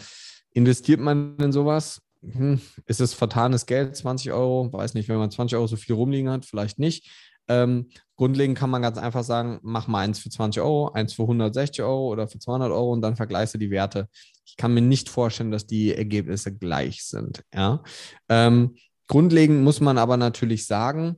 investiert 0.54 1.00
man 1.00 1.38
in 1.38 1.52
sowas? 1.52 2.02
Hm, 2.24 2.62
ist 2.86 3.02
es 3.02 3.14
vertanes 3.14 3.66
Geld, 3.66 3.96
20 3.96 4.32
Euro? 4.32 4.72
Weiß 4.72 4.94
nicht, 4.94 5.10
wenn 5.10 5.18
man 5.18 5.32
20 5.32 5.56
Euro 5.56 5.68
so 5.68 5.76
viel 5.76 5.96
rumliegen 5.96 6.30
hat, 6.30 6.46
vielleicht 6.46 6.80
nicht. 6.80 7.10
Ähm, 7.48 7.90
grundlegend 8.16 8.58
kann 8.58 8.70
man 8.70 8.82
ganz 8.82 8.98
einfach 8.98 9.24
sagen, 9.24 9.60
mach 9.64 9.88
mal 9.88 10.02
eins 10.02 10.20
für 10.20 10.30
20 10.30 10.62
Euro, 10.62 10.92
eins 10.92 11.14
für 11.14 11.24
160 11.24 11.84
Euro 11.84 12.08
oder 12.10 12.28
für 12.28 12.40
200 12.40 12.72
Euro 12.72 12.92
und 12.94 13.02
dann 13.02 13.16
vergleichst 13.16 13.56
du 13.56 13.58
die 13.58 13.72
Werte. 13.72 14.08
Ich 14.46 14.58
kann 14.58 14.74
mir 14.74 14.82
nicht 14.82 15.10
vorstellen, 15.10 15.52
dass 15.52 15.66
die 15.66 15.94
Ergebnisse 15.94 16.56
gleich 16.56 17.04
sind. 17.04 17.42
Ja? 17.54 17.84
Ähm, 18.30 18.76
grundlegend 19.08 19.64
muss 19.64 19.82
man 19.82 19.98
aber 19.98 20.18
natürlich 20.18 20.68
sagen, 20.68 21.18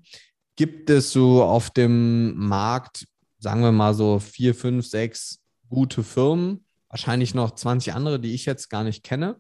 gibt 0.56 0.90
es 0.90 1.12
so 1.12 1.44
auf 1.44 1.70
dem 1.72 2.36
Markt 2.38 3.06
sagen 3.44 3.62
wir 3.62 3.74
mal 3.74 3.94
so 3.94 4.20
vier, 4.20 4.56
fünf, 4.56 4.88
sechs 4.88 5.40
gute 5.70 6.02
Firmen, 6.02 6.66
wahrscheinlich 6.88 7.36
noch 7.36 7.52
20 7.52 7.94
andere, 7.94 8.20
die 8.20 8.34
ich 8.34 8.46
jetzt 8.46 8.70
gar 8.70 8.86
nicht 8.86 9.04
kenne, 9.04 9.38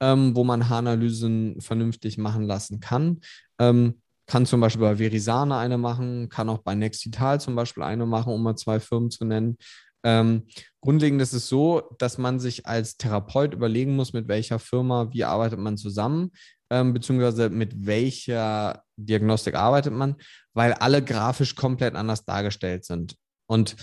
ähm, 0.00 0.34
wo 0.34 0.42
man 0.42 0.70
Haaranalysen 0.70 1.60
vernünftig 1.60 2.16
machen 2.16 2.44
lassen 2.44 2.80
kann. 2.80 3.20
Ähm, 3.58 4.00
kann 4.26 4.46
zum 4.46 4.60
Beispiel 4.60 4.80
bei 4.80 4.98
Verisana 4.98 5.60
eine 5.60 5.76
machen, 5.76 6.30
kann 6.30 6.48
auch 6.48 6.58
bei 6.58 6.74
Nexital 6.74 7.40
zum 7.40 7.54
Beispiel 7.54 7.82
eine 7.82 8.06
machen, 8.06 8.32
um 8.32 8.42
mal 8.42 8.56
zwei 8.56 8.80
Firmen 8.80 9.10
zu 9.10 9.26
nennen. 9.26 9.58
Ähm, 10.02 10.44
grundlegend 10.80 11.20
ist 11.20 11.34
es 11.34 11.48
so, 11.48 11.94
dass 11.98 12.16
man 12.16 12.40
sich 12.40 12.66
als 12.66 12.96
Therapeut 12.96 13.52
überlegen 13.52 13.94
muss, 13.94 14.14
mit 14.14 14.28
welcher 14.28 14.58
Firma, 14.58 15.12
wie 15.12 15.24
arbeitet 15.24 15.58
man 15.58 15.76
zusammen, 15.76 16.30
ähm, 16.70 16.94
beziehungsweise 16.94 17.50
mit 17.50 17.86
welcher 17.86 18.82
Diagnostik 18.96 19.54
arbeitet 19.54 19.92
man, 19.92 20.16
weil 20.54 20.72
alle 20.72 21.02
grafisch 21.02 21.54
komplett 21.54 21.94
anders 21.94 22.24
dargestellt 22.24 22.86
sind. 22.86 23.16
Und 23.46 23.76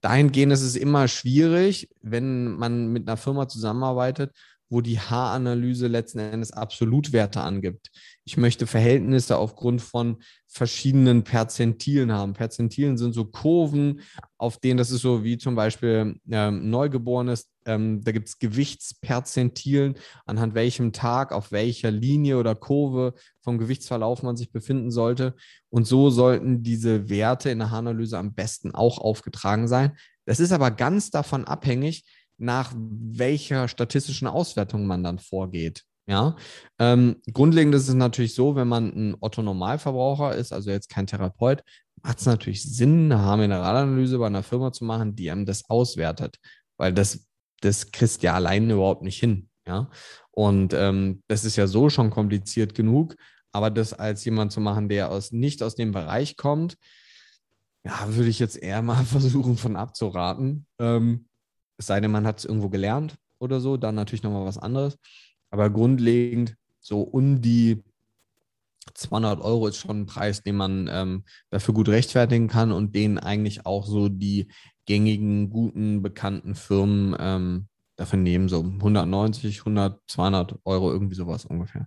dahingehend 0.00 0.52
ist 0.52 0.62
es 0.62 0.76
immer 0.76 1.08
schwierig, 1.08 1.88
wenn 2.00 2.56
man 2.56 2.88
mit 2.88 3.08
einer 3.08 3.16
Firma 3.16 3.48
zusammenarbeitet, 3.48 4.32
wo 4.68 4.80
die 4.80 4.98
Haaranalyse 4.98 5.86
letzten 5.86 6.18
Endes 6.18 6.52
Absolutwerte 6.52 7.42
angibt. 7.42 7.90
Ich 8.24 8.36
möchte 8.36 8.68
Verhältnisse 8.68 9.36
aufgrund 9.36 9.82
von 9.82 10.22
verschiedenen 10.46 11.24
Perzentilen 11.24 12.12
haben. 12.12 12.34
Perzentilen 12.34 12.96
sind 12.96 13.14
so 13.14 13.24
Kurven, 13.24 14.00
auf 14.38 14.58
denen 14.58 14.76
das 14.76 14.90
ist 14.92 15.00
so 15.00 15.24
wie 15.24 15.38
zum 15.38 15.56
Beispiel 15.56 16.20
ähm, 16.30 16.70
Neugeborenes. 16.70 17.50
Ähm, 17.64 18.02
da 18.04 18.12
gibt 18.12 18.28
es 18.28 18.38
Gewichtsperzentilen, 18.38 19.96
anhand 20.24 20.54
welchem 20.54 20.92
Tag, 20.92 21.32
auf 21.32 21.50
welcher 21.50 21.90
Linie 21.90 22.38
oder 22.38 22.54
Kurve 22.54 23.14
vom 23.40 23.58
Gewichtsverlauf 23.58 24.22
man 24.22 24.36
sich 24.36 24.52
befinden 24.52 24.92
sollte. 24.92 25.34
Und 25.68 25.86
so 25.86 26.10
sollten 26.10 26.62
diese 26.62 27.08
Werte 27.08 27.50
in 27.50 27.58
der 27.58 27.70
Haaranalyse 27.70 28.18
am 28.18 28.34
besten 28.34 28.72
auch 28.72 28.98
aufgetragen 28.98 29.66
sein. 29.66 29.96
Das 30.26 30.38
ist 30.38 30.52
aber 30.52 30.70
ganz 30.70 31.10
davon 31.10 31.44
abhängig, 31.44 32.04
nach 32.38 32.72
welcher 32.76 33.68
statistischen 33.68 34.28
Auswertung 34.28 34.86
man 34.86 35.02
dann 35.02 35.18
vorgeht. 35.18 35.84
Ja, 36.06 36.36
ähm, 36.80 37.16
grundlegend 37.32 37.74
ist 37.74 37.88
es 37.88 37.94
natürlich 37.94 38.34
so, 38.34 38.56
wenn 38.56 38.66
man 38.66 38.88
ein 38.88 39.16
Otto-Normalverbraucher 39.20 40.34
ist, 40.34 40.52
also 40.52 40.70
jetzt 40.70 40.88
kein 40.88 41.06
Therapeut, 41.06 41.62
macht 42.02 42.18
es 42.18 42.26
natürlich 42.26 42.62
Sinn, 42.62 43.12
eine 43.12 43.22
Haarmineralanalyse 43.22 44.18
bei 44.18 44.26
einer 44.26 44.42
Firma 44.42 44.72
zu 44.72 44.84
machen, 44.84 45.14
die 45.14 45.30
einem 45.30 45.46
das 45.46 45.70
auswertet, 45.70 46.38
weil 46.76 46.92
das, 46.92 47.28
das 47.60 47.92
kriegst 47.92 48.22
ja 48.24 48.34
alleine 48.34 48.74
überhaupt 48.74 49.02
nicht 49.02 49.20
hin. 49.20 49.48
Ja, 49.64 49.90
und 50.32 50.74
ähm, 50.74 51.22
das 51.28 51.44
ist 51.44 51.54
ja 51.54 51.68
so 51.68 51.88
schon 51.88 52.10
kompliziert 52.10 52.74
genug, 52.74 53.14
aber 53.52 53.70
das 53.70 53.92
als 53.92 54.24
jemand 54.24 54.50
zu 54.50 54.60
machen, 54.60 54.88
der 54.88 55.10
aus, 55.10 55.30
nicht 55.30 55.62
aus 55.62 55.76
dem 55.76 55.92
Bereich 55.92 56.36
kommt, 56.36 56.76
ja, 57.84 58.14
würde 58.14 58.28
ich 58.28 58.38
jetzt 58.38 58.56
eher 58.56 58.82
mal 58.82 59.04
versuchen, 59.04 59.56
von 59.56 59.76
abzuraten. 59.76 60.66
Ähm, 60.80 61.28
es 61.78 61.86
sei 61.86 62.00
denn, 62.00 62.10
man 62.10 62.26
hat 62.26 62.38
es 62.40 62.44
irgendwo 62.44 62.70
gelernt 62.70 63.16
oder 63.38 63.60
so, 63.60 63.76
dann 63.76 63.94
natürlich 63.94 64.22
nochmal 64.22 64.44
was 64.44 64.58
anderes. 64.58 64.98
Aber 65.52 65.70
grundlegend 65.70 66.56
so 66.80 67.02
um 67.02 67.40
die 67.40 67.84
200 68.94 69.40
Euro 69.40 69.68
ist 69.68 69.76
schon 69.76 70.00
ein 70.00 70.06
Preis, 70.06 70.42
den 70.42 70.56
man 70.56 70.88
ähm, 70.90 71.24
dafür 71.50 71.74
gut 71.74 71.88
rechtfertigen 71.88 72.48
kann 72.48 72.72
und 72.72 72.96
den 72.96 73.18
eigentlich 73.18 73.66
auch 73.66 73.86
so 73.86 74.08
die 74.08 74.48
gängigen, 74.86 75.50
guten, 75.50 76.02
bekannten 76.02 76.54
Firmen 76.54 77.14
ähm, 77.20 77.66
dafür 77.96 78.18
nehmen. 78.18 78.48
So 78.48 78.60
190, 78.64 79.60
100, 79.60 80.00
200 80.08 80.58
Euro, 80.64 80.90
irgendwie 80.90 81.14
sowas 81.14 81.44
ungefähr. 81.44 81.86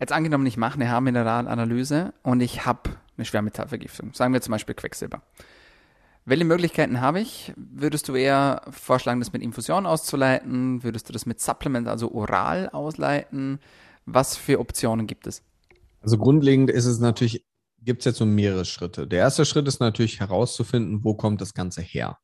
Jetzt 0.00 0.12
angenommen, 0.12 0.46
ich 0.46 0.56
mache 0.56 0.74
eine 0.74 0.90
Haarmineralanalyse 0.90 2.14
und 2.22 2.40
ich 2.40 2.66
habe 2.66 2.90
eine 3.16 3.24
Schwermetallvergiftung. 3.24 4.12
Sagen 4.14 4.32
wir 4.32 4.40
zum 4.40 4.52
Beispiel 4.52 4.74
Quecksilber. 4.74 5.22
Welche 6.26 6.46
Möglichkeiten 6.46 7.02
habe 7.02 7.20
ich? 7.20 7.52
Würdest 7.56 8.08
du 8.08 8.14
eher 8.14 8.62
vorschlagen, 8.70 9.20
das 9.20 9.34
mit 9.34 9.42
Infusion 9.42 9.84
auszuleiten? 9.84 10.82
Würdest 10.82 11.08
du 11.08 11.12
das 11.12 11.26
mit 11.26 11.38
Supplement, 11.38 11.86
also 11.86 12.12
oral 12.12 12.70
ausleiten? 12.70 13.58
Was 14.06 14.34
für 14.36 14.58
Optionen 14.58 15.06
gibt 15.06 15.26
es? 15.26 15.42
Also 16.00 16.16
grundlegend 16.16 16.70
ist 16.70 16.86
es 16.86 16.98
natürlich, 16.98 17.44
gibt 17.82 18.00
es 18.00 18.06
jetzt 18.06 18.18
so 18.18 18.26
mehrere 18.26 18.64
Schritte. 18.64 19.06
Der 19.06 19.18
erste 19.18 19.44
Schritt 19.44 19.68
ist 19.68 19.80
natürlich 19.80 20.20
herauszufinden, 20.20 21.04
wo 21.04 21.14
kommt 21.14 21.42
das 21.42 21.52
Ganze 21.52 21.82
her. 21.82 22.18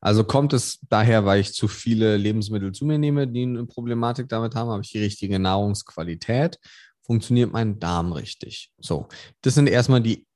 Also 0.00 0.22
kommt 0.22 0.52
es 0.52 0.78
daher, 0.88 1.24
weil 1.26 1.40
ich 1.40 1.52
zu 1.52 1.66
viele 1.66 2.16
Lebensmittel 2.16 2.70
zu 2.72 2.84
mir 2.84 2.98
nehme, 2.98 3.26
die 3.26 3.42
eine 3.42 3.66
Problematik 3.66 4.28
damit 4.28 4.54
haben, 4.54 4.70
habe 4.70 4.82
ich 4.82 4.92
die 4.92 5.00
richtige 5.00 5.40
Nahrungsqualität, 5.40 6.58
funktioniert 7.02 7.52
mein 7.52 7.80
Darm 7.80 8.12
richtig. 8.12 8.70
So, 8.78 9.08
das 9.42 9.56
sind 9.56 9.68
erstmal 9.68 10.00
die 10.00 10.26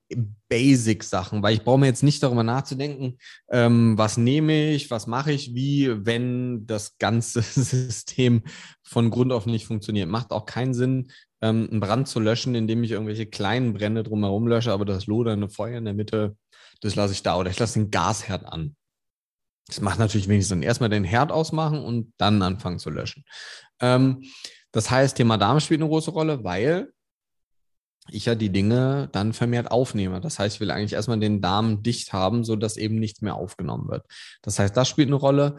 Basic-Sachen, 0.48 1.42
weil 1.42 1.54
ich 1.54 1.62
brauche 1.62 1.78
mir 1.78 1.86
jetzt 1.86 2.02
nicht 2.02 2.22
darüber 2.22 2.42
nachzudenken, 2.42 3.18
ähm, 3.50 3.98
was 3.98 4.16
nehme 4.16 4.70
ich, 4.70 4.90
was 4.90 5.06
mache 5.06 5.32
ich, 5.32 5.54
wie, 5.54 6.06
wenn 6.06 6.66
das 6.66 6.98
ganze 6.98 7.42
System 7.42 8.42
von 8.82 9.10
Grund 9.10 9.32
auf 9.32 9.46
nicht 9.46 9.66
funktioniert. 9.66 10.08
Macht 10.08 10.30
auch 10.30 10.46
keinen 10.46 10.74
Sinn, 10.74 11.10
ähm, 11.40 11.68
einen 11.70 11.80
Brand 11.80 12.08
zu 12.08 12.20
löschen, 12.20 12.54
indem 12.54 12.84
ich 12.84 12.92
irgendwelche 12.92 13.26
kleinen 13.26 13.74
Brände 13.74 14.02
drumherum 14.02 14.46
lösche, 14.46 14.72
aber 14.72 14.84
das 14.84 15.06
lodernde 15.06 15.48
Feuer 15.48 15.78
in 15.78 15.84
der 15.84 15.94
Mitte, 15.94 16.36
das 16.80 16.94
lasse 16.94 17.12
ich 17.12 17.22
da 17.22 17.36
oder 17.36 17.50
ich 17.50 17.58
lasse 17.58 17.78
den 17.78 17.90
Gasherd 17.90 18.46
an. 18.46 18.76
Das 19.66 19.80
macht 19.80 19.98
natürlich 19.98 20.28
wenig 20.28 20.46
Sinn. 20.46 20.62
Erstmal 20.62 20.90
den 20.90 21.04
Herd 21.04 21.32
ausmachen 21.32 21.78
und 21.78 22.12
dann 22.18 22.42
anfangen 22.42 22.78
zu 22.78 22.90
löschen. 22.90 23.24
Ähm, 23.80 24.22
das 24.72 24.90
heißt, 24.90 25.16
Thema 25.16 25.38
Darm 25.38 25.60
spielt 25.60 25.80
eine 25.80 25.88
große 25.88 26.10
Rolle, 26.10 26.42
weil 26.44 26.92
ich 28.10 28.26
ja 28.26 28.34
die 28.34 28.50
Dinge 28.50 29.08
dann 29.12 29.32
vermehrt 29.32 29.70
aufnehme. 29.70 30.20
Das 30.20 30.38
heißt, 30.38 30.56
ich 30.56 30.60
will 30.60 30.70
eigentlich 30.70 30.92
erstmal 30.92 31.18
den 31.18 31.40
Darm 31.40 31.82
dicht 31.82 32.12
haben, 32.12 32.44
sodass 32.44 32.76
eben 32.76 32.96
nichts 32.96 33.22
mehr 33.22 33.34
aufgenommen 33.34 33.88
wird. 33.88 34.04
Das 34.42 34.58
heißt, 34.58 34.76
das 34.76 34.88
spielt 34.88 35.08
eine 35.08 35.16
Rolle. 35.16 35.56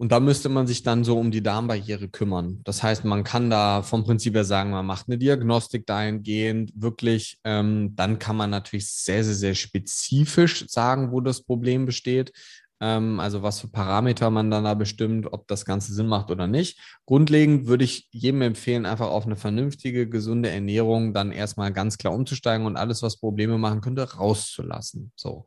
Und 0.00 0.12
da 0.12 0.18
müsste 0.18 0.48
man 0.48 0.66
sich 0.66 0.82
dann 0.82 1.04
so 1.04 1.18
um 1.18 1.30
die 1.30 1.42
Darmbarriere 1.42 2.08
kümmern. 2.08 2.60
Das 2.64 2.82
heißt, 2.82 3.04
man 3.04 3.22
kann 3.22 3.50
da 3.50 3.82
vom 3.82 4.02
Prinzip 4.02 4.34
her 4.34 4.44
sagen, 4.44 4.70
man 4.70 4.86
macht 4.86 5.08
eine 5.08 5.18
Diagnostik 5.18 5.84
dahingehend, 5.84 6.72
wirklich. 6.74 7.38
Ähm, 7.44 7.94
dann 7.96 8.18
kann 8.18 8.34
man 8.34 8.48
natürlich 8.48 8.88
sehr, 8.88 9.22
sehr, 9.24 9.34
sehr 9.34 9.54
spezifisch 9.54 10.66
sagen, 10.68 11.12
wo 11.12 11.20
das 11.20 11.42
Problem 11.42 11.84
besteht. 11.84 12.32
Ähm, 12.80 13.20
also 13.20 13.42
was 13.42 13.60
für 13.60 13.68
Parameter 13.68 14.30
man 14.30 14.50
dann 14.50 14.64
da 14.64 14.74
bestimmt, 14.74 15.32
ob 15.32 15.46
das 15.48 15.64
Ganze 15.64 15.92
Sinn 15.92 16.06
macht 16.06 16.30
oder 16.30 16.46
nicht. 16.46 16.80
Grundlegend 17.06 17.66
würde 17.66 17.84
ich 17.84 18.08
jedem 18.10 18.42
empfehlen, 18.42 18.86
einfach 18.86 19.08
auf 19.08 19.26
eine 19.26 19.36
vernünftige, 19.36 20.08
gesunde 20.08 20.48
Ernährung 20.48 21.12
dann 21.12 21.30
erstmal 21.30 21.72
ganz 21.72 21.98
klar 21.98 22.14
umzusteigen 22.14 22.66
und 22.66 22.76
alles, 22.76 23.02
was 23.02 23.18
Probleme 23.18 23.58
machen 23.58 23.82
könnte, 23.82 24.02
rauszulassen. 24.14 25.12
So. 25.14 25.44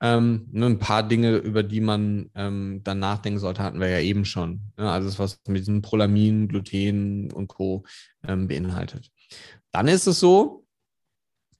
Ähm, 0.00 0.48
nur 0.52 0.68
ein 0.68 0.78
paar 0.78 1.02
Dinge, 1.02 1.36
über 1.36 1.62
die 1.62 1.80
man 1.80 2.30
ähm, 2.34 2.80
dann 2.84 3.00
nachdenken 3.00 3.40
sollte, 3.40 3.62
hatten 3.62 3.80
wir 3.80 3.88
ja 3.88 4.00
eben 4.00 4.24
schon. 4.24 4.60
Ne? 4.78 4.90
Also 4.90 5.08
das, 5.08 5.18
was 5.18 5.40
mit 5.46 5.58
diesen 5.60 5.82
Prolamin, 5.82 6.48
Gluten 6.48 7.30
und 7.32 7.48
Co. 7.48 7.84
Ähm, 8.26 8.48
beinhaltet. 8.48 9.10
Dann 9.72 9.88
ist 9.88 10.06
es 10.06 10.20
so, 10.20 10.64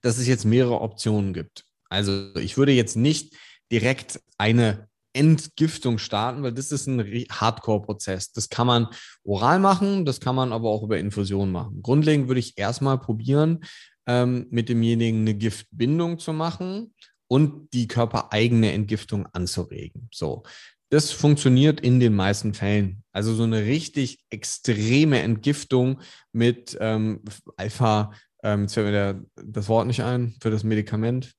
dass 0.02 0.18
es 0.18 0.26
jetzt 0.26 0.44
mehrere 0.44 0.80
Optionen 0.80 1.32
gibt. 1.32 1.64
Also 1.88 2.34
ich 2.36 2.56
würde 2.56 2.72
jetzt 2.72 2.96
nicht 2.96 3.36
direkt 3.70 4.20
eine 4.38 4.88
Entgiftung 5.12 5.98
starten, 5.98 6.42
weil 6.42 6.52
das 6.52 6.72
ist 6.72 6.86
ein 6.86 7.00
Hardcore-Prozess. 7.30 8.32
Das 8.32 8.48
kann 8.48 8.66
man 8.66 8.88
oral 9.24 9.58
machen, 9.58 10.04
das 10.04 10.20
kann 10.20 10.34
man 10.34 10.52
aber 10.52 10.68
auch 10.70 10.82
über 10.82 10.98
Infusion 10.98 11.50
machen. 11.50 11.82
Grundlegend 11.82 12.28
würde 12.28 12.40
ich 12.40 12.56
erstmal 12.56 12.98
probieren, 12.98 13.60
ähm, 14.06 14.46
mit 14.50 14.68
demjenigen 14.68 15.20
eine 15.20 15.34
Giftbindung 15.34 16.18
zu 16.18 16.32
machen 16.32 16.94
und 17.28 17.72
die 17.72 17.86
körpereigene 17.86 18.72
Entgiftung 18.72 19.26
anzuregen. 19.32 20.08
So. 20.12 20.42
Das 20.90 21.12
funktioniert 21.12 21.80
in 21.80 22.00
den 22.00 22.14
meisten 22.16 22.52
Fällen. 22.52 23.04
Also 23.12 23.34
so 23.34 23.44
eine 23.44 23.64
richtig 23.64 24.18
extreme 24.30 25.20
Entgiftung 25.20 26.00
mit 26.32 26.76
ähm, 26.80 27.22
Alpha, 27.56 28.12
ähm, 28.42 28.62
jetzt 28.62 28.74
fällt 28.74 28.86
mir 28.86 28.92
der, 28.92 29.22
das 29.36 29.68
Wort 29.68 29.86
nicht 29.86 30.02
ein 30.02 30.34
für 30.42 30.50
das 30.50 30.64
Medikament. 30.64 31.32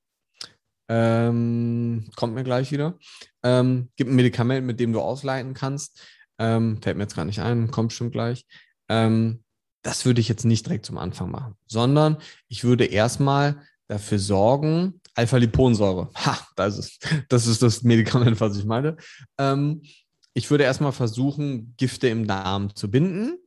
Ähm, 0.94 2.10
kommt 2.16 2.34
mir 2.34 2.44
gleich 2.44 2.70
wieder. 2.70 2.98
Ähm, 3.42 3.88
gibt 3.96 4.10
ein 4.10 4.16
Medikament, 4.16 4.66
mit 4.66 4.78
dem 4.78 4.92
du 4.92 5.00
ausleiten 5.00 5.54
kannst. 5.54 5.98
Ähm, 6.38 6.82
fällt 6.82 6.98
mir 6.98 7.04
jetzt 7.04 7.16
gar 7.16 7.24
nicht 7.24 7.40
ein, 7.40 7.70
kommt 7.70 7.94
schon 7.94 8.10
gleich. 8.10 8.44
Ähm, 8.90 9.42
das 9.80 10.04
würde 10.04 10.20
ich 10.20 10.28
jetzt 10.28 10.44
nicht 10.44 10.66
direkt 10.66 10.84
zum 10.84 10.98
Anfang 10.98 11.30
machen, 11.30 11.54
sondern 11.66 12.18
ich 12.48 12.62
würde 12.62 12.84
erstmal 12.84 13.62
dafür 13.88 14.18
sorgen, 14.18 15.00
Alpha-Liponsäure, 15.14 16.10
ha, 16.14 16.38
das 16.56 16.78
ist, 16.78 17.08
das 17.30 17.46
ist 17.46 17.62
das 17.62 17.82
Medikament, 17.82 18.38
was 18.40 18.58
ich 18.58 18.66
meine. 18.66 18.98
Ähm, 19.38 19.82
ich 20.34 20.50
würde 20.50 20.64
erstmal 20.64 20.92
versuchen, 20.92 21.74
Gifte 21.78 22.08
im 22.08 22.26
Darm 22.26 22.76
zu 22.76 22.90
binden 22.90 23.38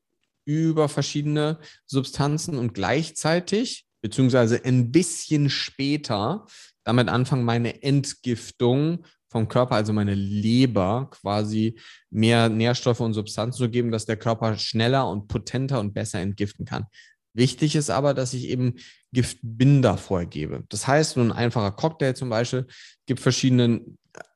über 0.45 0.89
verschiedene 0.89 1.59
Substanzen 1.85 2.57
und 2.57 2.73
gleichzeitig, 2.73 3.85
beziehungsweise 4.01 4.65
ein 4.65 4.91
bisschen 4.91 5.51
später, 5.51 6.47
damit 6.85 7.09
anfangen, 7.09 7.43
meine 7.43 7.83
Entgiftung 7.83 9.05
vom 9.27 9.49
Körper, 9.49 9.75
also 9.75 9.91
meine 9.91 10.13
Leber, 10.13 11.09
quasi 11.11 11.77
mehr 12.09 12.47
Nährstoffe 12.47 13.01
und 13.01 13.13
Substanzen 13.13 13.57
zu 13.57 13.69
geben, 13.69 13.91
dass 13.91 14.05
der 14.05 14.15
Körper 14.15 14.57
schneller 14.57 15.09
und 15.09 15.27
potenter 15.27 15.81
und 15.81 15.93
besser 15.93 16.19
entgiften 16.21 16.65
kann. 16.65 16.85
Wichtig 17.33 17.75
ist 17.75 17.89
aber, 17.89 18.13
dass 18.13 18.33
ich 18.33 18.47
eben 18.47 18.75
Giftbinder 19.11 19.97
vorgebe. 19.97 20.63
Das 20.69 20.87
heißt, 20.87 21.17
nur 21.17 21.25
ein 21.25 21.31
einfacher 21.33 21.71
Cocktail 21.71 22.13
zum 22.13 22.29
Beispiel 22.29 22.65
gibt 23.05 23.19
verschiedene, 23.19 23.81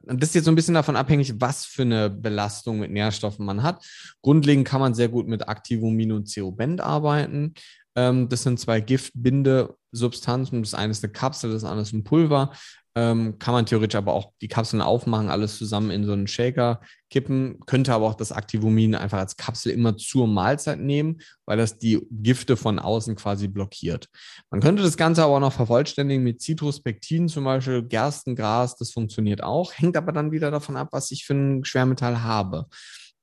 das 0.01 0.29
ist 0.29 0.35
jetzt 0.35 0.45
so 0.45 0.51
ein 0.51 0.55
bisschen 0.55 0.73
davon 0.73 0.97
abhängig, 0.97 1.33
was 1.39 1.65
für 1.65 1.83
eine 1.83 2.09
Belastung 2.09 2.79
mit 2.79 2.91
Nährstoffen 2.91 3.45
man 3.45 3.63
hat. 3.63 3.85
Grundlegend 4.21 4.67
kann 4.67 4.81
man 4.81 4.95
sehr 4.95 5.07
gut 5.07 5.27
mit 5.27 5.47
Activumin 5.47 6.11
und 6.11 6.27
Ceobent 6.27 6.81
arbeiten. 6.81 7.53
Ähm, 7.95 8.29
das 8.29 8.43
sind 8.43 8.59
zwei 8.59 8.81
Giftbindesubstanzen. 8.81 10.61
Das 10.61 10.73
eine 10.73 10.91
ist 10.91 11.03
eine 11.03 11.11
Kapsel, 11.11 11.51
das 11.51 11.63
andere 11.63 11.81
ist 11.83 11.93
ein 11.93 12.03
Pulver. 12.03 12.51
Ähm, 12.95 13.37
kann 13.37 13.53
man 13.53 13.65
theoretisch 13.65 13.97
aber 13.97 14.13
auch 14.13 14.33
die 14.41 14.47
Kapseln 14.47 14.81
aufmachen, 14.81 15.29
alles 15.29 15.57
zusammen 15.57 15.91
in 15.91 16.05
so 16.05 16.11
einen 16.11 16.27
Shaker 16.27 16.81
kippen. 17.09 17.59
Könnte 17.65 17.93
aber 17.93 18.07
auch 18.07 18.15
das 18.15 18.31
Activumin 18.31 18.95
einfach 18.95 19.19
als 19.19 19.37
Kapsel 19.37 19.71
immer 19.71 19.95
zur 19.95 20.27
Mahlzeit 20.27 20.79
nehmen, 20.79 21.21
weil 21.45 21.57
das 21.57 21.77
die 21.77 22.05
Gifte 22.09 22.57
von 22.57 22.79
außen 22.79 23.15
quasi 23.15 23.47
blockiert. 23.47 24.09
Man 24.49 24.59
könnte 24.59 24.81
das 24.81 24.97
Ganze 24.97 25.23
aber 25.23 25.35
auch 25.35 25.39
noch 25.39 25.53
vervollständigen 25.53 26.23
mit 26.23 26.41
Citruspektin, 26.41 27.29
zum 27.29 27.43
Beispiel 27.43 27.83
Gerstengras. 27.83 28.75
Das 28.75 28.91
funktioniert 28.91 29.43
auch. 29.43 29.71
Hängt 29.73 29.95
aber 29.95 30.11
dann 30.11 30.31
wieder 30.31 30.49
davon 30.49 30.75
ab, 30.75 30.89
was 30.91 31.11
ich 31.11 31.25
für 31.25 31.35
ein 31.35 31.63
Schwermetall 31.63 32.23
habe. 32.23 32.65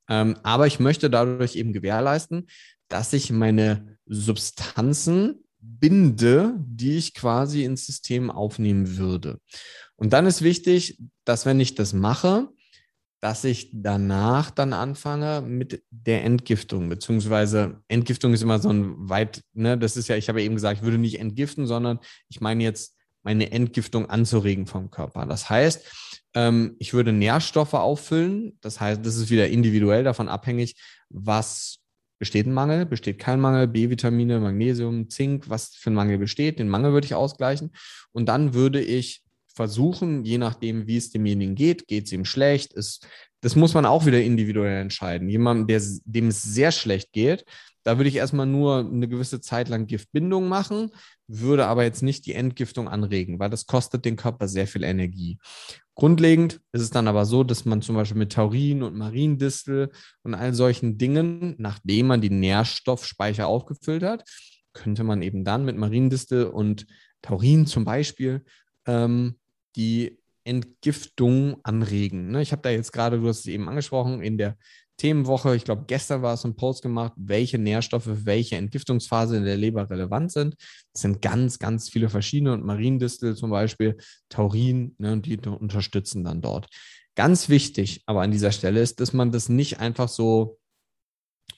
Ähm, 0.09 0.37
aber 0.43 0.67
ich 0.69 0.79
möchte 0.79 1.11
dadurch 1.11 1.57
eben 1.57 1.73
gewährleisten, 1.73 2.47
dass 2.89 3.13
ich 3.13 3.31
meine 3.31 3.99
Substanzen 4.07 5.45
binde, 5.61 6.55
die 6.59 6.97
ich 6.97 7.15
quasi 7.15 7.65
ins 7.65 7.87
System 7.87 8.31
aufnehmen 8.31 8.97
würde. 8.97 9.41
Und 9.97 10.13
dann 10.13 10.27
ist 10.27 10.43
wichtig, 10.43 10.99
dass 11.25 11.47
wenn 11.47 11.59
ich 11.61 11.75
das 11.75 11.93
mache, 11.93 12.49
dass 13.21 13.45
ich 13.45 13.71
danach 13.73 14.51
dann 14.51 14.73
anfange 14.73 15.41
mit 15.41 15.83
der 15.91 16.25
Entgiftung, 16.25 16.89
beziehungsweise 16.89 17.83
Entgiftung 17.89 18.33
ist 18.35 18.43
immer 18.43 18.59
so 18.59 18.69
ein 18.69 19.09
weit, 19.09 19.43
ne, 19.55 19.77
das 19.79 19.97
ist 19.97 20.09
ja, 20.09 20.17
ich 20.17 20.29
habe 20.29 20.43
eben 20.43 20.55
gesagt, 20.55 20.79
ich 20.79 20.85
würde 20.85 20.99
nicht 20.99 21.19
entgiften, 21.19 21.67
sondern 21.67 21.99
ich 22.29 22.41
meine 22.41 22.63
jetzt 22.63 22.95
meine 23.23 23.51
Entgiftung 23.51 24.09
anzuregen 24.09 24.67
vom 24.67 24.91
Körper. 24.91 25.27
Das 25.27 25.51
heißt, 25.51 25.85
ähm, 26.35 26.77
ich 26.79 26.95
würde 26.95 27.13
Nährstoffe 27.13 27.75
auffüllen. 27.75 28.57
Das 28.61 28.81
heißt, 28.81 29.05
das 29.05 29.17
ist 29.17 29.31
wieder 29.31 29.49
individuell 29.49 30.05
davon 30.05 30.29
abhängig, 30.29 30.77
was 31.09 31.79
Besteht 32.19 32.47
ein 32.47 32.55
Mangel? 32.55 32.87
Besteht 32.87 33.19
kein 33.19 33.41
Mangel? 33.41 33.69
B-Vitamine, 33.69 34.41
Magnesium, 34.41 35.11
Zink, 35.11 35.49
was 35.51 35.75
für 35.75 35.91
ein 35.91 35.95
Mangel 35.95 36.19
besteht? 36.19 36.59
Den 36.59 36.69
Mangel 36.69 36.93
würde 36.93 37.07
ich 37.07 37.15
ausgleichen. 37.15 37.73
Und 38.13 38.27
dann 38.27 38.55
würde 38.55 38.81
ich 38.81 39.23
versuchen, 39.55 40.25
je 40.25 40.39
nachdem, 40.39 40.87
wie 40.87 40.97
es 40.97 41.11
demjenigen 41.11 41.55
geht, 41.55 41.89
geht 41.89 42.07
es 42.07 42.13
ihm 42.13 42.25
schlecht, 42.25 42.75
ist, 42.75 43.07
das 43.41 43.57
muss 43.57 43.75
man 43.75 43.87
auch 43.87 44.07
wieder 44.07 44.23
individuell 44.23 44.81
entscheiden. 44.81 45.29
Jemand, 45.29 45.71
der, 45.71 45.81
dem 46.05 46.29
es 46.29 46.43
sehr 46.43 46.73
schlecht 46.73 47.13
geht, 47.13 47.45
da 47.83 47.99
würde 47.99 48.09
ich 48.09 48.17
erstmal 48.17 48.47
nur 48.47 48.81
eine 48.81 49.07
gewisse 49.07 49.41
Zeit 49.41 49.69
lang 49.69 49.87
Giftbindung 49.87 50.49
machen, 50.49 50.91
würde 51.29 51.67
aber 51.67 51.85
jetzt 51.85 52.03
nicht 52.03 52.27
die 52.27 52.35
Entgiftung 52.35 52.89
anregen, 52.89 53.39
weil 53.39 53.49
das 53.49 53.67
kostet 53.67 54.05
den 54.05 54.17
Körper 54.17 54.49
sehr 54.49 54.67
viel 54.67 54.83
Energie. 54.83 55.39
Grundlegend 55.97 56.61
ist 56.73 56.83
es 56.83 56.91
dann 56.91 57.09
aber 57.09 57.25
so, 57.25 57.43
dass 57.43 57.65
man 57.65 57.81
zum 57.81 57.97
Beispiel 57.97 58.19
mit 58.19 58.33
Taurin 58.33 58.83
und 58.83 58.97
Mariendistel 58.97 59.91
und 60.23 60.35
all 60.35 60.53
solchen 60.53 60.99
Dingen, 60.99 61.55
nachdem 61.57 62.09
man 62.09 62.21
die 62.21 62.31
Nährstoffspeicher 62.31 63.47
aufgefüllt 63.47 64.03
hat, 64.03 64.23
könnte 64.75 65.05
man 65.05 65.23
eben 65.23 65.43
dann 65.43 65.65
mit 65.65 65.77
Mariendistel 65.79 66.45
und 66.45 66.87
Taurin 67.23 67.67
zum 67.67 67.87
Beispiel 67.87 68.45
ähm, 68.87 69.39
die 69.75 70.19
Entgiftung 70.45 71.57
anregen. 71.63 72.31
Ne? 72.31 72.43
Ich 72.43 72.53
habe 72.53 72.63
da 72.63 72.69
jetzt 72.69 72.93
gerade, 72.93 73.19
du 73.19 73.27
hast 73.27 73.41
es 73.41 73.47
eben 73.47 73.69
angesprochen, 73.69 74.23
in 74.23 74.37
der 74.37 74.59
Themenwoche, 74.97 75.55
ich 75.55 75.65
glaube, 75.65 75.85
gestern 75.87 76.23
war 76.23 76.35
es 76.35 76.45
ein 76.45 76.57
Post 76.57 76.83
gemacht, 76.83 77.13
welche 77.17 77.59
Nährstoffe, 77.59 78.09
welche 78.09 78.57
Entgiftungsphase 78.57 79.37
in 79.37 79.45
der 79.45 79.57
Leber 79.57 79.91
relevant 79.91 80.33
sind. 80.33 80.57
Es 80.95 81.03
sind 81.03 81.21
ganz, 81.21 81.59
ganz 81.59 81.91
viele 81.91 82.09
verschiedene 82.09 82.53
und 82.53 82.65
Mariendistel 82.65 83.37
zum 83.37 83.51
Beispiel, 83.51 83.99
Taurin, 84.29 84.95
ne, 84.99 85.21
die 85.21 85.39
unterstützen 85.39 86.25
dann 86.25 86.41
dort. 86.41 86.69
Ganz 87.15 87.49
wichtig 87.49 88.03
aber 88.07 88.23
an 88.23 88.31
dieser 88.31 88.53
Stelle 88.53 88.81
ist, 88.81 89.01
dass 89.01 89.13
man 89.13 89.33
das 89.33 89.49
nicht 89.49 89.81
einfach 89.81 90.09
so 90.09 90.59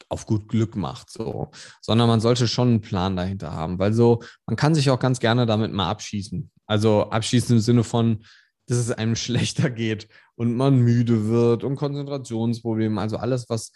auf 0.09 0.27
gut 0.27 0.49
Glück 0.49 0.77
macht, 0.77 1.11
so, 1.11 1.51
sondern 1.83 2.09
man 2.09 2.21
sollte 2.21 2.49
schon 2.49 2.69
einen 2.69 2.81
Plan 2.81 3.17
dahinter 3.17 3.53
haben, 3.53 3.79
weil 3.79 3.93
so, 3.93 4.23
man 4.47 4.57
kann 4.57 4.75
sich 4.75 4.91
auch 4.91 4.99
ganz 4.99 5.21
gerne 5.21 5.47
damit 5.47 5.73
mal 5.73 5.91
abschießen. 5.91 6.51
Also 6.67 7.11
abschießen 7.11 7.57
im 7.57 7.61
Sinne 7.61 7.85
von, 7.85 8.25
dass 8.69 8.79
es 8.79 8.93
einem 8.93 9.17
schlechter 9.17 9.71
geht 9.71 10.09
und 10.37 10.57
man 10.57 10.79
müde 10.79 11.27
wird 11.27 11.65
und 11.65 11.77
Konzentrationsprobleme, 11.77 13.01
also 13.01 13.17
alles, 13.17 13.49
was 13.49 13.73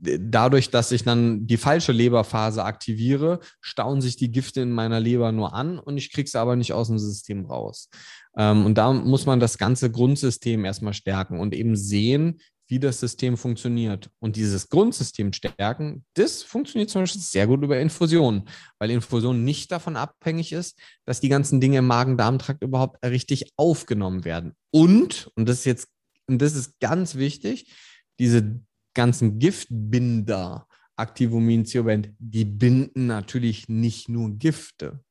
dadurch, 0.00 0.70
dass 0.70 0.92
ich 0.92 1.04
dann 1.04 1.46
die 1.46 1.56
falsche 1.56 1.92
Leberphase 1.92 2.64
aktiviere, 2.64 3.40
stauen 3.60 4.00
sich 4.00 4.16
die 4.16 4.30
Gifte 4.30 4.60
in 4.60 4.70
meiner 4.70 5.00
Leber 5.00 5.32
nur 5.32 5.54
an 5.54 5.78
und 5.78 5.96
ich 5.96 6.12
kriege 6.12 6.28
sie 6.28 6.38
aber 6.38 6.56
nicht 6.56 6.72
aus 6.72 6.88
dem 6.88 6.98
System 6.98 7.46
raus. 7.46 7.88
Ähm, 8.36 8.66
und 8.66 8.76
da 8.76 8.92
muss 8.92 9.26
man 9.26 9.40
das 9.40 9.58
ganze 9.58 9.90
Grundsystem 9.90 10.64
erstmal 10.64 10.94
stärken 10.94 11.40
und 11.40 11.54
eben 11.54 11.76
sehen, 11.76 12.40
wie 12.74 12.80
das 12.80 12.98
System 12.98 13.36
funktioniert. 13.36 14.10
Und 14.18 14.34
dieses 14.34 14.68
Grundsystem 14.68 15.32
stärken, 15.32 16.04
das 16.14 16.42
funktioniert 16.42 16.90
zum 16.90 17.02
Beispiel 17.02 17.20
sehr 17.20 17.46
gut 17.46 17.62
über 17.62 17.78
Infusion, 17.78 18.48
weil 18.80 18.90
Infusion 18.90 19.44
nicht 19.44 19.70
davon 19.70 19.94
abhängig 19.94 20.50
ist, 20.50 20.76
dass 21.04 21.20
die 21.20 21.28
ganzen 21.28 21.60
Dinge 21.60 21.78
im 21.78 21.86
Magen-Darm-Trakt 21.86 22.64
überhaupt 22.64 23.04
richtig 23.06 23.52
aufgenommen 23.56 24.24
werden. 24.24 24.54
Und, 24.72 25.30
und 25.36 25.48
das 25.48 25.58
ist 25.58 25.66
jetzt, 25.66 25.88
und 26.26 26.42
das 26.42 26.56
ist 26.56 26.80
ganz 26.80 27.14
wichtig, 27.14 27.72
diese 28.18 28.60
ganzen 28.92 29.38
Giftbinder, 29.38 30.66
Activumin, 30.96 31.66
Ziobent, 31.66 32.10
die 32.18 32.44
binden 32.44 33.06
natürlich 33.06 33.68
nicht 33.68 34.08
nur 34.08 34.36
Gifte. 34.36 35.04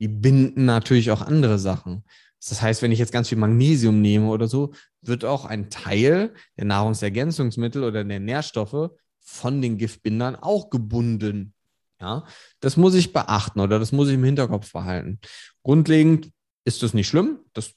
die 0.00 0.08
binden 0.08 0.64
natürlich 0.64 1.10
auch 1.10 1.22
andere 1.22 1.58
Sachen. 1.58 2.04
Das 2.48 2.62
heißt, 2.62 2.82
wenn 2.82 2.92
ich 2.92 2.98
jetzt 2.98 3.12
ganz 3.12 3.28
viel 3.28 3.38
Magnesium 3.38 4.00
nehme 4.00 4.28
oder 4.28 4.48
so, 4.48 4.72
wird 5.02 5.24
auch 5.24 5.44
ein 5.44 5.70
Teil 5.70 6.34
der 6.56 6.64
Nahrungsergänzungsmittel 6.66 7.84
oder 7.84 8.04
der 8.04 8.20
Nährstoffe 8.20 8.90
von 9.20 9.62
den 9.62 9.78
Giftbindern 9.78 10.36
auch 10.36 10.70
gebunden. 10.70 11.54
Ja, 12.00 12.24
das 12.60 12.76
muss 12.76 12.94
ich 12.94 13.12
beachten 13.12 13.60
oder 13.60 13.78
das 13.78 13.92
muss 13.92 14.08
ich 14.08 14.14
im 14.14 14.24
Hinterkopf 14.24 14.72
behalten. 14.72 15.20
Grundlegend 15.62 16.30
ist 16.64 16.82
das 16.82 16.94
nicht 16.94 17.08
schlimm. 17.08 17.40
Das 17.52 17.74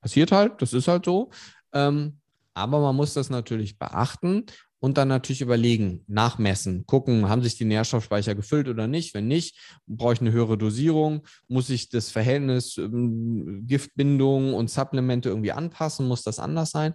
passiert 0.00 0.32
halt, 0.32 0.60
das 0.60 0.72
ist 0.72 0.88
halt 0.88 1.04
so. 1.04 1.30
Ähm, 1.72 2.20
aber 2.52 2.80
man 2.80 2.96
muss 2.96 3.14
das 3.14 3.30
natürlich 3.30 3.78
beachten 3.78 4.46
und 4.84 4.98
dann 4.98 5.08
natürlich 5.08 5.40
überlegen, 5.40 6.04
nachmessen, 6.08 6.84
gucken, 6.84 7.30
haben 7.30 7.42
sich 7.42 7.56
die 7.56 7.64
Nährstoffspeicher 7.64 8.34
gefüllt 8.34 8.68
oder 8.68 8.86
nicht. 8.86 9.14
Wenn 9.14 9.26
nicht, 9.26 9.56
brauche 9.86 10.12
ich 10.12 10.20
eine 10.20 10.30
höhere 10.30 10.58
Dosierung, 10.58 11.22
muss 11.48 11.70
ich 11.70 11.88
das 11.88 12.10
Verhältnis 12.10 12.76
ähm, 12.76 13.62
Giftbindung 13.66 14.52
und 14.52 14.68
Supplemente 14.68 15.30
irgendwie 15.30 15.52
anpassen, 15.52 16.06
muss 16.06 16.22
das 16.22 16.38
anders 16.38 16.70
sein. 16.70 16.92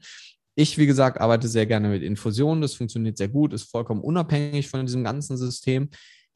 Ich, 0.54 0.78
wie 0.78 0.86
gesagt, 0.86 1.20
arbeite 1.20 1.48
sehr 1.48 1.66
gerne 1.66 1.90
mit 1.90 2.04
Infusionen, 2.04 2.62
das 2.62 2.76
funktioniert 2.76 3.18
sehr 3.18 3.28
gut, 3.28 3.54
ist 3.54 3.72
vollkommen 3.72 4.02
unabhängig 4.02 4.70
von 4.70 4.86
diesem 4.86 5.04
ganzen 5.04 5.36
System, 5.36 5.90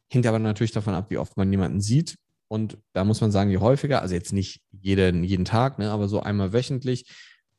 hängt 0.09 0.25
aber 0.25 0.39
natürlich 0.39 0.71
davon 0.71 0.95
ab, 0.95 1.11
wie 1.11 1.19
oft 1.19 1.37
man 1.37 1.51
jemanden 1.51 1.81
sieht. 1.81 2.15
Und 2.47 2.79
da 2.93 3.03
muss 3.03 3.21
man 3.21 3.31
sagen, 3.31 3.51
je 3.51 3.57
häufiger, 3.57 4.01
also 4.01 4.15
jetzt 4.15 4.33
nicht 4.33 4.63
jeden, 4.71 5.23
jeden 5.23 5.45
Tag, 5.45 5.77
ne, 5.77 5.91
aber 5.91 6.07
so 6.07 6.19
einmal 6.19 6.51
wöchentlich, 6.51 7.05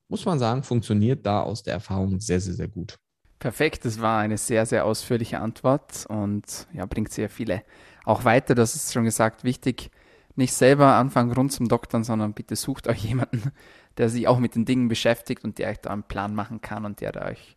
muss 0.09 0.25
man 0.25 0.41
sagen, 0.41 0.65
funktioniert 0.65 1.25
da 1.25 1.43
aus 1.45 1.63
der 1.63 1.75
Erfahrung 1.75 2.19
sehr, 2.19 2.41
sehr, 2.41 2.55
sehr 2.55 2.67
gut. 2.67 2.99
Perfekt, 3.45 3.85
das 3.85 4.01
war 4.01 4.21
eine 4.21 4.39
sehr, 4.39 4.65
sehr 4.65 4.87
ausführliche 4.87 5.39
Antwort 5.39 6.07
und 6.09 6.67
ja, 6.73 6.87
bringt 6.87 7.13
sehr 7.13 7.29
viele 7.29 7.63
auch 8.07 8.25
weiter. 8.25 8.55
Das 8.55 8.75
ist 8.75 8.95
schon 8.95 9.05
gesagt, 9.05 9.45
wichtig, 9.45 9.91
nicht 10.35 10.55
selber 10.55 10.95
anfangen 10.95 11.31
rund 11.31 11.53
zum 11.53 11.69
Doktern, 11.69 12.05
sondern 12.05 12.33
bitte 12.33 12.57
sucht 12.57 12.89
euch 12.89 13.05
jemanden, 13.05 13.53
der 13.99 14.09
sich 14.09 14.29
auch 14.29 14.39
mit 14.39 14.55
den 14.55 14.65
Dingen 14.65 14.89
beschäftigt 14.89 15.45
und 15.45 15.59
der 15.59 15.69
euch 15.69 15.79
da 15.79 15.91
einen 15.91 16.05
Plan 16.05 16.35
machen 16.35 16.63
kann 16.63 16.87
und 16.87 17.03
der 17.03 17.13
da 17.13 17.27
euch 17.27 17.55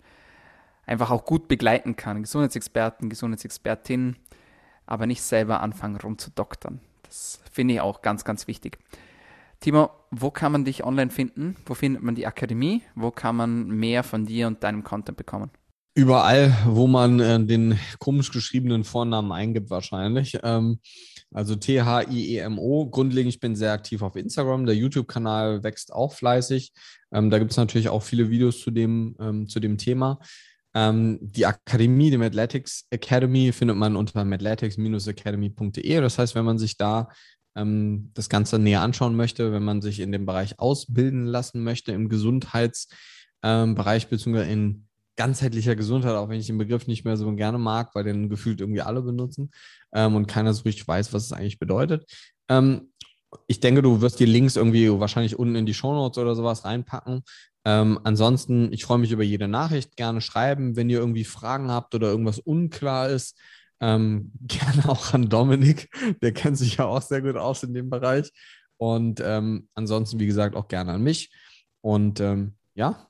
einfach 0.86 1.10
auch 1.10 1.24
gut 1.24 1.48
begleiten 1.48 1.96
kann. 1.96 2.22
Gesundheitsexperten, 2.22 3.08
Gesundheitsexpertin, 3.08 4.18
aber 4.88 5.06
nicht 5.06 5.22
selber 5.22 5.62
anfangen 5.62 5.96
rund 5.96 6.20
zu 6.20 6.32
doktern. 6.32 6.82
Das 7.04 7.40
finde 7.50 7.76
ich 7.76 7.80
auch 7.80 8.02
ganz, 8.02 8.26
ganz 8.26 8.50
wichtig. 8.50 8.78
Timo, 9.62 9.90
wo 10.12 10.32
kann 10.32 10.52
man 10.52 10.66
dich 10.66 10.84
online 10.84 11.12
finden? 11.12 11.56
Wo 11.66 11.76
findet 11.76 12.04
man 12.04 12.16
die 12.16 12.28
Akademie? 12.28 12.82
Wo 12.94 13.10
kann 13.10 13.38
man 13.38 13.70
mehr 13.70 14.04
von 14.04 14.26
dir 14.26 14.48
und 14.48 14.64
deinem 14.64 14.84
Content 14.84 15.16
bekommen? 15.18 15.50
Überall, 15.98 16.56
wo 16.68 16.86
man 16.86 17.20
äh, 17.20 17.44
den 17.44 17.80
komisch 17.98 18.32
geschriebenen 18.32 18.84
Vornamen 18.84 19.32
eingibt, 19.32 19.72
wahrscheinlich. 19.72 20.38
Ähm, 20.44 20.80
also 21.34 21.56
T-H-I-E-M-O. 21.56 22.92
Grundlegend, 22.92 23.34
ich 23.34 23.40
bin 23.40 23.56
sehr 23.56 23.72
aktiv 23.72 24.04
auf 24.04 24.16
Instagram. 24.16 24.68
Der 24.68 24.76
YouTube-Kanal 24.76 25.64
wächst 25.64 25.92
auch 25.92 26.14
fleißig. 26.14 26.72
Ähm, 27.12 27.32
da 27.32 27.40
gibt 27.40 27.50
es 27.50 27.58
natürlich 27.58 27.90
auch 27.90 28.04
viele 28.04 28.30
Videos 28.30 28.62
zu 28.62 28.70
dem, 28.70 29.16
ähm, 29.20 29.48
zu 29.48 29.60
dem 29.60 29.80
Thema. 29.80 30.20
Ähm, 30.76 31.18
die 31.20 31.48
Akademie, 31.48 32.12
die 32.12 32.20
Mathletics 32.20 32.86
Academy, 32.92 33.52
findet 33.52 33.78
man 33.78 33.96
unter 33.96 34.24
mathletics-academy.de. 34.24 36.00
Das 36.00 36.20
heißt, 36.20 36.36
wenn 36.36 36.46
man 36.46 36.60
sich 36.60 36.78
da 36.78 37.10
ähm, 37.56 38.12
das 38.14 38.30
Ganze 38.30 38.60
näher 38.60 38.82
anschauen 38.82 39.16
möchte, 39.16 39.52
wenn 39.52 39.64
man 39.64 39.82
sich 39.82 40.00
in 40.00 40.12
dem 40.12 40.28
Bereich 40.28 40.60
ausbilden 40.60 41.26
lassen 41.26 41.64
möchte, 41.64 41.92
im 41.92 42.08
Gesundheitsbereich 42.08 44.04
ähm, 44.04 44.10
beziehungsweise 44.12 44.52
in 44.52 44.87
ganzheitlicher 45.18 45.76
Gesundheit, 45.76 46.16
auch 46.16 46.30
wenn 46.30 46.40
ich 46.40 46.48
den 46.48 46.58
Begriff 46.58 46.88
nicht 46.88 47.04
mehr 47.04 47.18
so 47.18 47.30
gerne 47.36 47.58
mag, 47.58 47.94
weil 47.94 48.04
den 48.04 48.30
gefühlt 48.30 48.62
irgendwie 48.62 48.82
alle 48.82 49.02
benutzen 49.02 49.52
ähm, 49.94 50.16
und 50.16 50.28
keiner 50.28 50.54
so 50.54 50.64
richtig 50.64 50.88
weiß, 50.88 51.12
was 51.12 51.26
es 51.26 51.34
eigentlich 51.34 51.60
bedeutet. 51.60 52.10
Ähm, 52.48 52.94
ich 53.48 53.60
denke, 53.60 53.82
du 53.82 54.00
wirst 54.02 54.20
die 54.20 54.26
Links 54.26 54.56
irgendwie 54.56 54.90
wahrscheinlich 55.00 55.38
unten 55.38 55.56
in 55.56 55.66
die 55.66 55.74
Shownotes 55.74 56.18
oder 56.18 56.36
sowas 56.36 56.64
reinpacken. 56.64 57.24
Ähm, 57.66 58.00
ansonsten, 58.04 58.72
ich 58.72 58.86
freue 58.86 59.00
mich 59.00 59.12
über 59.12 59.24
jede 59.24 59.50
Nachricht. 59.50 59.98
Gerne 59.98 60.22
schreiben, 60.22 60.78
wenn 60.78 60.90
ihr 60.90 61.00
irgendwie 61.00 61.26
Fragen 61.26 61.70
habt 61.70 61.94
oder 61.96 62.08
irgendwas 62.08 62.40
unklar 62.40 63.10
ist. 63.10 63.38
Ähm, 63.82 64.32
gerne 64.48 64.88
auch 64.88 65.14
an 65.14 65.28
Dominik, 65.28 65.90
der 66.22 66.32
kennt 66.32 66.58
sich 66.58 66.78
ja 66.78 66.86
auch 66.86 67.02
sehr 67.02 67.22
gut 67.22 67.36
aus 67.36 67.64
in 67.64 67.74
dem 67.74 67.90
Bereich. 67.90 68.32
Und 68.78 69.20
ähm, 69.22 69.68
ansonsten, 69.74 70.20
wie 70.20 70.28
gesagt, 70.28 70.56
auch 70.56 70.68
gerne 70.68 70.94
an 70.94 71.04
mich. 71.04 71.32
Und 71.82 72.20
ähm, 72.22 72.54
ja, 72.76 73.10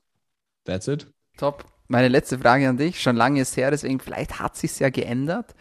that's 0.64 0.88
it. 0.88 1.06
Top 1.36 1.77
meine 1.88 2.08
letzte 2.08 2.38
Frage 2.38 2.68
an 2.68 2.76
dich, 2.76 3.00
schon 3.00 3.16
lange 3.16 3.40
ist 3.40 3.56
her, 3.56 3.70
deswegen 3.70 3.98
vielleicht 3.98 4.38
hat 4.38 4.56
sich 4.56 4.78
ja 4.78 4.90
geändert. 4.90 5.54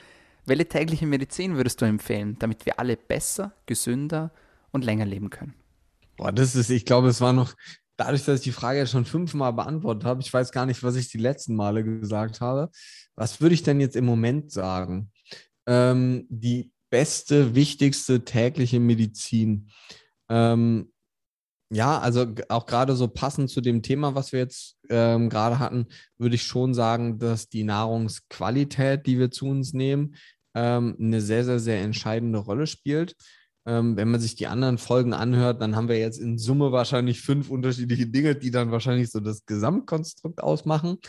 Welche 0.46 0.68
tägliche 0.68 1.06
Medizin 1.06 1.56
würdest 1.56 1.82
du 1.82 1.86
empfehlen, 1.86 2.38
damit 2.40 2.66
wir 2.66 2.80
alle 2.80 2.96
besser, 2.96 3.54
gesünder 3.66 4.32
und 4.72 4.86
länger 4.86 5.06
leben 5.06 5.30
können? 5.30 5.56
Boah, 6.18 6.32
das 6.32 6.56
ist, 6.56 6.70
ich 6.70 6.86
glaube, 6.86 7.10
es 7.10 7.22
war 7.22 7.34
noch, 7.34 7.54
dadurch, 7.98 8.24
dass 8.26 8.40
ich 8.40 8.44
die 8.44 8.52
Frage 8.52 8.80
jetzt 8.80 8.92
schon 8.92 9.06
fünfmal 9.06 9.54
beantwortet 9.54 10.06
habe, 10.06 10.22
ich 10.22 10.32
weiß 10.32 10.52
gar 10.52 10.66
nicht, 10.66 10.84
was 10.84 10.96
ich 10.96 11.10
die 11.10 11.18
letzten 11.18 11.56
Male 11.56 11.84
gesagt 11.84 12.42
habe. 12.42 12.70
Was 13.16 13.42
würde 13.42 13.56
ich 13.56 13.64
denn 13.64 13.82
jetzt 13.82 13.96
im 13.96 14.06
Moment 14.06 14.52
sagen? 14.52 15.12
Ähm, 15.66 16.26
die 16.30 16.72
beste, 16.90 17.56
wichtigste 17.56 18.24
tägliche 18.24 18.80
Medizin. 18.80 19.70
Ähm, 20.30 20.92
ja, 21.70 22.00
also 22.00 22.26
auch 22.50 22.66
gerade 22.66 22.96
so 22.96 23.08
passend 23.08 23.50
zu 23.50 23.62
dem 23.62 23.82
Thema, 23.82 24.16
was 24.16 24.32
wir 24.32 24.40
jetzt 24.40 24.78
ähm, 24.90 25.30
gerade 25.30 25.60
hatten, 25.60 25.88
würde 26.18 26.36
ich 26.36 26.44
schon 26.44 26.74
sagen, 26.74 27.20
dass 27.20 27.50
die 27.50 27.64
Nahrungsqualität, 27.64 29.06
die 29.06 29.20
wir 29.20 29.32
zu 29.32 29.48
uns 29.48 29.74
nehmen, 29.74 30.16
ähm, 30.56 30.96
eine 31.00 31.22
sehr, 31.22 31.44
sehr, 31.44 31.60
sehr 31.60 31.82
entscheidende 31.82 32.40
Rolle 32.40 32.68
spielt. 32.68 33.16
Ähm, 33.66 33.98
wenn 33.98 34.10
man 34.10 34.22
sich 34.22 34.36
die 34.36 34.48
anderen 34.48 34.78
Folgen 34.78 35.14
anhört, 35.14 35.62
dann 35.62 35.76
haben 35.76 35.90
wir 35.90 36.00
jetzt 36.00 36.20
in 36.20 36.38
Summe 36.38 36.72
wahrscheinlich 36.72 37.22
fünf 37.22 37.50
unterschiedliche 37.50 38.08
Dinge, 38.08 38.36
die 38.36 38.50
dann 38.50 38.72
wahrscheinlich 38.72 39.12
so 39.12 39.20
das 39.20 39.46
Gesamtkonstrukt 39.46 40.42
ausmachen. 40.42 41.00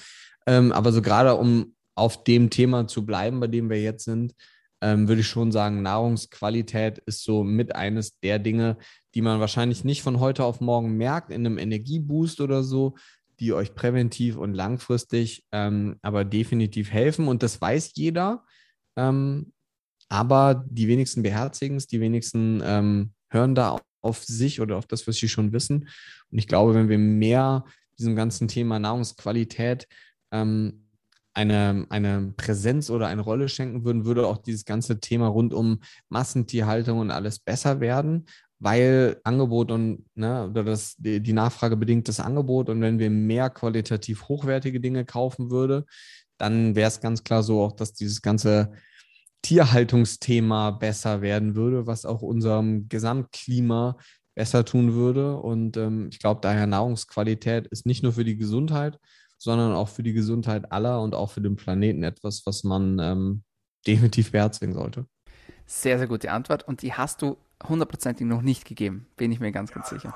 Ähm, 0.47 0.73
aber 0.73 0.91
so 0.91 1.03
gerade 1.03 1.37
um 1.37 1.77
auf 1.95 2.25
dem 2.25 2.51
Thema 2.51 2.89
zu 2.89 3.07
bleiben, 3.07 3.39
bei 3.39 3.47
dem 3.47 3.71
wir 3.71 3.81
jetzt 3.81 4.05
sind, 4.05 4.35
ähm, 4.81 5.09
würde 5.09 5.23
ich 5.23 5.27
schon 5.27 5.53
sagen, 5.53 5.83
Nahrungsqualität 5.83 6.99
ist 6.99 7.25
so 7.25 7.43
mit 7.45 7.75
eines 7.75 8.19
der 8.21 8.39
Dinge, 8.39 8.77
die 9.15 9.23
man 9.23 9.41
wahrscheinlich 9.41 9.85
nicht 9.85 10.03
von 10.03 10.21
heute 10.21 10.45
auf 10.45 10.61
morgen 10.61 10.97
merkt, 10.97 11.31
in 11.31 11.45
einem 11.45 11.59
Energieboost 11.59 12.41
oder 12.41 12.63
so, 12.63 12.97
die 13.41 13.53
euch 13.53 13.75
präventiv 13.75 14.37
und 14.37 14.55
langfristig 14.55 15.45
ähm, 15.53 15.97
aber 16.03 16.25
definitiv 16.25 16.91
helfen. 16.91 17.29
Und 17.29 17.43
das 17.43 17.61
weiß 17.61 17.93
jeder. 17.95 18.45
Ähm, 18.97 19.53
aber 20.09 20.65
die 20.69 20.89
wenigsten 20.89 21.23
beherzigen 21.23 21.77
es, 21.77 21.87
die 21.87 22.01
wenigsten 22.01 22.63
ähm, 22.65 23.13
hören 23.31 23.55
da 23.55 23.79
auf 24.01 24.25
sich 24.25 24.61
oder 24.61 24.77
auf 24.77 24.87
das, 24.87 25.07
was 25.07 25.17
sie 25.17 25.29
schon 25.29 25.53
wissen. 25.53 25.89
Und 26.31 26.39
ich 26.39 26.49
glaube, 26.49 26.75
wenn 26.75 26.89
wir 26.89 26.99
mehr 26.99 27.65
diesem 27.99 28.17
ganzen 28.17 28.49
Thema 28.49 28.79
Nahrungsqualität 28.79 29.87
ähm, 30.33 30.88
eine, 31.35 31.87
eine 31.91 32.33
Präsenz 32.37 32.91
oder 32.91 33.07
eine 33.09 33.23
Rolle 33.23 33.49
schenken 33.49 33.85
würden, 33.85 34.05
würde 34.05 34.27
auch 34.27 34.39
dieses 34.39 34.65
ganze 34.65 35.01
Thema 35.01 35.29
rund 35.29 35.55
um 35.55 35.81
Massentierhaltung 36.09 36.99
und 36.99 37.11
alles 37.11 37.39
besser 37.39 37.81
werden, 37.81 38.27
weil 38.59 39.21
Angebot 39.25 39.71
und 39.71 40.05
ne, 40.15 40.49
oder 40.49 40.65
das, 40.65 40.97
die, 40.99 41.33
Nachfrage 41.33 41.77
bedingt 41.77 42.09
das 42.09 42.21
Angebot 42.21 42.69
und 42.69 42.81
wenn 42.81 42.99
wir 42.99 43.11
mehr 43.11 43.51
qualitativ 43.51 44.29
hochwertige 44.29 44.81
Dinge 44.81 45.05
kaufen 45.05 45.51
würde, 45.51 45.85
dann 46.39 46.75
wäre 46.75 46.89
es 46.89 47.01
ganz 47.01 47.23
klar 47.25 47.43
so 47.43 47.63
auch, 47.63 47.73
dass 47.73 47.93
dieses 47.93 48.23
ganze 48.23 48.73
Tierhaltungsthema 49.43 50.73
besser 50.73 51.23
werden 51.23 51.55
würde, 51.55 51.87
was 51.87 52.05
auch 52.05 52.23
unserem 52.23 52.89
Gesamtklima 52.89 53.97
besser 54.35 54.65
tun 54.65 54.95
würde. 54.95 55.37
Und 55.37 55.77
ähm, 55.77 56.09
ich 56.13 56.19
glaube, 56.19 56.41
daher 56.43 56.67
Nahrungsqualität 56.67 57.67
ist 57.69 57.87
nicht 57.87 58.03
nur 58.03 58.13
für 58.13 58.25
die 58.25 58.37
Gesundheit, 58.37 58.99
sondern 59.39 59.73
auch 59.73 59.89
für 59.89 60.03
die 60.03 60.13
Gesundheit 60.13 60.71
aller 60.73 61.01
und 61.01 61.15
auch 61.15 61.31
für 61.31 61.41
den 61.41 61.57
Planeten 61.57 62.03
etwas, 62.03 62.45
was 62.45 62.65
man 62.65 62.99
ähm, 62.99 63.43
definitiv 63.87 64.33
beherzigen 64.33 64.75
sollte. 64.75 65.07
Sehr, 65.67 65.99
sehr 65.99 66.09
gute 66.09 66.33
Antwort 66.33 66.67
und 66.67 66.83
die 66.83 66.93
hast 66.93 67.23
du 67.23 67.37
hundertprozentig 67.67 68.27
noch 68.27 68.43
nicht 68.43 68.65
gegeben, 68.65 69.07
bin 69.17 69.33
ich 69.33 69.41
mir 69.41 69.53
ganz, 69.53 69.73
ganz 69.73 69.89
sicher. 69.89 70.15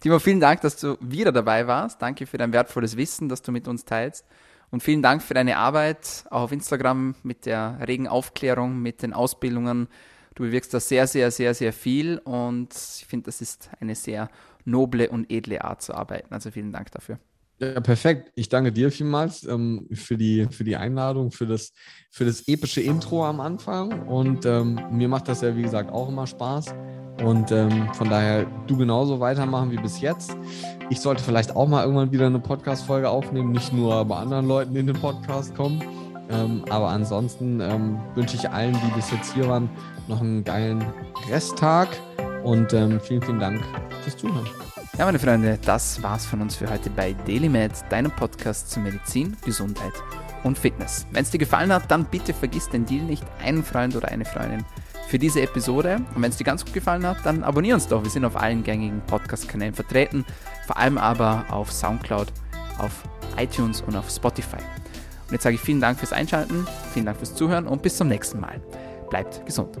Timo, 0.00 0.18
vielen 0.18 0.40
Dank, 0.40 0.60
dass 0.60 0.76
du 0.76 0.96
wieder 1.00 1.32
dabei 1.32 1.66
warst. 1.66 2.00
Danke 2.00 2.26
für 2.26 2.38
dein 2.38 2.52
wertvolles 2.52 2.96
Wissen, 2.96 3.28
das 3.28 3.42
du 3.42 3.52
mit 3.52 3.66
uns 3.66 3.84
teilst. 3.84 4.24
Und 4.70 4.82
vielen 4.82 5.02
Dank 5.02 5.22
für 5.22 5.34
deine 5.34 5.56
Arbeit, 5.56 6.24
auch 6.30 6.42
auf 6.42 6.52
Instagram 6.52 7.14
mit 7.22 7.46
der 7.46 7.78
regen 7.86 8.08
Aufklärung, 8.08 8.80
mit 8.80 9.02
den 9.02 9.12
Ausbildungen. 9.12 9.88
Du 10.34 10.44
bewirkst 10.44 10.74
da 10.74 10.80
sehr, 10.80 11.06
sehr, 11.06 11.30
sehr, 11.30 11.54
sehr 11.54 11.72
viel 11.72 12.18
und 12.18 12.74
ich 12.74 13.06
finde, 13.06 13.26
das 13.26 13.40
ist 13.40 13.70
eine 13.80 13.94
sehr 13.94 14.28
noble 14.64 15.08
und 15.08 15.30
edle 15.30 15.62
Art 15.62 15.82
zu 15.82 15.94
arbeiten. 15.94 16.32
Also 16.32 16.50
vielen 16.50 16.72
Dank 16.72 16.90
dafür. 16.90 17.18
Ja, 17.60 17.80
perfekt. 17.80 18.32
Ich 18.34 18.48
danke 18.48 18.72
dir 18.72 18.90
vielmals 18.90 19.44
ähm, 19.44 19.86
für, 19.92 20.16
die, 20.16 20.46
für 20.50 20.64
die 20.64 20.76
Einladung, 20.76 21.30
für 21.30 21.46
das, 21.46 21.72
für 22.10 22.24
das 22.24 22.48
epische 22.48 22.80
Intro 22.80 23.24
am 23.24 23.40
Anfang. 23.40 24.08
Und 24.08 24.44
ähm, 24.44 24.80
mir 24.90 25.08
macht 25.08 25.28
das 25.28 25.40
ja, 25.40 25.56
wie 25.56 25.62
gesagt, 25.62 25.92
auch 25.92 26.08
immer 26.08 26.26
Spaß. 26.26 26.74
Und 27.22 27.52
ähm, 27.52 27.88
von 27.94 28.10
daher, 28.10 28.44
du 28.66 28.76
genauso 28.76 29.20
weitermachen 29.20 29.70
wie 29.70 29.76
bis 29.76 30.00
jetzt. 30.00 30.36
Ich 30.90 31.00
sollte 31.00 31.22
vielleicht 31.22 31.54
auch 31.54 31.68
mal 31.68 31.84
irgendwann 31.84 32.10
wieder 32.10 32.26
eine 32.26 32.40
Podcast-Folge 32.40 33.08
aufnehmen, 33.08 33.52
nicht 33.52 33.72
nur 33.72 34.04
bei 34.04 34.16
anderen 34.16 34.48
Leuten 34.48 34.74
in 34.74 34.88
den 34.88 34.96
Podcast 34.96 35.54
kommen. 35.54 35.80
Ähm, 36.30 36.64
aber 36.70 36.88
ansonsten 36.88 37.60
ähm, 37.60 38.00
wünsche 38.14 38.36
ich 38.36 38.50
allen, 38.50 38.72
die 38.72 38.94
bis 38.96 39.10
jetzt 39.10 39.32
hier 39.34 39.46
waren, 39.48 39.70
noch 40.08 40.20
einen 40.20 40.42
geilen 40.42 40.84
Resttag 41.30 41.88
Und 42.44 42.72
ähm, 42.74 43.00
vielen, 43.00 43.22
vielen 43.22 43.40
Dank 43.40 43.62
fürs 44.02 44.16
Zuhören. 44.16 44.73
Ja, 44.96 45.06
meine 45.06 45.18
Freunde, 45.18 45.58
das 45.64 46.00
war's 46.04 46.24
von 46.24 46.40
uns 46.40 46.54
für 46.54 46.70
heute 46.70 46.88
bei 46.88 47.14
DailyMed, 47.26 47.72
deinem 47.90 48.12
Podcast 48.12 48.70
zu 48.70 48.78
Medizin, 48.78 49.36
Gesundheit 49.44 49.92
und 50.44 50.56
Fitness. 50.56 51.04
Wenn 51.10 51.24
es 51.24 51.30
dir 51.32 51.38
gefallen 51.38 51.72
hat, 51.72 51.90
dann 51.90 52.04
bitte 52.04 52.32
vergiss 52.32 52.68
den 52.68 52.86
Deal 52.86 53.02
nicht, 53.02 53.24
einen 53.42 53.64
Freund 53.64 53.96
oder 53.96 54.08
eine 54.08 54.24
Freundin 54.24 54.64
für 55.08 55.18
diese 55.18 55.42
Episode. 55.42 55.96
Und 56.14 56.22
wenn 56.22 56.30
es 56.30 56.36
dir 56.36 56.44
ganz 56.44 56.64
gut 56.64 56.74
gefallen 56.74 57.04
hat, 57.04 57.16
dann 57.24 57.42
abonnier 57.42 57.74
uns 57.74 57.88
doch. 57.88 58.04
Wir 58.04 58.10
sind 58.10 58.24
auf 58.24 58.36
allen 58.36 58.62
gängigen 58.62 59.02
Podcast-Kanälen 59.08 59.74
vertreten, 59.74 60.24
vor 60.64 60.76
allem 60.76 60.96
aber 60.96 61.44
auf 61.50 61.72
Soundcloud, 61.72 62.32
auf 62.78 62.92
iTunes 63.36 63.80
und 63.80 63.96
auf 63.96 64.08
Spotify. 64.08 64.62
Und 65.26 65.32
jetzt 65.32 65.42
sage 65.42 65.56
ich 65.56 65.60
vielen 65.60 65.80
Dank 65.80 65.98
fürs 65.98 66.12
Einschalten, 66.12 66.68
vielen 66.92 67.06
Dank 67.06 67.18
fürs 67.18 67.34
Zuhören 67.34 67.66
und 67.66 67.82
bis 67.82 67.96
zum 67.96 68.06
nächsten 68.06 68.38
Mal. 68.38 68.60
Bleibt 69.10 69.44
gesund. 69.44 69.76